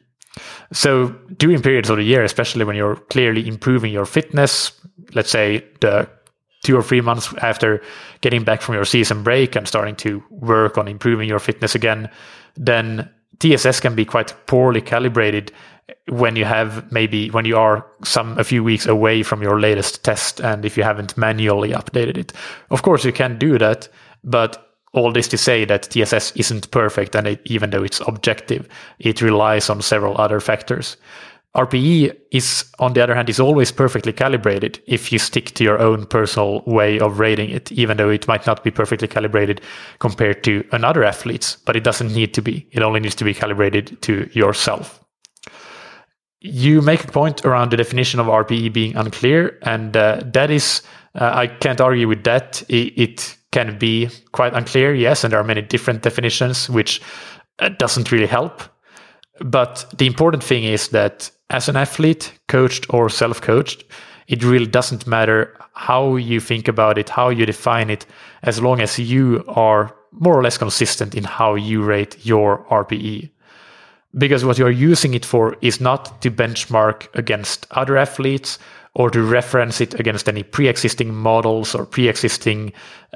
So 0.72 1.09
during 1.37 1.62
periods 1.62 1.90
of 1.90 1.96
the 1.96 2.03
year, 2.03 2.24
especially 2.24 2.64
when 2.64 2.77
you're 2.77 2.96
clearly 2.96 3.46
improving 3.46 3.92
your 3.92 4.07
fitness, 4.07 4.72
let's 5.14 5.31
say 5.31 5.64
the 5.81 6.09
two 6.64 6.77
or 6.77 6.83
three 6.83 7.01
months 7.01 7.33
after 7.40 7.81
getting 8.20 8.44
back 8.44 8.61
from 8.61 8.74
your 8.74 8.85
season 8.85 9.22
break 9.22 9.57
and 9.57 9.68
starting 9.68 9.96
to 9.96 10.22
work 10.31 10.77
on 10.77 10.88
improving 10.88 11.29
your 11.29 11.38
fitness 11.38 11.74
again, 11.74 12.11
then 12.57 13.09
TSS 13.38 13.81
can 13.81 13.94
be 13.94 14.05
quite 14.05 14.35
poorly 14.46 14.81
calibrated 14.81 15.53
when 16.09 16.37
you 16.37 16.44
have 16.44 16.90
maybe 16.90 17.31
when 17.31 17.44
you 17.44 17.57
are 17.57 17.87
some 18.05 18.38
a 18.38 18.44
few 18.44 18.64
weeks 18.64 18.87
away 18.87 19.22
from 19.22 19.42
your 19.42 19.61
latest 19.61 20.05
test 20.05 20.40
and 20.40 20.64
if 20.64 20.77
you 20.77 20.83
haven't 20.83 21.16
manually 21.16 21.70
updated 21.70 22.18
it. 22.18 22.33
Of 22.70 22.83
course 22.83 23.05
you 23.05 23.12
can 23.12 23.38
do 23.38 23.59
that, 23.59 23.88
but 24.24 24.67
all 24.92 25.12
this 25.12 25.29
to 25.29 25.38
say 25.38 25.64
that 25.64 25.90
TSS 25.90 26.33
isn't 26.37 26.70
perfect 26.70 27.14
and 27.14 27.27
it, 27.27 27.40
even 27.44 27.70
though 27.70 27.83
it's 27.83 28.01
objective, 28.07 28.68
it 28.98 29.22
relies 29.22 29.68
on 29.70 29.83
several 29.83 30.18
other 30.20 30.40
factors. 30.40 30.96
RPE 31.57 32.14
is, 32.31 32.64
on 32.79 32.92
the 32.92 33.03
other 33.03 33.14
hand, 33.14 33.29
is 33.29 33.40
always 33.40 33.72
perfectly 33.72 34.12
calibrated 34.12 34.81
if 34.87 35.11
you 35.11 35.18
stick 35.18 35.46
to 35.55 35.64
your 35.64 35.81
own 35.81 36.07
personal 36.07 36.62
way 36.66 37.01
of 37.01 37.18
rating 37.18 37.51
it, 37.51 37.72
even 37.72 37.96
though 37.96 38.11
it 38.11 38.29
might 38.29 38.46
not 38.46 38.62
be 38.62 38.70
perfectly 38.70 39.09
calibrated 39.09 39.61
compared 39.98 40.44
to 40.44 40.64
another 40.72 41.03
athlete's, 41.03 41.57
but 41.64 41.74
it 41.74 41.85
doesn't 41.85 42.14
need 42.14 42.35
to 42.35 42.42
be. 42.42 42.68
It 42.70 42.83
only 42.83 43.01
needs 43.01 43.14
to 43.16 43.24
be 43.24 43.35
calibrated 43.35 44.01
to 44.03 44.29
yourself. 44.33 45.03
You 46.40 46.83
make 46.83 47.03
a 47.03 47.09
point 47.09 47.44
around 47.44 47.72
the 47.72 47.77
definition 47.77 48.20
of 48.20 48.27
RPE 48.27 48.72
being 48.72 48.94
unclear, 48.94 49.59
and 49.62 49.96
uh, 49.96 50.20
that 50.27 50.51
is, 50.51 50.83
uh, 51.14 51.33
I 51.35 51.46
can't 51.48 51.81
argue 51.81 52.07
with 52.07 52.24
that. 52.24 52.62
It, 52.68 53.01
it, 53.01 53.38
can 53.50 53.78
be 53.78 54.08
quite 54.32 54.54
unclear, 54.54 54.94
yes, 54.94 55.24
and 55.24 55.32
there 55.32 55.40
are 55.40 55.44
many 55.44 55.62
different 55.62 56.02
definitions, 56.02 56.68
which 56.68 57.00
uh, 57.61 57.70
doesn't 57.70 58.12
really 58.12 58.26
help. 58.26 58.62
But 59.40 59.87
the 59.96 60.06
important 60.06 60.42
thing 60.42 60.64
is 60.64 60.88
that 60.88 61.30
as 61.50 61.68
an 61.68 61.76
athlete, 61.76 62.32
coached 62.48 62.92
or 62.92 63.08
self 63.08 63.40
coached, 63.40 63.84
it 64.26 64.44
really 64.44 64.66
doesn't 64.66 65.06
matter 65.06 65.56
how 65.72 66.16
you 66.16 66.40
think 66.40 66.68
about 66.68 66.98
it, 66.98 67.08
how 67.08 67.30
you 67.30 67.46
define 67.46 67.88
it, 67.88 68.04
as 68.42 68.61
long 68.61 68.80
as 68.80 68.98
you 68.98 69.44
are 69.48 69.94
more 70.12 70.38
or 70.38 70.42
less 70.42 70.58
consistent 70.58 71.14
in 71.14 71.24
how 71.24 71.54
you 71.54 71.82
rate 71.82 72.26
your 72.26 72.64
RPE. 72.64 73.30
Because 74.16 74.44
what 74.44 74.58
you're 74.58 74.70
using 74.70 75.14
it 75.14 75.24
for 75.24 75.56
is 75.61 75.80
not 75.80 76.20
to 76.22 76.30
benchmark 76.30 77.14
against 77.14 77.66
other 77.70 77.96
athletes 77.96 78.58
or 78.94 79.11
to 79.11 79.22
reference 79.22 79.81
it 79.81 79.98
against 80.01 80.29
any 80.29 80.42
pre 80.42 80.68
existing 80.68 81.14
models 81.14 81.74
or 81.74 81.87
pre 81.87 82.09
existing 82.09 82.72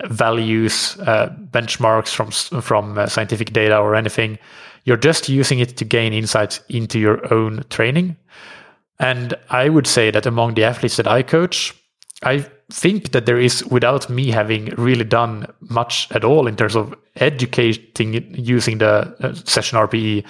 values, 0.06 0.96
uh, 1.00 1.28
benchmarks 1.50 2.14
from, 2.14 2.30
from 2.62 2.98
uh, 2.98 3.06
scientific 3.06 3.52
data 3.52 3.78
or 3.78 3.94
anything. 3.94 4.38
You're 4.84 4.96
just 4.96 5.28
using 5.28 5.58
it 5.58 5.76
to 5.76 5.84
gain 5.84 6.12
insights 6.12 6.60
into 6.68 6.98
your 6.98 7.32
own 7.32 7.64
training. 7.70 8.16
And 8.98 9.34
I 9.50 9.68
would 9.68 9.86
say 9.86 10.10
that 10.10 10.26
among 10.26 10.54
the 10.54 10.64
athletes 10.64 10.96
that 10.96 11.06
I 11.06 11.22
coach, 11.22 11.74
I 12.22 12.46
think 12.70 13.12
that 13.12 13.26
there 13.26 13.38
is, 13.38 13.64
without 13.66 14.08
me 14.08 14.30
having 14.30 14.66
really 14.76 15.04
done 15.04 15.46
much 15.60 16.10
at 16.12 16.24
all 16.24 16.46
in 16.46 16.56
terms 16.56 16.76
of 16.76 16.94
educating 17.16 18.34
using 18.34 18.78
the 18.78 19.14
uh, 19.20 19.34
session 19.34 19.78
RPE, 19.78 20.24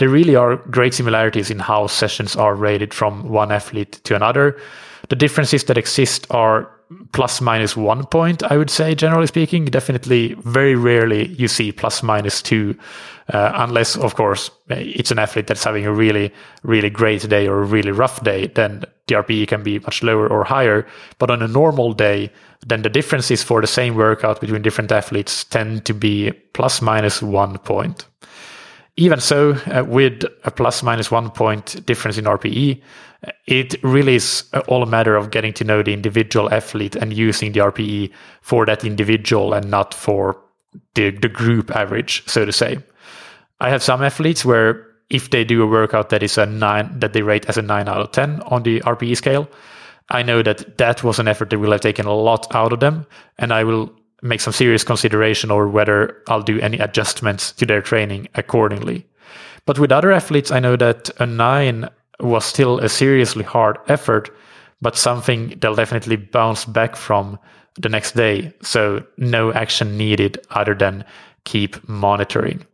there 0.00 0.08
really 0.08 0.34
are 0.34 0.56
great 0.56 0.94
similarities 0.94 1.50
in 1.50 1.58
how 1.58 1.86
sessions 1.86 2.34
are 2.34 2.54
rated 2.54 2.94
from 2.94 3.28
one 3.28 3.52
athlete 3.52 4.00
to 4.04 4.16
another. 4.16 4.58
The 5.10 5.16
differences 5.16 5.64
that 5.64 5.76
exist 5.76 6.26
are 6.30 6.70
plus 7.12 7.42
minus 7.42 7.76
one 7.76 8.06
point, 8.06 8.42
I 8.42 8.56
would 8.56 8.70
say, 8.70 8.94
generally 8.94 9.26
speaking. 9.26 9.66
Definitely, 9.66 10.34
very 10.38 10.74
rarely 10.74 11.28
you 11.28 11.48
see 11.48 11.70
plus 11.70 12.02
minus 12.02 12.40
two, 12.40 12.78
uh, 13.28 13.52
unless, 13.56 13.94
of 13.94 14.14
course, 14.14 14.50
it's 14.70 15.10
an 15.10 15.18
athlete 15.18 15.48
that's 15.48 15.64
having 15.64 15.84
a 15.84 15.92
really, 15.92 16.32
really 16.62 16.88
great 16.88 17.28
day 17.28 17.46
or 17.46 17.60
a 17.60 17.66
really 17.66 17.92
rough 17.92 18.24
day. 18.24 18.46
Then 18.46 18.84
the 19.06 19.16
RPE 19.16 19.48
can 19.48 19.62
be 19.62 19.80
much 19.80 20.02
lower 20.02 20.26
or 20.26 20.44
higher. 20.44 20.86
But 21.18 21.30
on 21.30 21.42
a 21.42 21.48
normal 21.48 21.92
day, 21.92 22.32
then 22.66 22.80
the 22.80 22.88
differences 22.88 23.42
for 23.42 23.60
the 23.60 23.66
same 23.66 23.96
workout 23.96 24.40
between 24.40 24.62
different 24.62 24.92
athletes 24.92 25.44
tend 25.44 25.84
to 25.84 25.92
be 25.92 26.32
plus 26.54 26.80
minus 26.80 27.20
one 27.20 27.58
point. 27.58 28.06
Even 29.00 29.18
so, 29.18 29.52
uh, 29.52 29.82
with 29.82 30.24
a 30.44 30.50
plus 30.50 30.82
minus 30.82 31.10
one 31.10 31.30
point 31.30 31.86
difference 31.86 32.18
in 32.18 32.26
RPE, 32.26 32.82
it 33.46 33.82
really 33.82 34.16
is 34.16 34.44
all 34.68 34.82
a 34.82 34.86
matter 34.86 35.16
of 35.16 35.30
getting 35.30 35.54
to 35.54 35.64
know 35.64 35.82
the 35.82 35.94
individual 35.94 36.52
athlete 36.52 36.96
and 36.96 37.10
using 37.14 37.52
the 37.52 37.60
RPE 37.60 38.12
for 38.42 38.66
that 38.66 38.84
individual 38.84 39.54
and 39.54 39.70
not 39.70 39.94
for 39.94 40.36
the, 40.96 41.12
the 41.12 41.30
group 41.30 41.74
average, 41.74 42.22
so 42.26 42.44
to 42.44 42.52
say. 42.52 42.78
I 43.58 43.70
have 43.70 43.82
some 43.82 44.02
athletes 44.02 44.44
where 44.44 44.86
if 45.08 45.30
they 45.30 45.44
do 45.44 45.62
a 45.62 45.66
workout 45.66 46.10
that 46.10 46.22
is 46.22 46.36
a 46.36 46.44
nine, 46.44 47.00
that 47.00 47.14
they 47.14 47.22
rate 47.22 47.46
as 47.46 47.56
a 47.56 47.62
nine 47.62 47.88
out 47.88 48.02
of 48.02 48.12
10 48.12 48.42
on 48.42 48.64
the 48.64 48.80
RPE 48.80 49.16
scale, 49.16 49.48
I 50.10 50.22
know 50.22 50.42
that 50.42 50.76
that 50.76 51.02
was 51.02 51.18
an 51.18 51.26
effort 51.26 51.48
that 51.48 51.58
will 51.58 51.72
have 51.72 51.80
taken 51.80 52.04
a 52.04 52.12
lot 52.12 52.54
out 52.54 52.74
of 52.74 52.80
them. 52.80 53.06
And 53.38 53.50
I 53.50 53.64
will 53.64 53.90
make 54.22 54.40
some 54.40 54.52
serious 54.52 54.84
consideration 54.84 55.50
over 55.50 55.68
whether 55.68 56.22
I'll 56.28 56.42
do 56.42 56.60
any 56.60 56.78
adjustments 56.78 57.52
to 57.52 57.66
their 57.66 57.82
training 57.82 58.28
accordingly. 58.34 59.06
But 59.66 59.78
with 59.78 59.92
other 59.92 60.12
athletes, 60.12 60.50
I 60.50 60.60
know 60.60 60.76
that 60.76 61.10
a 61.18 61.26
nine 61.26 61.88
was 62.18 62.44
still 62.44 62.78
a 62.80 62.88
seriously 62.88 63.44
hard 63.44 63.78
effort, 63.88 64.30
but 64.82 64.96
something 64.96 65.56
they'll 65.60 65.74
definitely 65.74 66.16
bounce 66.16 66.64
back 66.64 66.96
from 66.96 67.38
the 67.78 67.88
next 67.88 68.14
day. 68.14 68.52
So 68.62 69.04
no 69.16 69.52
action 69.52 69.96
needed 69.96 70.44
other 70.50 70.74
than 70.74 71.04
keep 71.44 71.88
monitoring. 71.88 72.66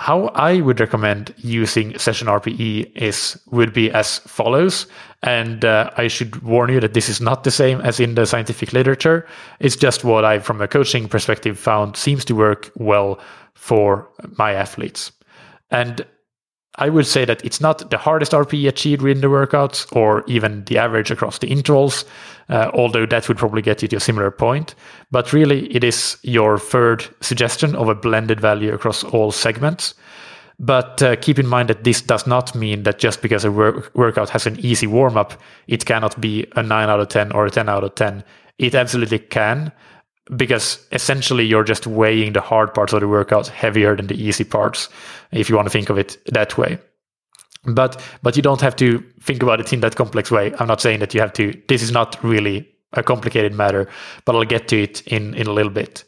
How 0.00 0.28
I 0.28 0.62
would 0.62 0.80
recommend 0.80 1.34
using 1.36 1.98
session 1.98 2.26
RPE 2.26 2.96
is 2.96 3.38
would 3.50 3.74
be 3.74 3.90
as 3.90 4.20
follows, 4.20 4.86
and 5.22 5.62
uh, 5.62 5.90
I 5.94 6.08
should 6.08 6.42
warn 6.42 6.72
you 6.72 6.80
that 6.80 6.94
this 6.94 7.10
is 7.10 7.20
not 7.20 7.44
the 7.44 7.50
same 7.50 7.82
as 7.82 8.00
in 8.00 8.14
the 8.14 8.24
scientific 8.24 8.72
literature. 8.72 9.26
It's 9.58 9.76
just 9.76 10.02
what 10.02 10.24
I, 10.24 10.38
from 10.38 10.62
a 10.62 10.68
coaching 10.68 11.06
perspective, 11.06 11.58
found 11.58 11.98
seems 11.98 12.24
to 12.24 12.34
work 12.34 12.70
well 12.76 13.20
for 13.52 14.08
my 14.38 14.54
athletes. 14.54 15.12
And 15.70 16.06
I 16.80 16.88
would 16.88 17.06
say 17.06 17.26
that 17.26 17.44
it's 17.44 17.60
not 17.60 17.90
the 17.90 17.98
hardest 17.98 18.32
RPE 18.32 18.66
achieved 18.66 19.02
within 19.02 19.20
the 19.20 19.26
workouts 19.26 19.86
or 19.94 20.24
even 20.26 20.64
the 20.64 20.78
average 20.78 21.10
across 21.10 21.38
the 21.38 21.46
intervals, 21.46 22.06
uh, 22.48 22.70
although 22.72 23.04
that 23.04 23.28
would 23.28 23.36
probably 23.36 23.60
get 23.60 23.82
you 23.82 23.88
to 23.88 23.96
a 23.96 24.00
similar 24.00 24.30
point. 24.30 24.74
But 25.10 25.34
really, 25.34 25.66
it 25.74 25.84
is 25.84 26.16
your 26.22 26.58
third 26.58 27.06
suggestion 27.20 27.74
of 27.76 27.88
a 27.90 27.94
blended 27.94 28.40
value 28.40 28.72
across 28.72 29.04
all 29.04 29.30
segments. 29.30 29.94
But 30.58 31.02
uh, 31.02 31.16
keep 31.16 31.38
in 31.38 31.46
mind 31.46 31.68
that 31.68 31.84
this 31.84 32.00
does 32.00 32.26
not 32.26 32.54
mean 32.54 32.82
that 32.84 32.98
just 32.98 33.20
because 33.20 33.44
a 33.44 33.52
work- 33.52 33.90
workout 33.94 34.30
has 34.30 34.46
an 34.46 34.58
easy 34.60 34.86
warm 34.86 35.18
up, 35.18 35.40
it 35.68 35.84
cannot 35.84 36.18
be 36.18 36.46
a 36.56 36.62
9 36.62 36.88
out 36.88 37.00
of 37.00 37.08
10 37.08 37.32
or 37.32 37.46
a 37.46 37.50
10 37.50 37.68
out 37.68 37.84
of 37.84 37.94
10. 37.94 38.24
It 38.58 38.74
absolutely 38.74 39.18
can, 39.18 39.72
because 40.36 40.78
essentially 40.92 41.44
you're 41.44 41.64
just 41.64 41.86
weighing 41.86 42.32
the 42.32 42.40
hard 42.40 42.72
parts 42.74 42.92
of 42.92 43.00
the 43.00 43.08
workout 43.08 43.48
heavier 43.48 43.96
than 43.96 44.06
the 44.06 44.22
easy 44.22 44.44
parts, 44.44 44.88
if 45.32 45.48
you 45.48 45.56
want 45.56 45.66
to 45.66 45.70
think 45.70 45.90
of 45.90 45.98
it 45.98 46.18
that 46.26 46.56
way. 46.56 46.78
But 47.64 48.00
but 48.22 48.36
you 48.36 48.42
don't 48.42 48.60
have 48.60 48.76
to 48.76 49.04
think 49.20 49.42
about 49.42 49.60
it 49.60 49.72
in 49.72 49.80
that 49.80 49.96
complex 49.96 50.30
way. 50.30 50.52
I'm 50.58 50.68
not 50.68 50.80
saying 50.80 51.00
that 51.00 51.14
you 51.14 51.20
have 51.20 51.32
to. 51.34 51.52
This 51.68 51.82
is 51.82 51.92
not 51.92 52.22
really 52.24 52.66
a 52.94 53.02
complicated 53.02 53.54
matter, 53.54 53.88
but 54.24 54.34
I'll 54.34 54.44
get 54.44 54.68
to 54.68 54.82
it 54.82 55.06
in 55.06 55.34
in 55.34 55.46
a 55.46 55.52
little 55.52 55.72
bit. 55.72 56.04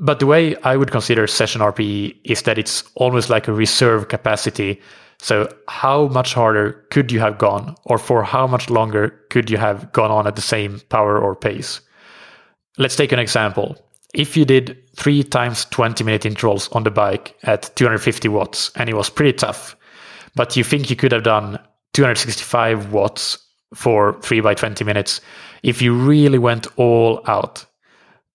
But 0.00 0.20
the 0.20 0.26
way 0.26 0.56
I 0.62 0.76
would 0.76 0.90
consider 0.90 1.26
session 1.26 1.60
RPE 1.60 2.16
is 2.24 2.42
that 2.42 2.58
it's 2.58 2.84
almost 2.94 3.30
like 3.30 3.48
a 3.48 3.52
reserve 3.52 4.08
capacity. 4.08 4.80
So 5.20 5.48
how 5.68 6.06
much 6.08 6.34
harder 6.34 6.84
could 6.90 7.10
you 7.10 7.20
have 7.20 7.38
gone, 7.38 7.74
or 7.84 7.98
for 7.98 8.22
how 8.22 8.46
much 8.46 8.70
longer 8.70 9.10
could 9.30 9.50
you 9.50 9.56
have 9.56 9.92
gone 9.92 10.12
on 10.12 10.26
at 10.26 10.36
the 10.36 10.42
same 10.42 10.80
power 10.88 11.18
or 11.18 11.34
pace? 11.34 11.80
Let's 12.78 12.96
take 12.96 13.12
an 13.12 13.18
example. 13.18 13.76
If 14.14 14.36
you 14.36 14.44
did 14.44 14.78
three 14.96 15.22
times 15.22 15.66
20 15.66 16.02
minute 16.04 16.24
intervals 16.24 16.68
on 16.72 16.84
the 16.84 16.90
bike 16.90 17.36
at 17.42 17.70
250 17.76 18.28
watts 18.28 18.70
and 18.76 18.88
it 18.88 18.96
was 18.96 19.10
pretty 19.10 19.36
tough, 19.36 19.76
but 20.34 20.56
you 20.56 20.64
think 20.64 20.88
you 20.88 20.96
could 20.96 21.12
have 21.12 21.24
done 21.24 21.58
265 21.92 22.92
watts 22.92 23.38
for 23.74 24.18
three 24.22 24.40
by 24.40 24.54
20 24.54 24.82
minutes 24.84 25.20
if 25.62 25.82
you 25.82 25.94
really 25.94 26.38
went 26.38 26.66
all 26.76 27.20
out, 27.26 27.64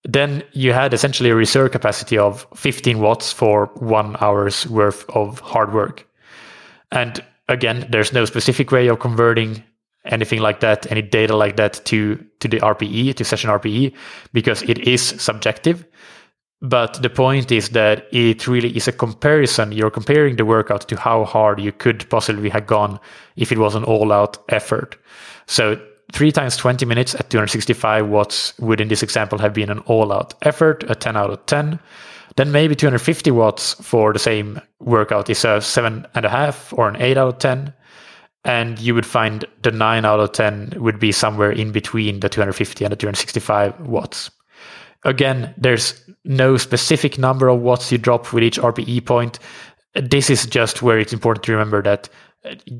then 0.03 0.43
you 0.51 0.73
had 0.73 0.93
essentially 0.93 1.29
a 1.29 1.35
reserve 1.35 1.71
capacity 1.71 2.17
of 2.17 2.45
15 2.55 2.99
watts 2.99 3.31
for 3.31 3.67
one 3.75 4.17
hour's 4.19 4.67
worth 4.67 5.09
of 5.09 5.39
hard 5.39 5.73
work. 5.73 6.07
And 6.91 7.23
again, 7.47 7.87
there's 7.89 8.13
no 8.13 8.25
specific 8.25 8.71
way 8.71 8.87
of 8.87 8.99
converting 8.99 9.63
anything 10.05 10.39
like 10.39 10.59
that, 10.59 10.89
any 10.91 11.01
data 11.01 11.35
like 11.35 11.55
that 11.57 11.81
to, 11.85 12.23
to 12.39 12.47
the 12.47 12.59
RPE, 12.59 13.15
to 13.15 13.23
session 13.23 13.49
RPE, 13.49 13.93
because 14.33 14.61
it 14.63 14.79
is 14.79 15.01
subjective. 15.01 15.85
But 16.61 17.01
the 17.01 17.09
point 17.09 17.51
is 17.51 17.69
that 17.69 18.07
it 18.13 18.47
really 18.47 18.75
is 18.75 18.87
a 18.87 18.93
comparison. 18.93 19.73
You're 19.73 19.91
comparing 19.91 20.37
the 20.37 20.45
workout 20.45 20.87
to 20.87 20.95
how 20.97 21.25
hard 21.25 21.59
you 21.59 21.73
could 21.73 22.09
possibly 22.09 22.49
have 22.49 22.67
gone 22.67 22.99
if 23.35 23.51
it 23.51 23.57
was 23.57 23.75
an 23.75 23.83
all 23.83 24.13
out 24.13 24.37
effort. 24.47 24.97
So 25.45 25.77
three 26.13 26.31
times 26.31 26.55
20 26.55 26.85
minutes 26.85 27.15
at 27.15 27.29
265 27.29 28.07
watts 28.07 28.57
would 28.59 28.79
in 28.79 28.87
this 28.87 29.03
example 29.03 29.37
have 29.39 29.53
been 29.53 29.69
an 29.69 29.79
all 29.79 30.13
out 30.13 30.35
effort, 30.43 30.85
a 30.89 30.95
10 30.95 31.17
out 31.17 31.31
of 31.31 31.45
10. 31.47 31.79
Then 32.37 32.51
maybe 32.51 32.75
250 32.75 33.29
watts 33.31 33.73
for 33.73 34.13
the 34.13 34.19
same 34.19 34.61
workout 34.79 35.29
is 35.29 35.43
a 35.43 35.59
seven 35.59 36.07
and 36.15 36.23
a 36.23 36.29
half 36.29 36.73
or 36.73 36.87
an 36.87 36.95
eight 37.01 37.17
out 37.17 37.27
of 37.27 37.39
10. 37.39 37.73
And 38.45 38.77
you 38.79 38.93
would 38.93 39.05
find 39.05 39.45
the 39.61 39.71
nine 39.71 40.03
out 40.03 40.19
of 40.19 40.33
10 40.33 40.73
would 40.77 40.99
be 40.99 41.11
somewhere 41.11 41.51
in 41.51 41.71
between 41.71 42.19
the 42.19 42.29
250 42.29 42.83
and 42.83 42.91
the 42.91 42.97
265 42.97 43.79
watts. 43.81 44.29
Again, 45.05 45.53
there's 45.57 46.01
no 46.25 46.57
specific 46.57 47.17
number 47.17 47.47
of 47.47 47.61
watts 47.61 47.91
you 47.91 47.97
drop 47.97 48.33
with 48.33 48.43
each 48.43 48.59
RPE 48.59 49.05
point. 49.05 49.39
This 49.95 50.29
is 50.29 50.45
just 50.45 50.81
where 50.81 50.99
it's 50.99 51.13
important 51.13 51.43
to 51.45 51.51
remember 51.51 51.81
that 51.81 52.09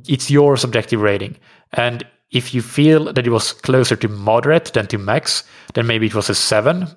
it's 0.08 0.32
your 0.32 0.58
subjective 0.58 1.02
rating. 1.02 1.38
And 1.74 2.06
if 2.32 2.54
you 2.54 2.62
feel 2.62 3.14
that 3.14 3.28
it 3.28 3.30
was 3.30 3.54
closer 3.54 3.96
to 3.96 4.08
moderate 4.08 4.74
than 4.74 4.88
to 4.88 4.98
max, 4.98 5.44
then 5.76 5.88
maybe 5.88 6.08
it 6.08 6.16
was 6.16 6.30
a 6.30 6.36
seven. 6.36 6.88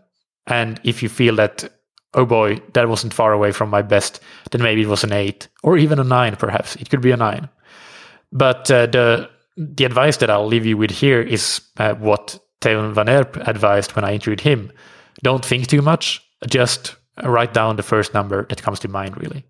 And 0.47 0.81
if 0.83 1.03
you 1.03 1.09
feel 1.09 1.37
that, 1.37 1.69
oh 2.15 2.25
boy, 2.25 2.61
that 2.73 2.89
wasn't 2.89 3.15
far 3.15 3.33
away 3.33 3.53
from 3.53 3.69
my 3.69 3.83
best, 3.83 4.21
then 4.51 4.63
maybe 4.63 4.83
it 4.83 4.89
was 4.89 5.05
an 5.05 5.13
eight 5.13 5.49
or 5.63 5.77
even 5.77 5.99
a 5.99 6.05
nine, 6.05 6.37
perhaps. 6.37 6.77
It 6.77 6.89
could 6.89 7.01
be 7.01 7.11
a 7.11 7.17
nine. 7.17 7.49
But 8.33 8.71
uh, 8.71 8.87
the 8.87 9.31
the 9.57 9.85
advice 9.85 10.19
that 10.19 10.31
I'll 10.31 10.47
leave 10.47 10.67
you 10.67 10.77
with 10.77 10.91
here 10.91 11.21
is 11.21 11.63
uh, 11.79 11.95
what 11.95 12.39
Teun 12.61 12.93
Van 12.93 13.09
Erp 13.09 13.37
advised 13.49 13.97
when 13.97 14.05
I 14.05 14.13
interviewed 14.15 14.41
him. 14.41 14.71
Don't 15.23 15.45
think 15.45 15.67
too 15.67 15.83
much. 15.83 16.23
Just 16.47 16.97
write 17.25 17.55
down 17.55 17.77
the 17.77 17.83
first 17.83 18.13
number 18.13 18.45
that 18.49 18.63
comes 18.63 18.79
to 18.81 18.89
mind, 18.89 19.17
really. 19.17 19.45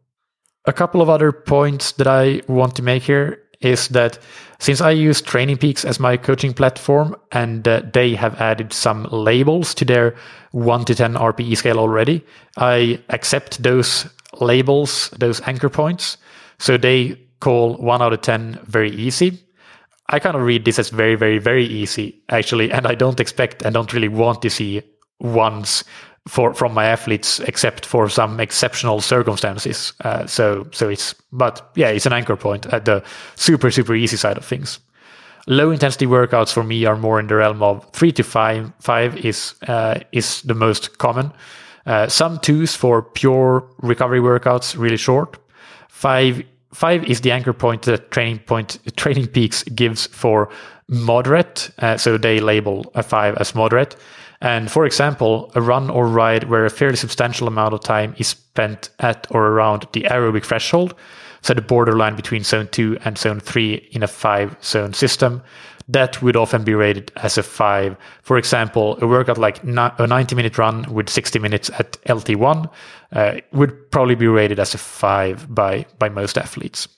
A 0.66 0.72
couple 0.72 1.02
of 1.02 1.08
other 1.08 1.32
points 1.32 1.92
that 1.92 2.06
I 2.06 2.42
want 2.48 2.76
to 2.76 2.82
make 2.82 3.02
here 3.02 3.42
is 3.60 3.88
that 3.88 4.18
since 4.58 4.80
I 4.80 4.90
use 4.90 5.20
Training 5.20 5.58
Peaks 5.58 5.84
as 5.84 6.00
my 6.00 6.16
coaching 6.16 6.52
platform 6.52 7.16
and 7.32 7.66
uh, 7.66 7.82
they 7.92 8.14
have 8.14 8.40
added 8.40 8.72
some 8.72 9.04
labels 9.10 9.74
to 9.74 9.84
their 9.84 10.14
1 10.52 10.84
to 10.86 10.94
10 10.94 11.14
RPE 11.14 11.56
scale 11.56 11.78
already, 11.78 12.24
I 12.56 13.00
accept 13.08 13.62
those 13.62 14.06
labels, 14.40 15.10
those 15.18 15.40
anchor 15.42 15.68
points. 15.68 16.16
So 16.58 16.76
they 16.76 17.25
call 17.40 17.76
1 17.76 18.02
out 18.02 18.12
of 18.12 18.22
10 18.22 18.60
very 18.64 18.90
easy. 18.90 19.42
I 20.08 20.20
kind 20.20 20.36
of 20.36 20.42
read 20.42 20.64
this 20.64 20.78
as 20.78 20.90
very, 20.90 21.16
very, 21.16 21.38
very 21.38 21.64
easy, 21.64 22.22
actually. 22.28 22.70
And 22.70 22.86
I 22.86 22.94
don't 22.94 23.18
expect 23.18 23.62
and 23.62 23.74
don't 23.74 23.92
really 23.92 24.08
want 24.08 24.42
to 24.42 24.50
see 24.50 24.82
ones 25.18 25.84
for 26.28 26.54
from 26.54 26.74
my 26.74 26.84
athletes, 26.84 27.40
except 27.40 27.86
for 27.86 28.08
some 28.08 28.40
exceptional 28.40 29.00
circumstances. 29.00 29.92
Uh, 30.00 30.26
so 30.26 30.66
so 30.72 30.88
it's 30.88 31.14
but 31.32 31.70
yeah, 31.76 31.88
it's 31.88 32.06
an 32.06 32.12
anchor 32.12 32.36
point 32.36 32.66
at 32.66 32.84
the 32.84 33.02
super 33.36 33.70
super 33.70 33.94
easy 33.94 34.16
side 34.16 34.36
of 34.36 34.44
things. 34.44 34.80
Low 35.46 35.70
intensity 35.70 36.06
workouts 36.06 36.52
for 36.52 36.64
me 36.64 36.84
are 36.84 36.96
more 36.96 37.20
in 37.20 37.28
the 37.28 37.36
realm 37.36 37.62
of 37.62 37.88
three 37.92 38.12
to 38.12 38.24
five. 38.24 38.72
Five 38.80 39.24
is 39.24 39.54
uh, 39.68 40.00
is 40.12 40.42
the 40.42 40.54
most 40.54 40.98
common. 40.98 41.32
Uh, 41.86 42.08
some 42.08 42.40
twos 42.40 42.74
for 42.74 43.00
pure 43.00 43.64
recovery 43.78 44.20
workouts, 44.20 44.76
really 44.76 44.96
short. 44.96 45.38
Five 45.88 46.42
five 46.76 47.04
is 47.04 47.20
the 47.22 47.32
anchor 47.32 47.52
point 47.52 47.82
that 47.82 48.10
training 48.10 48.40
point 48.40 48.78
training 48.96 49.26
peaks 49.28 49.62
gives 49.64 50.06
for 50.06 50.48
moderate. 50.88 51.70
Uh, 51.78 51.96
so 51.96 52.18
they 52.18 52.38
label 52.40 52.90
a 52.94 53.02
five 53.02 53.36
as 53.36 53.54
moderate 53.54 53.96
and 54.40 54.70
for 54.70 54.84
example, 54.84 55.50
a 55.54 55.62
run 55.62 55.88
or 55.90 56.06
ride 56.06 56.44
where 56.44 56.66
a 56.66 56.70
fairly 56.70 56.96
substantial 56.96 57.48
amount 57.48 57.74
of 57.74 57.80
time 57.80 58.14
is 58.18 58.28
spent 58.28 58.90
at 58.98 59.26
or 59.30 59.48
around 59.48 59.86
the 59.92 60.02
aerobic 60.02 60.44
threshold, 60.44 60.94
so 61.42 61.54
the 61.54 61.62
borderline 61.62 62.16
between 62.16 62.44
zone 62.44 62.68
2 62.70 62.98
and 63.04 63.16
zone 63.16 63.40
3 63.40 63.74
in 63.92 64.02
a 64.02 64.08
five 64.08 64.56
zone 64.62 64.92
system, 64.92 65.42
that 65.88 66.20
would 66.20 66.36
often 66.36 66.64
be 66.64 66.74
rated 66.74 67.12
as 67.16 67.38
a 67.38 67.42
5. 67.42 67.96
For 68.22 68.38
example, 68.38 68.98
a 69.00 69.06
workout 69.06 69.38
like 69.38 69.62
a 69.62 70.06
90 70.06 70.34
minute 70.34 70.58
run 70.58 70.82
with 70.92 71.08
60 71.08 71.38
minutes 71.38 71.70
at 71.78 71.92
LT1 72.02 72.70
uh, 73.12 73.34
would 73.52 73.90
probably 73.90 74.16
be 74.16 74.26
rated 74.26 74.58
as 74.58 74.74
a 74.74 74.78
5 74.78 75.54
by, 75.54 75.86
by 75.98 76.08
most 76.08 76.36
athletes. 76.36 76.88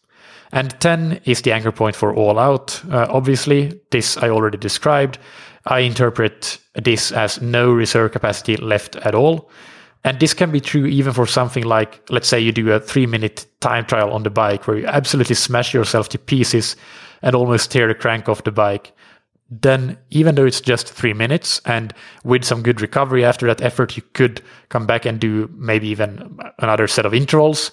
And 0.53 0.78
10 0.80 1.20
is 1.24 1.43
the 1.43 1.53
anchor 1.53 1.72
point 1.72 1.95
for 1.95 2.14
all 2.14 2.39
out. 2.39 2.82
Uh, 2.91 3.07
obviously, 3.11 3.78
this 3.91 4.16
I 4.16 4.30
already 4.30 4.57
described. 4.57 5.18
I 5.66 5.80
interpret 5.80 6.59
this 6.74 7.12
as 7.12 7.43
no 7.43 7.70
reserve 7.70 8.12
capacity 8.12 8.57
left 8.57 8.97
at 8.97 9.14
all. 9.14 9.51
And 10.05 10.18
this 10.20 10.32
can 10.32 10.51
be 10.51 10.61
true 10.61 10.86
even 10.86 11.12
for 11.12 11.26
something 11.26 11.64
like, 11.64 12.01
let's 12.09 12.28
say 12.28 12.41
you 12.41 12.53
do 12.53 12.72
a 12.72 12.80
three 12.80 13.05
minute 13.05 13.45
time 13.61 13.84
trial 13.84 14.12
on 14.12 14.22
the 14.22 14.30
bike 14.30 14.66
where 14.66 14.78
you 14.78 14.86
absolutely 14.86 15.34
smash 15.34 15.74
yourself 15.74 16.09
to 16.11 16.18
pieces 16.18 16.76
and 17.22 17.34
almost 17.34 17.70
tear 17.70 17.88
the 17.88 17.94
crank 17.94 18.28
off 18.28 18.44
the 18.44 18.52
bike. 18.52 18.92
Then, 19.50 19.96
even 20.10 20.34
though 20.34 20.44
it's 20.44 20.60
just 20.60 20.92
three 20.92 21.14
minutes 21.14 21.60
and 21.64 21.94
with 22.22 22.44
some 22.44 22.62
good 22.62 22.80
recovery 22.82 23.24
after 23.24 23.46
that 23.46 23.62
effort, 23.62 23.96
you 23.96 24.02
could 24.12 24.42
come 24.68 24.86
back 24.86 25.06
and 25.06 25.18
do 25.18 25.50
maybe 25.54 25.88
even 25.88 26.38
another 26.58 26.86
set 26.86 27.06
of 27.06 27.14
intervals. 27.14 27.70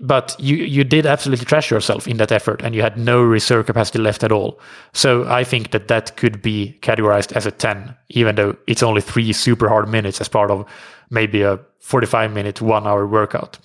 But 0.00 0.36
you 0.38 0.56
you 0.56 0.84
did 0.84 1.06
absolutely 1.06 1.44
trash 1.44 1.70
yourself 1.70 2.06
in 2.06 2.16
that 2.18 2.30
effort 2.30 2.62
and 2.62 2.74
you 2.74 2.82
had 2.82 2.96
no 2.96 3.20
reserve 3.20 3.66
capacity 3.66 3.98
left 3.98 4.22
at 4.22 4.30
all. 4.30 4.60
So 4.92 5.24
i 5.28 5.42
think 5.42 5.72
that 5.72 5.88
that 5.88 6.16
could 6.16 6.40
be 6.40 6.78
categorized 6.82 7.32
as 7.32 7.46
a 7.46 7.50
10 7.50 7.92
even 8.10 8.36
though 8.36 8.56
it's 8.68 8.84
only 8.84 9.00
three 9.00 9.32
super 9.32 9.68
hard 9.68 9.88
minutes 9.88 10.20
as 10.20 10.28
part 10.28 10.52
of 10.52 10.64
maybe 11.10 11.42
a 11.42 11.58
45 11.80 12.32
minute 12.32 12.62
one 12.62 12.86
hour 12.86 13.08
workout 13.08 13.58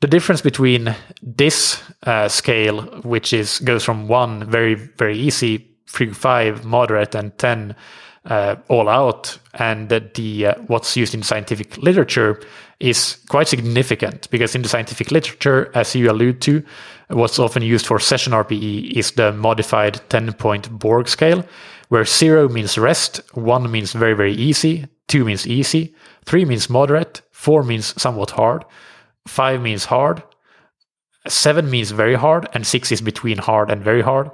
the 0.00 0.06
difference 0.06 0.40
between 0.40 0.94
this 1.22 1.82
uh, 2.04 2.28
scale 2.28 2.82
which 3.02 3.32
is 3.32 3.58
goes 3.60 3.84
from 3.84 4.08
one 4.08 4.48
very 4.50 4.74
very 4.74 5.16
easy 5.16 5.66
three 5.86 6.12
five 6.12 6.64
moderate 6.64 7.14
and 7.14 7.36
10 7.38 7.74
uh, 8.26 8.56
all 8.68 8.88
out 8.88 9.38
and 9.54 9.88
the 9.88 10.46
uh, 10.46 10.54
what's 10.66 10.96
used 10.96 11.14
in 11.14 11.22
scientific 11.22 11.78
literature 11.78 12.40
is 12.80 13.18
quite 13.28 13.48
significant 13.48 14.30
because 14.30 14.54
in 14.54 14.62
the 14.62 14.68
scientific 14.68 15.10
literature, 15.10 15.70
as 15.74 15.94
you 15.94 16.10
allude 16.10 16.40
to, 16.42 16.62
what's 17.08 17.38
often 17.38 17.62
used 17.62 17.86
for 17.86 17.98
session 17.98 18.32
RPE 18.32 18.92
is 18.92 19.12
the 19.12 19.32
modified 19.32 20.00
10 20.10 20.32
point 20.34 20.70
Borg 20.78 21.08
scale, 21.08 21.44
where 21.88 22.04
zero 22.04 22.48
means 22.48 22.78
rest, 22.78 23.20
one 23.34 23.70
means 23.70 23.92
very, 23.92 24.14
very 24.14 24.34
easy, 24.34 24.86
two 25.08 25.24
means 25.24 25.46
easy, 25.46 25.94
three 26.24 26.44
means 26.44 26.70
moderate, 26.70 27.22
four 27.32 27.62
means 27.64 28.00
somewhat 28.00 28.30
hard, 28.30 28.64
five 29.28 29.60
means 29.60 29.84
hard, 29.84 30.22
seven 31.26 31.70
means 31.70 31.90
very 31.90 32.14
hard, 32.14 32.48
and 32.52 32.66
six 32.66 32.90
is 32.90 33.00
between 33.00 33.38
hard 33.38 33.70
and 33.70 33.82
very 33.82 34.02
hard. 34.02 34.30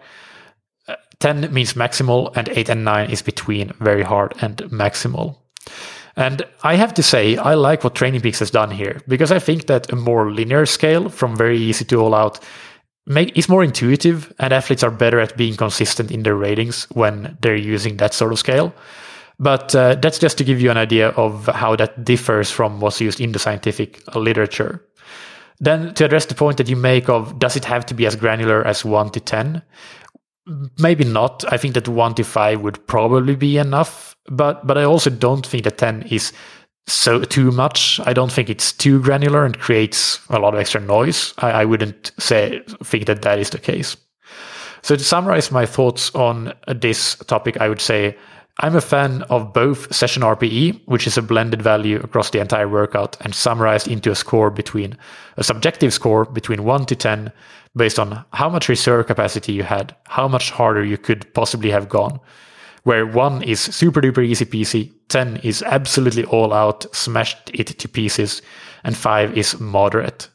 Uh, 0.88 0.96
10 1.20 1.52
means 1.52 1.74
maximal, 1.74 2.34
and 2.36 2.48
8 2.48 2.68
and 2.68 2.84
9 2.84 3.10
is 3.10 3.22
between 3.22 3.72
very 3.80 4.02
hard 4.02 4.34
and 4.40 4.58
maximal. 4.70 5.36
And 6.16 6.42
I 6.62 6.76
have 6.76 6.94
to 6.94 7.02
say, 7.02 7.36
I 7.36 7.54
like 7.54 7.82
what 7.82 7.94
Training 7.94 8.20
Peaks 8.20 8.38
has 8.38 8.50
done 8.50 8.70
here 8.70 9.00
because 9.08 9.32
I 9.32 9.40
think 9.40 9.66
that 9.66 9.92
a 9.92 9.96
more 9.96 10.30
linear 10.30 10.66
scale 10.66 11.08
from 11.08 11.36
very 11.36 11.58
easy 11.58 11.84
to 11.86 12.00
all 12.00 12.14
out 12.14 12.38
make, 13.06 13.36
is 13.36 13.48
more 13.48 13.64
intuitive 13.64 14.32
and 14.38 14.52
athletes 14.52 14.82
are 14.82 14.90
better 14.90 15.18
at 15.18 15.36
being 15.36 15.56
consistent 15.56 16.10
in 16.10 16.22
their 16.22 16.36
ratings 16.36 16.84
when 16.92 17.36
they're 17.40 17.56
using 17.56 17.96
that 17.96 18.14
sort 18.14 18.32
of 18.32 18.38
scale. 18.38 18.72
But 19.38 19.74
uh, 19.74 19.96
that's 19.96 20.18
just 20.18 20.38
to 20.38 20.44
give 20.44 20.60
you 20.60 20.70
an 20.70 20.76
idea 20.76 21.08
of 21.10 21.46
how 21.46 21.76
that 21.76 22.04
differs 22.04 22.50
from 22.50 22.80
what's 22.80 23.00
used 23.00 23.20
in 23.20 23.32
the 23.32 23.38
scientific 23.38 24.02
literature. 24.14 24.84
Then 25.60 25.94
to 25.94 26.04
address 26.04 26.26
the 26.26 26.34
point 26.34 26.56
that 26.58 26.68
you 26.68 26.76
make 26.76 27.08
of 27.08 27.38
does 27.38 27.56
it 27.56 27.64
have 27.64 27.86
to 27.86 27.94
be 27.94 28.06
as 28.06 28.16
granular 28.16 28.66
as 28.66 28.84
1 28.84 29.10
to 29.10 29.20
10? 29.20 29.62
Maybe 30.78 31.04
not. 31.04 31.44
I 31.52 31.56
think 31.56 31.74
that 31.74 31.88
1 31.88 32.14
to 32.16 32.24
5 32.24 32.60
would 32.60 32.86
probably 32.86 33.34
be 33.34 33.58
enough, 33.58 34.16
but 34.26 34.66
but 34.66 34.76
I 34.78 34.84
also 34.84 35.10
don't 35.10 35.46
think 35.46 35.64
that 35.64 35.78
10 35.78 36.02
is 36.02 36.32
so 36.86 37.22
too 37.24 37.50
much. 37.50 37.98
I 38.04 38.12
don't 38.12 38.30
think 38.30 38.50
it's 38.50 38.72
too 38.72 39.00
granular 39.00 39.44
and 39.44 39.58
creates 39.58 40.20
a 40.28 40.38
lot 40.38 40.54
of 40.54 40.60
extra 40.60 40.80
noise. 40.80 41.32
I, 41.38 41.50
I 41.50 41.64
wouldn't 41.64 42.12
say 42.18 42.60
think 42.84 43.06
that 43.06 43.22
that 43.22 43.38
is 43.38 43.50
the 43.50 43.58
case. 43.58 43.96
So 44.82 44.96
to 44.96 45.02
summarize 45.02 45.50
my 45.50 45.64
thoughts 45.64 46.14
on 46.14 46.52
this 46.66 47.14
topic, 47.26 47.56
I 47.58 47.70
would 47.70 47.80
say 47.80 48.18
I'm 48.60 48.76
a 48.76 48.80
fan 48.80 49.22
of 49.22 49.52
both 49.52 49.92
session 49.92 50.22
RPE, 50.22 50.82
which 50.86 51.08
is 51.08 51.18
a 51.18 51.22
blended 51.22 51.60
value 51.60 51.98
across 51.98 52.30
the 52.30 52.38
entire 52.38 52.68
workout 52.68 53.16
and 53.20 53.34
summarized 53.34 53.88
into 53.88 54.12
a 54.12 54.14
score 54.14 54.48
between 54.48 54.96
a 55.36 55.42
subjective 55.42 55.92
score 55.92 56.24
between 56.24 56.62
1 56.62 56.86
to 56.86 56.94
10 56.94 57.32
based 57.74 57.98
on 57.98 58.24
how 58.32 58.48
much 58.48 58.68
reserve 58.68 59.08
capacity 59.08 59.52
you 59.52 59.64
had, 59.64 59.96
how 60.06 60.28
much 60.28 60.52
harder 60.52 60.84
you 60.84 60.96
could 60.96 61.32
possibly 61.34 61.70
have 61.70 61.88
gone. 61.88 62.20
Where 62.84 63.04
1 63.04 63.42
is 63.42 63.58
super 63.58 64.00
duper 64.00 64.24
easy 64.24 64.44
peasy, 64.44 64.92
10 65.08 65.38
is 65.38 65.62
absolutely 65.62 66.24
all 66.24 66.52
out, 66.52 66.86
smashed 66.94 67.50
it 67.52 67.66
to 67.66 67.88
pieces, 67.88 68.40
and 68.84 68.96
5 68.96 69.36
is 69.36 69.58
moderate. 69.58 70.28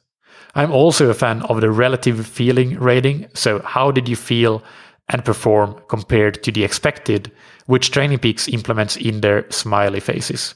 I'm 0.56 0.72
also 0.74 1.10
a 1.10 1.14
fan 1.14 1.44
of 1.44 1.62
the 1.62 1.72
relative 1.72 2.28
feeling 2.28 2.78
rating. 2.80 3.28
So, 3.34 3.60
how 3.60 3.92
did 3.92 4.10
you 4.10 4.16
feel 4.18 4.62
and 5.10 5.24
perform 5.24 5.80
compared 5.88 6.44
to 6.44 6.52
the 6.52 6.64
expected, 6.64 7.32
which 7.70 7.92
Training 7.92 8.18
Peaks 8.18 8.48
implements 8.48 8.98
in 8.98 9.22
their 9.22 9.46
smiley 9.52 10.00
faces. 10.00 10.56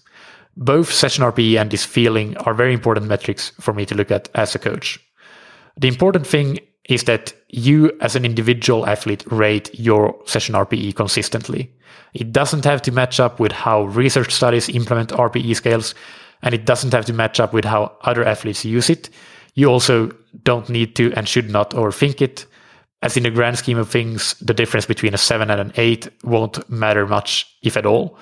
Both 0.57 0.91
session 0.91 1.23
RPE 1.23 1.61
and 1.61 1.69
this 1.69 1.85
feeling 1.85 2.35
are 2.37 2.55
very 2.55 2.73
important 2.73 3.05
metrics 3.05 3.51
for 3.61 3.71
me 3.71 3.85
to 3.85 3.93
look 3.93 4.09
at 4.09 4.29
as 4.33 4.55
a 4.55 4.59
coach. 4.59 4.99
The 5.77 5.87
important 5.87 6.25
thing 6.25 6.57
is 6.89 7.03
that 7.03 7.31
you 7.49 7.91
as 8.01 8.15
an 8.15 8.25
individual 8.25 8.87
athlete 8.87 9.23
rate 9.31 9.69
your 9.79 10.19
session 10.25 10.55
RPE 10.55 10.95
consistently. 10.95 11.71
It 12.15 12.33
doesn't 12.33 12.65
have 12.65 12.81
to 12.81 12.91
match 12.91 13.19
up 13.19 13.39
with 13.39 13.51
how 13.51 13.83
research 13.83 14.33
studies 14.33 14.67
implement 14.69 15.11
RPE 15.11 15.55
scales, 15.55 15.93
and 16.41 16.55
it 16.55 16.65
doesn't 16.65 16.93
have 16.93 17.05
to 17.05 17.13
match 17.13 17.39
up 17.39 17.53
with 17.53 17.63
how 17.63 17.95
other 18.01 18.25
athletes 18.25 18.65
use 18.65 18.89
it. 18.89 19.11
You 19.53 19.67
also 19.67 20.09
don't 20.43 20.67
need 20.67 20.95
to 20.95 21.13
and 21.13 21.29
should 21.29 21.51
not 21.51 21.75
overthink 21.75 22.23
it 22.23 22.47
as 23.03 23.17
in 23.17 23.23
the 23.23 23.29
grand 23.29 23.57
scheme 23.57 23.77
of 23.77 23.89
things, 23.89 24.33
the 24.39 24.53
difference 24.53 24.85
between 24.85 25.13
a 25.13 25.17
seven 25.17 25.51
and 25.51 25.59
an 25.59 25.73
eight 25.75 26.07
won't 26.23 26.67
matter 26.69 27.05
much, 27.05 27.45
if 27.61 27.75
at 27.75 27.85
all. 27.85 28.17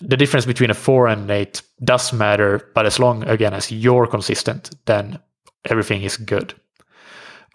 The 0.00 0.16
difference 0.16 0.46
between 0.46 0.70
a 0.70 0.74
four 0.74 1.08
and 1.08 1.22
an 1.22 1.30
eight 1.30 1.60
does 1.82 2.12
matter, 2.12 2.70
but 2.72 2.86
as 2.86 3.00
long, 3.00 3.24
again, 3.24 3.52
as 3.52 3.72
you're 3.72 4.06
consistent, 4.06 4.70
then 4.86 5.18
everything 5.64 6.02
is 6.02 6.16
good. 6.16 6.54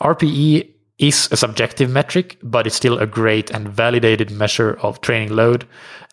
RPE 0.01 0.69
is 0.99 1.29
a 1.31 1.37
subjective 1.37 1.89
metric, 1.89 2.37
but 2.43 2.67
it's 2.67 2.75
still 2.75 2.99
a 2.99 3.07
great 3.07 3.49
and 3.49 3.69
validated 3.69 4.29
measure 4.29 4.77
of 4.81 4.99
training 4.99 5.33
load. 5.33 5.65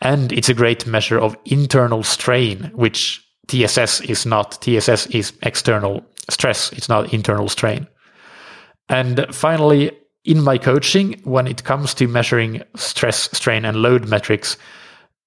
And 0.03 0.33
it's 0.33 0.49
a 0.49 0.55
great 0.55 0.87
measure 0.87 1.19
of 1.19 1.37
internal 1.47 2.05
strain, 2.05 2.71
which 2.75 3.27
TSS 3.49 4.03
is 4.03 4.25
not. 4.25 4.63
TSS 4.63 5.07
is 5.09 5.33
external 5.43 6.05
stress, 6.31 6.73
it's 6.73 6.89
not 6.89 7.13
internal 7.13 7.49
strain. 7.49 7.89
And 8.89 9.27
finally, 9.33 9.91
in 10.25 10.43
my 10.43 10.57
coaching, 10.59 11.21
when 11.25 11.47
it 11.47 11.65
comes 11.65 11.95
to 11.95 12.09
measuring 12.09 12.63
stress, 12.77 13.29
strain, 13.37 13.65
and 13.65 13.77
load 13.77 14.09
metrics, 14.09 14.57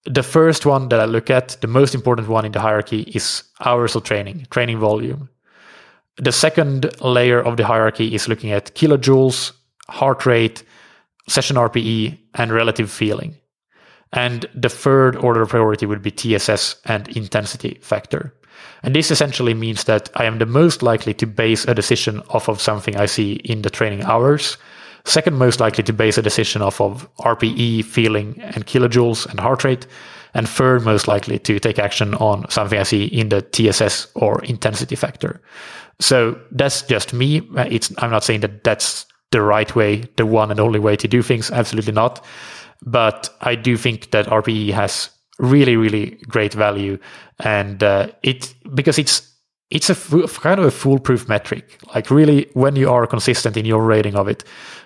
the 0.06 0.24
first 0.24 0.66
one 0.66 0.90
that 0.90 1.00
I 1.00 1.06
look 1.06 1.30
at, 1.30 1.58
the 1.62 1.68
most 1.68 1.94
important 1.94 2.28
one 2.28 2.46
in 2.46 2.52
the 2.52 2.62
hierarchy, 2.62 3.02
is 3.02 3.44
hours 3.60 3.96
of 3.96 4.04
training, 4.04 4.48
training 4.50 4.80
volume. 4.80 5.30
The 6.18 6.32
second 6.32 7.00
layer 7.02 7.40
of 7.40 7.58
the 7.58 7.66
hierarchy 7.66 8.16
is 8.16 8.28
looking 8.28 8.52
at 8.52 8.74
kilojoules, 8.74 9.52
heart 9.88 10.26
rate, 10.26 10.64
session 11.28 11.58
RPE, 11.58 12.18
and 12.34 12.52
relative 12.52 12.90
feeling. 12.90 13.36
And 14.14 14.50
the 14.56 14.70
third 14.70 15.18
order 15.18 15.42
of 15.42 15.50
priority 15.50 15.86
would 15.86 16.02
be 16.02 16.12
TSS 16.12 16.78
and 16.86 17.08
intensity 17.10 17.78
factor. 17.82 18.34
And 18.82 18.96
this 18.96 19.12
essentially 19.12 19.54
means 19.54 19.84
that 19.84 20.10
I 20.16 20.26
am 20.26 20.40
the 20.40 20.46
most 20.46 20.82
likely 20.82 21.14
to 21.16 21.28
base 21.28 21.66
a 21.66 21.76
decision 21.76 22.22
off 22.30 22.48
of 22.48 22.62
something 22.62 22.96
I 22.96 23.06
see 23.06 23.34
in 23.34 23.62
the 23.62 23.70
training 23.70 24.04
hours 24.04 24.58
Second 25.08 25.38
most 25.38 25.62
likely 25.62 25.86
to 25.86 25.94
base 25.94 26.18
a 26.18 26.22
decision 26.22 26.62
off 26.62 26.82
of 26.82 27.08
RPE, 27.20 27.86
feeling, 27.86 28.38
and 28.42 28.68
kilojoules 28.68 29.26
and 29.26 29.40
heart 29.40 29.64
rate. 29.64 29.88
And 30.34 30.50
third 30.50 30.84
most 30.84 31.08
likely 31.08 31.40
to 31.40 31.60
take 31.60 31.80
action 31.80 32.14
on 32.16 32.50
something 32.50 32.78
I 32.78 32.84
see 32.84 33.06
in 33.06 33.30
the 33.30 33.42
TSS 33.42 34.08
or 34.16 34.44
intensity 34.44 34.96
factor. 34.96 35.42
So 36.02 36.38
that's 36.52 36.82
just 36.82 37.14
me. 37.14 37.42
It's, 37.56 37.92
I'm 38.00 38.12
not 38.12 38.26
saying 38.26 38.42
that 38.42 38.66
that's 38.66 39.06
the 39.32 39.42
right 39.42 39.74
way, 39.74 40.04
the 40.18 40.26
one 40.26 40.52
and 40.52 40.60
only 40.60 40.80
way 40.80 40.98
to 40.98 41.08
do 41.08 41.22
things. 41.22 41.52
Absolutely 41.52 41.94
not. 41.94 42.24
But 42.86 43.30
I 43.40 43.56
do 43.56 43.78
think 43.78 44.12
that 44.12 44.26
RPE 44.26 44.74
has 44.74 45.10
really, 45.40 45.78
really 45.78 46.18
great 46.28 46.54
value. 46.54 47.00
And 47.40 47.82
uh, 47.82 48.10
it, 48.24 48.54
because 48.76 49.00
it's 49.00 49.28
it's 49.70 49.90
a 49.90 49.96
kind 50.28 50.60
of 50.60 50.66
a 50.66 50.72
foolproof 50.72 51.28
metric. 51.28 51.78
Like 51.94 52.10
really, 52.10 52.50
when 52.54 52.76
you 52.76 52.90
are 52.90 53.06
consistent 53.06 53.58
in 53.58 53.66
your 53.66 53.84
rating 53.84 54.16
of 54.16 54.28
it, 54.28 54.44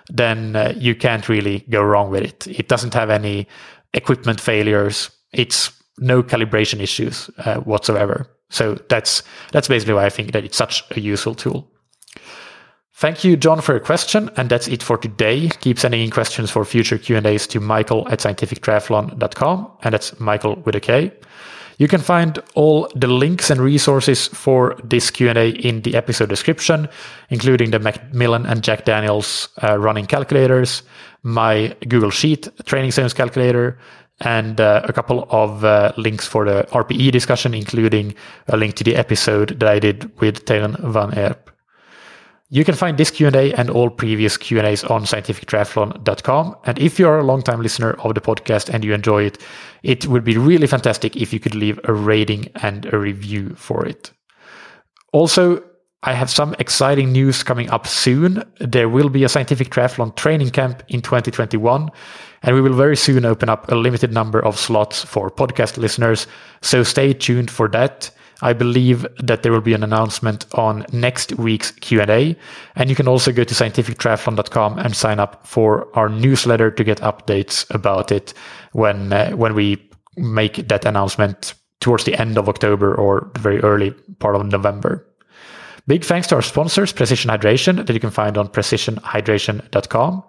then 0.08 0.56
uh, 0.56 0.74
you 0.76 0.94
can't 0.94 1.28
really 1.28 1.60
go 1.70 1.82
wrong 1.82 2.10
with 2.10 2.22
it. 2.22 2.46
It 2.46 2.68
doesn't 2.68 2.94
have 2.94 3.10
any 3.10 3.46
equipment 3.94 4.40
failures. 4.40 5.10
It's 5.32 5.72
no 5.98 6.22
calibration 6.22 6.80
issues 6.80 7.30
uh, 7.38 7.56
whatsoever. 7.56 8.26
So 8.50 8.74
that's 8.88 9.22
that's 9.52 9.68
basically 9.68 9.94
why 9.94 10.06
I 10.06 10.10
think 10.10 10.32
that 10.32 10.44
it's 10.44 10.56
such 10.56 10.84
a 10.90 11.00
useful 11.00 11.34
tool. 11.34 11.68
Thank 12.94 13.24
you, 13.24 13.36
John, 13.36 13.60
for 13.60 13.72
your 13.72 13.80
question. 13.80 14.30
And 14.36 14.48
that's 14.48 14.68
it 14.68 14.82
for 14.82 14.96
today. 14.96 15.48
Keep 15.60 15.78
sending 15.78 16.02
in 16.02 16.10
questions 16.10 16.50
for 16.50 16.64
future 16.64 16.98
Q&As 16.98 17.46
to 17.48 17.58
michael 17.58 18.06
at 18.08 18.20
scientifictriathlon.com. 18.20 19.72
And 19.82 19.94
that's 19.94 20.20
Michael 20.20 20.56
with 20.64 20.76
a 20.76 20.80
K. 20.80 21.12
You 21.78 21.88
can 21.88 22.00
find 22.00 22.38
all 22.54 22.88
the 22.94 23.06
links 23.06 23.50
and 23.50 23.60
resources 23.60 24.28
for 24.28 24.76
this 24.84 25.10
Q&A 25.10 25.50
in 25.50 25.82
the 25.82 25.94
episode 25.94 26.28
description, 26.28 26.88
including 27.30 27.70
the 27.70 27.78
McMillan 27.78 28.48
and 28.48 28.62
Jack 28.62 28.84
Daniels 28.84 29.48
uh, 29.62 29.78
running 29.78 30.06
calculators, 30.06 30.82
my 31.22 31.74
Google 31.88 32.10
Sheet 32.10 32.48
training 32.66 32.90
zones 32.90 33.14
calculator, 33.14 33.78
and 34.20 34.60
uh, 34.60 34.82
a 34.84 34.92
couple 34.92 35.26
of 35.30 35.64
uh, 35.64 35.92
links 35.96 36.26
for 36.26 36.44
the 36.44 36.66
RPE 36.70 37.10
discussion, 37.12 37.54
including 37.54 38.14
a 38.48 38.56
link 38.56 38.74
to 38.76 38.84
the 38.84 38.96
episode 38.96 39.58
that 39.60 39.68
I 39.68 39.78
did 39.78 40.10
with 40.20 40.44
Teun 40.44 40.78
van 40.92 41.16
Erp. 41.18 41.51
You 42.54 42.66
can 42.66 42.74
find 42.74 42.98
this 42.98 43.10
Q&A 43.10 43.54
and 43.54 43.70
all 43.70 43.88
previous 43.88 44.36
Q&As 44.36 44.84
on 44.84 45.04
scientifictriathlon.com. 45.04 46.56
And 46.64 46.78
if 46.78 46.98
you're 46.98 47.18
a 47.18 47.24
long-time 47.24 47.62
listener 47.62 47.92
of 47.92 48.14
the 48.14 48.20
podcast 48.20 48.68
and 48.68 48.84
you 48.84 48.92
enjoy 48.92 49.22
it, 49.22 49.38
it 49.82 50.06
would 50.06 50.22
be 50.22 50.36
really 50.36 50.66
fantastic 50.66 51.16
if 51.16 51.32
you 51.32 51.40
could 51.40 51.54
leave 51.54 51.80
a 51.84 51.94
rating 51.94 52.48
and 52.56 52.84
a 52.92 52.98
review 52.98 53.54
for 53.54 53.86
it. 53.86 54.12
Also, 55.14 55.64
I 56.02 56.12
have 56.12 56.28
some 56.28 56.54
exciting 56.58 57.10
news 57.10 57.42
coming 57.42 57.70
up 57.70 57.86
soon. 57.86 58.44
There 58.60 58.90
will 58.90 59.08
be 59.08 59.24
a 59.24 59.30
scientific 59.30 59.70
triathlon 59.70 60.14
training 60.16 60.50
camp 60.50 60.82
in 60.88 61.00
2021, 61.00 61.88
and 62.42 62.54
we 62.54 62.60
will 62.60 62.74
very 62.74 62.98
soon 62.98 63.24
open 63.24 63.48
up 63.48 63.72
a 63.72 63.76
limited 63.76 64.12
number 64.12 64.44
of 64.44 64.58
slots 64.58 65.02
for 65.02 65.30
podcast 65.30 65.78
listeners. 65.78 66.26
So 66.60 66.82
stay 66.82 67.14
tuned 67.14 67.50
for 67.50 67.66
that. 67.68 68.10
I 68.42 68.52
believe 68.52 69.06
that 69.22 69.42
there 69.42 69.52
will 69.52 69.60
be 69.60 69.72
an 69.72 69.84
announcement 69.84 70.46
on 70.54 70.84
next 70.92 71.32
week's 71.38 71.70
Q&A. 71.70 72.36
And 72.74 72.90
you 72.90 72.96
can 72.96 73.06
also 73.08 73.32
go 73.32 73.44
to 73.44 73.54
scientifictriathlon.com 73.54 74.78
and 74.78 74.96
sign 74.96 75.20
up 75.20 75.46
for 75.46 75.88
our 75.96 76.08
newsletter 76.08 76.70
to 76.72 76.84
get 76.84 76.98
updates 76.98 77.72
about 77.72 78.10
it 78.10 78.34
when, 78.72 79.12
uh, 79.12 79.30
when 79.30 79.54
we 79.54 79.88
make 80.16 80.68
that 80.68 80.84
announcement 80.84 81.54
towards 81.80 82.04
the 82.04 82.20
end 82.20 82.36
of 82.36 82.48
October 82.48 82.94
or 82.94 83.30
the 83.34 83.40
very 83.40 83.60
early 83.60 83.92
part 84.18 84.34
of 84.34 84.44
November. 84.46 85.06
Big 85.86 86.04
thanks 86.04 86.26
to 86.28 86.34
our 86.34 86.42
sponsors, 86.42 86.92
Precision 86.92 87.30
Hydration, 87.30 87.86
that 87.86 87.92
you 87.92 88.00
can 88.00 88.10
find 88.10 88.36
on 88.36 88.48
precisionhydration.com. 88.48 90.22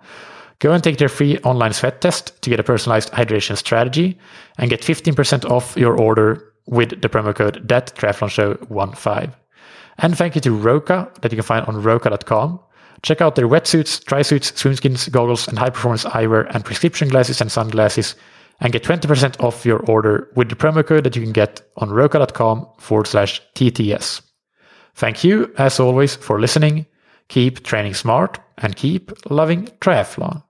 Go 0.60 0.72
and 0.72 0.84
take 0.84 0.98
their 0.98 1.10
free 1.10 1.38
online 1.40 1.74
sweat 1.74 2.00
test 2.00 2.42
to 2.44 2.50
get 2.50 2.60
a 2.60 2.64
personalized 2.64 3.12
hydration 3.12 3.58
strategy 3.58 4.18
and 4.58 4.70
get 4.70 4.82
15% 4.82 5.50
off 5.50 5.76
your 5.76 6.00
order 6.00 6.53
with 6.66 7.02
the 7.02 7.10
promo 7.10 7.36
code 7.36 7.68
that 7.68 7.94
triathlon 7.96 8.30
show 8.30 8.56
15. 8.56 9.34
And 9.98 10.18
thank 10.18 10.36
you 10.36 10.42
to 10.42 10.56
Roka 10.56 11.12
that 11.22 11.32
you 11.32 11.38
can 11.38 11.44
find 11.44 11.66
on 11.66 11.82
roka.com. 11.82 12.60
Check 13.02 13.22
out 13.22 13.36
their 13.36 13.48
wetsuits, 13.48 14.04
dry 14.06 14.22
suits, 14.22 14.52
swimskins, 14.54 15.12
goggles, 15.12 15.48
and 15.48 15.60
high 15.60 15.70
performance 15.70 16.06
eyewear 16.06 16.50
and 16.56 16.64
prescription 16.64 17.10
glasses 17.10 17.42
and 17.42 17.52
sunglasses 17.52 18.16
and 18.60 18.72
get 18.72 18.84
20% 18.84 19.44
off 19.44 19.66
your 19.66 19.80
order 19.80 20.30
with 20.36 20.50
the 20.50 20.56
promo 20.56 20.86
code 20.86 21.04
that 21.04 21.16
you 21.16 21.22
can 21.22 21.34
get 21.34 21.62
on 21.78 21.90
roka.com 21.90 22.68
forward 22.80 23.08
slash 23.08 23.42
TTS. 23.56 24.22
Thank 24.96 25.24
you, 25.24 25.52
as 25.58 25.80
always, 25.80 26.16
for 26.16 26.40
listening. 26.40 26.86
Keep 27.28 27.64
training 27.64 27.94
smart 27.94 28.40
and 28.60 28.76
keep 28.76 29.12
loving 29.30 29.66
triathlon. 29.82 30.44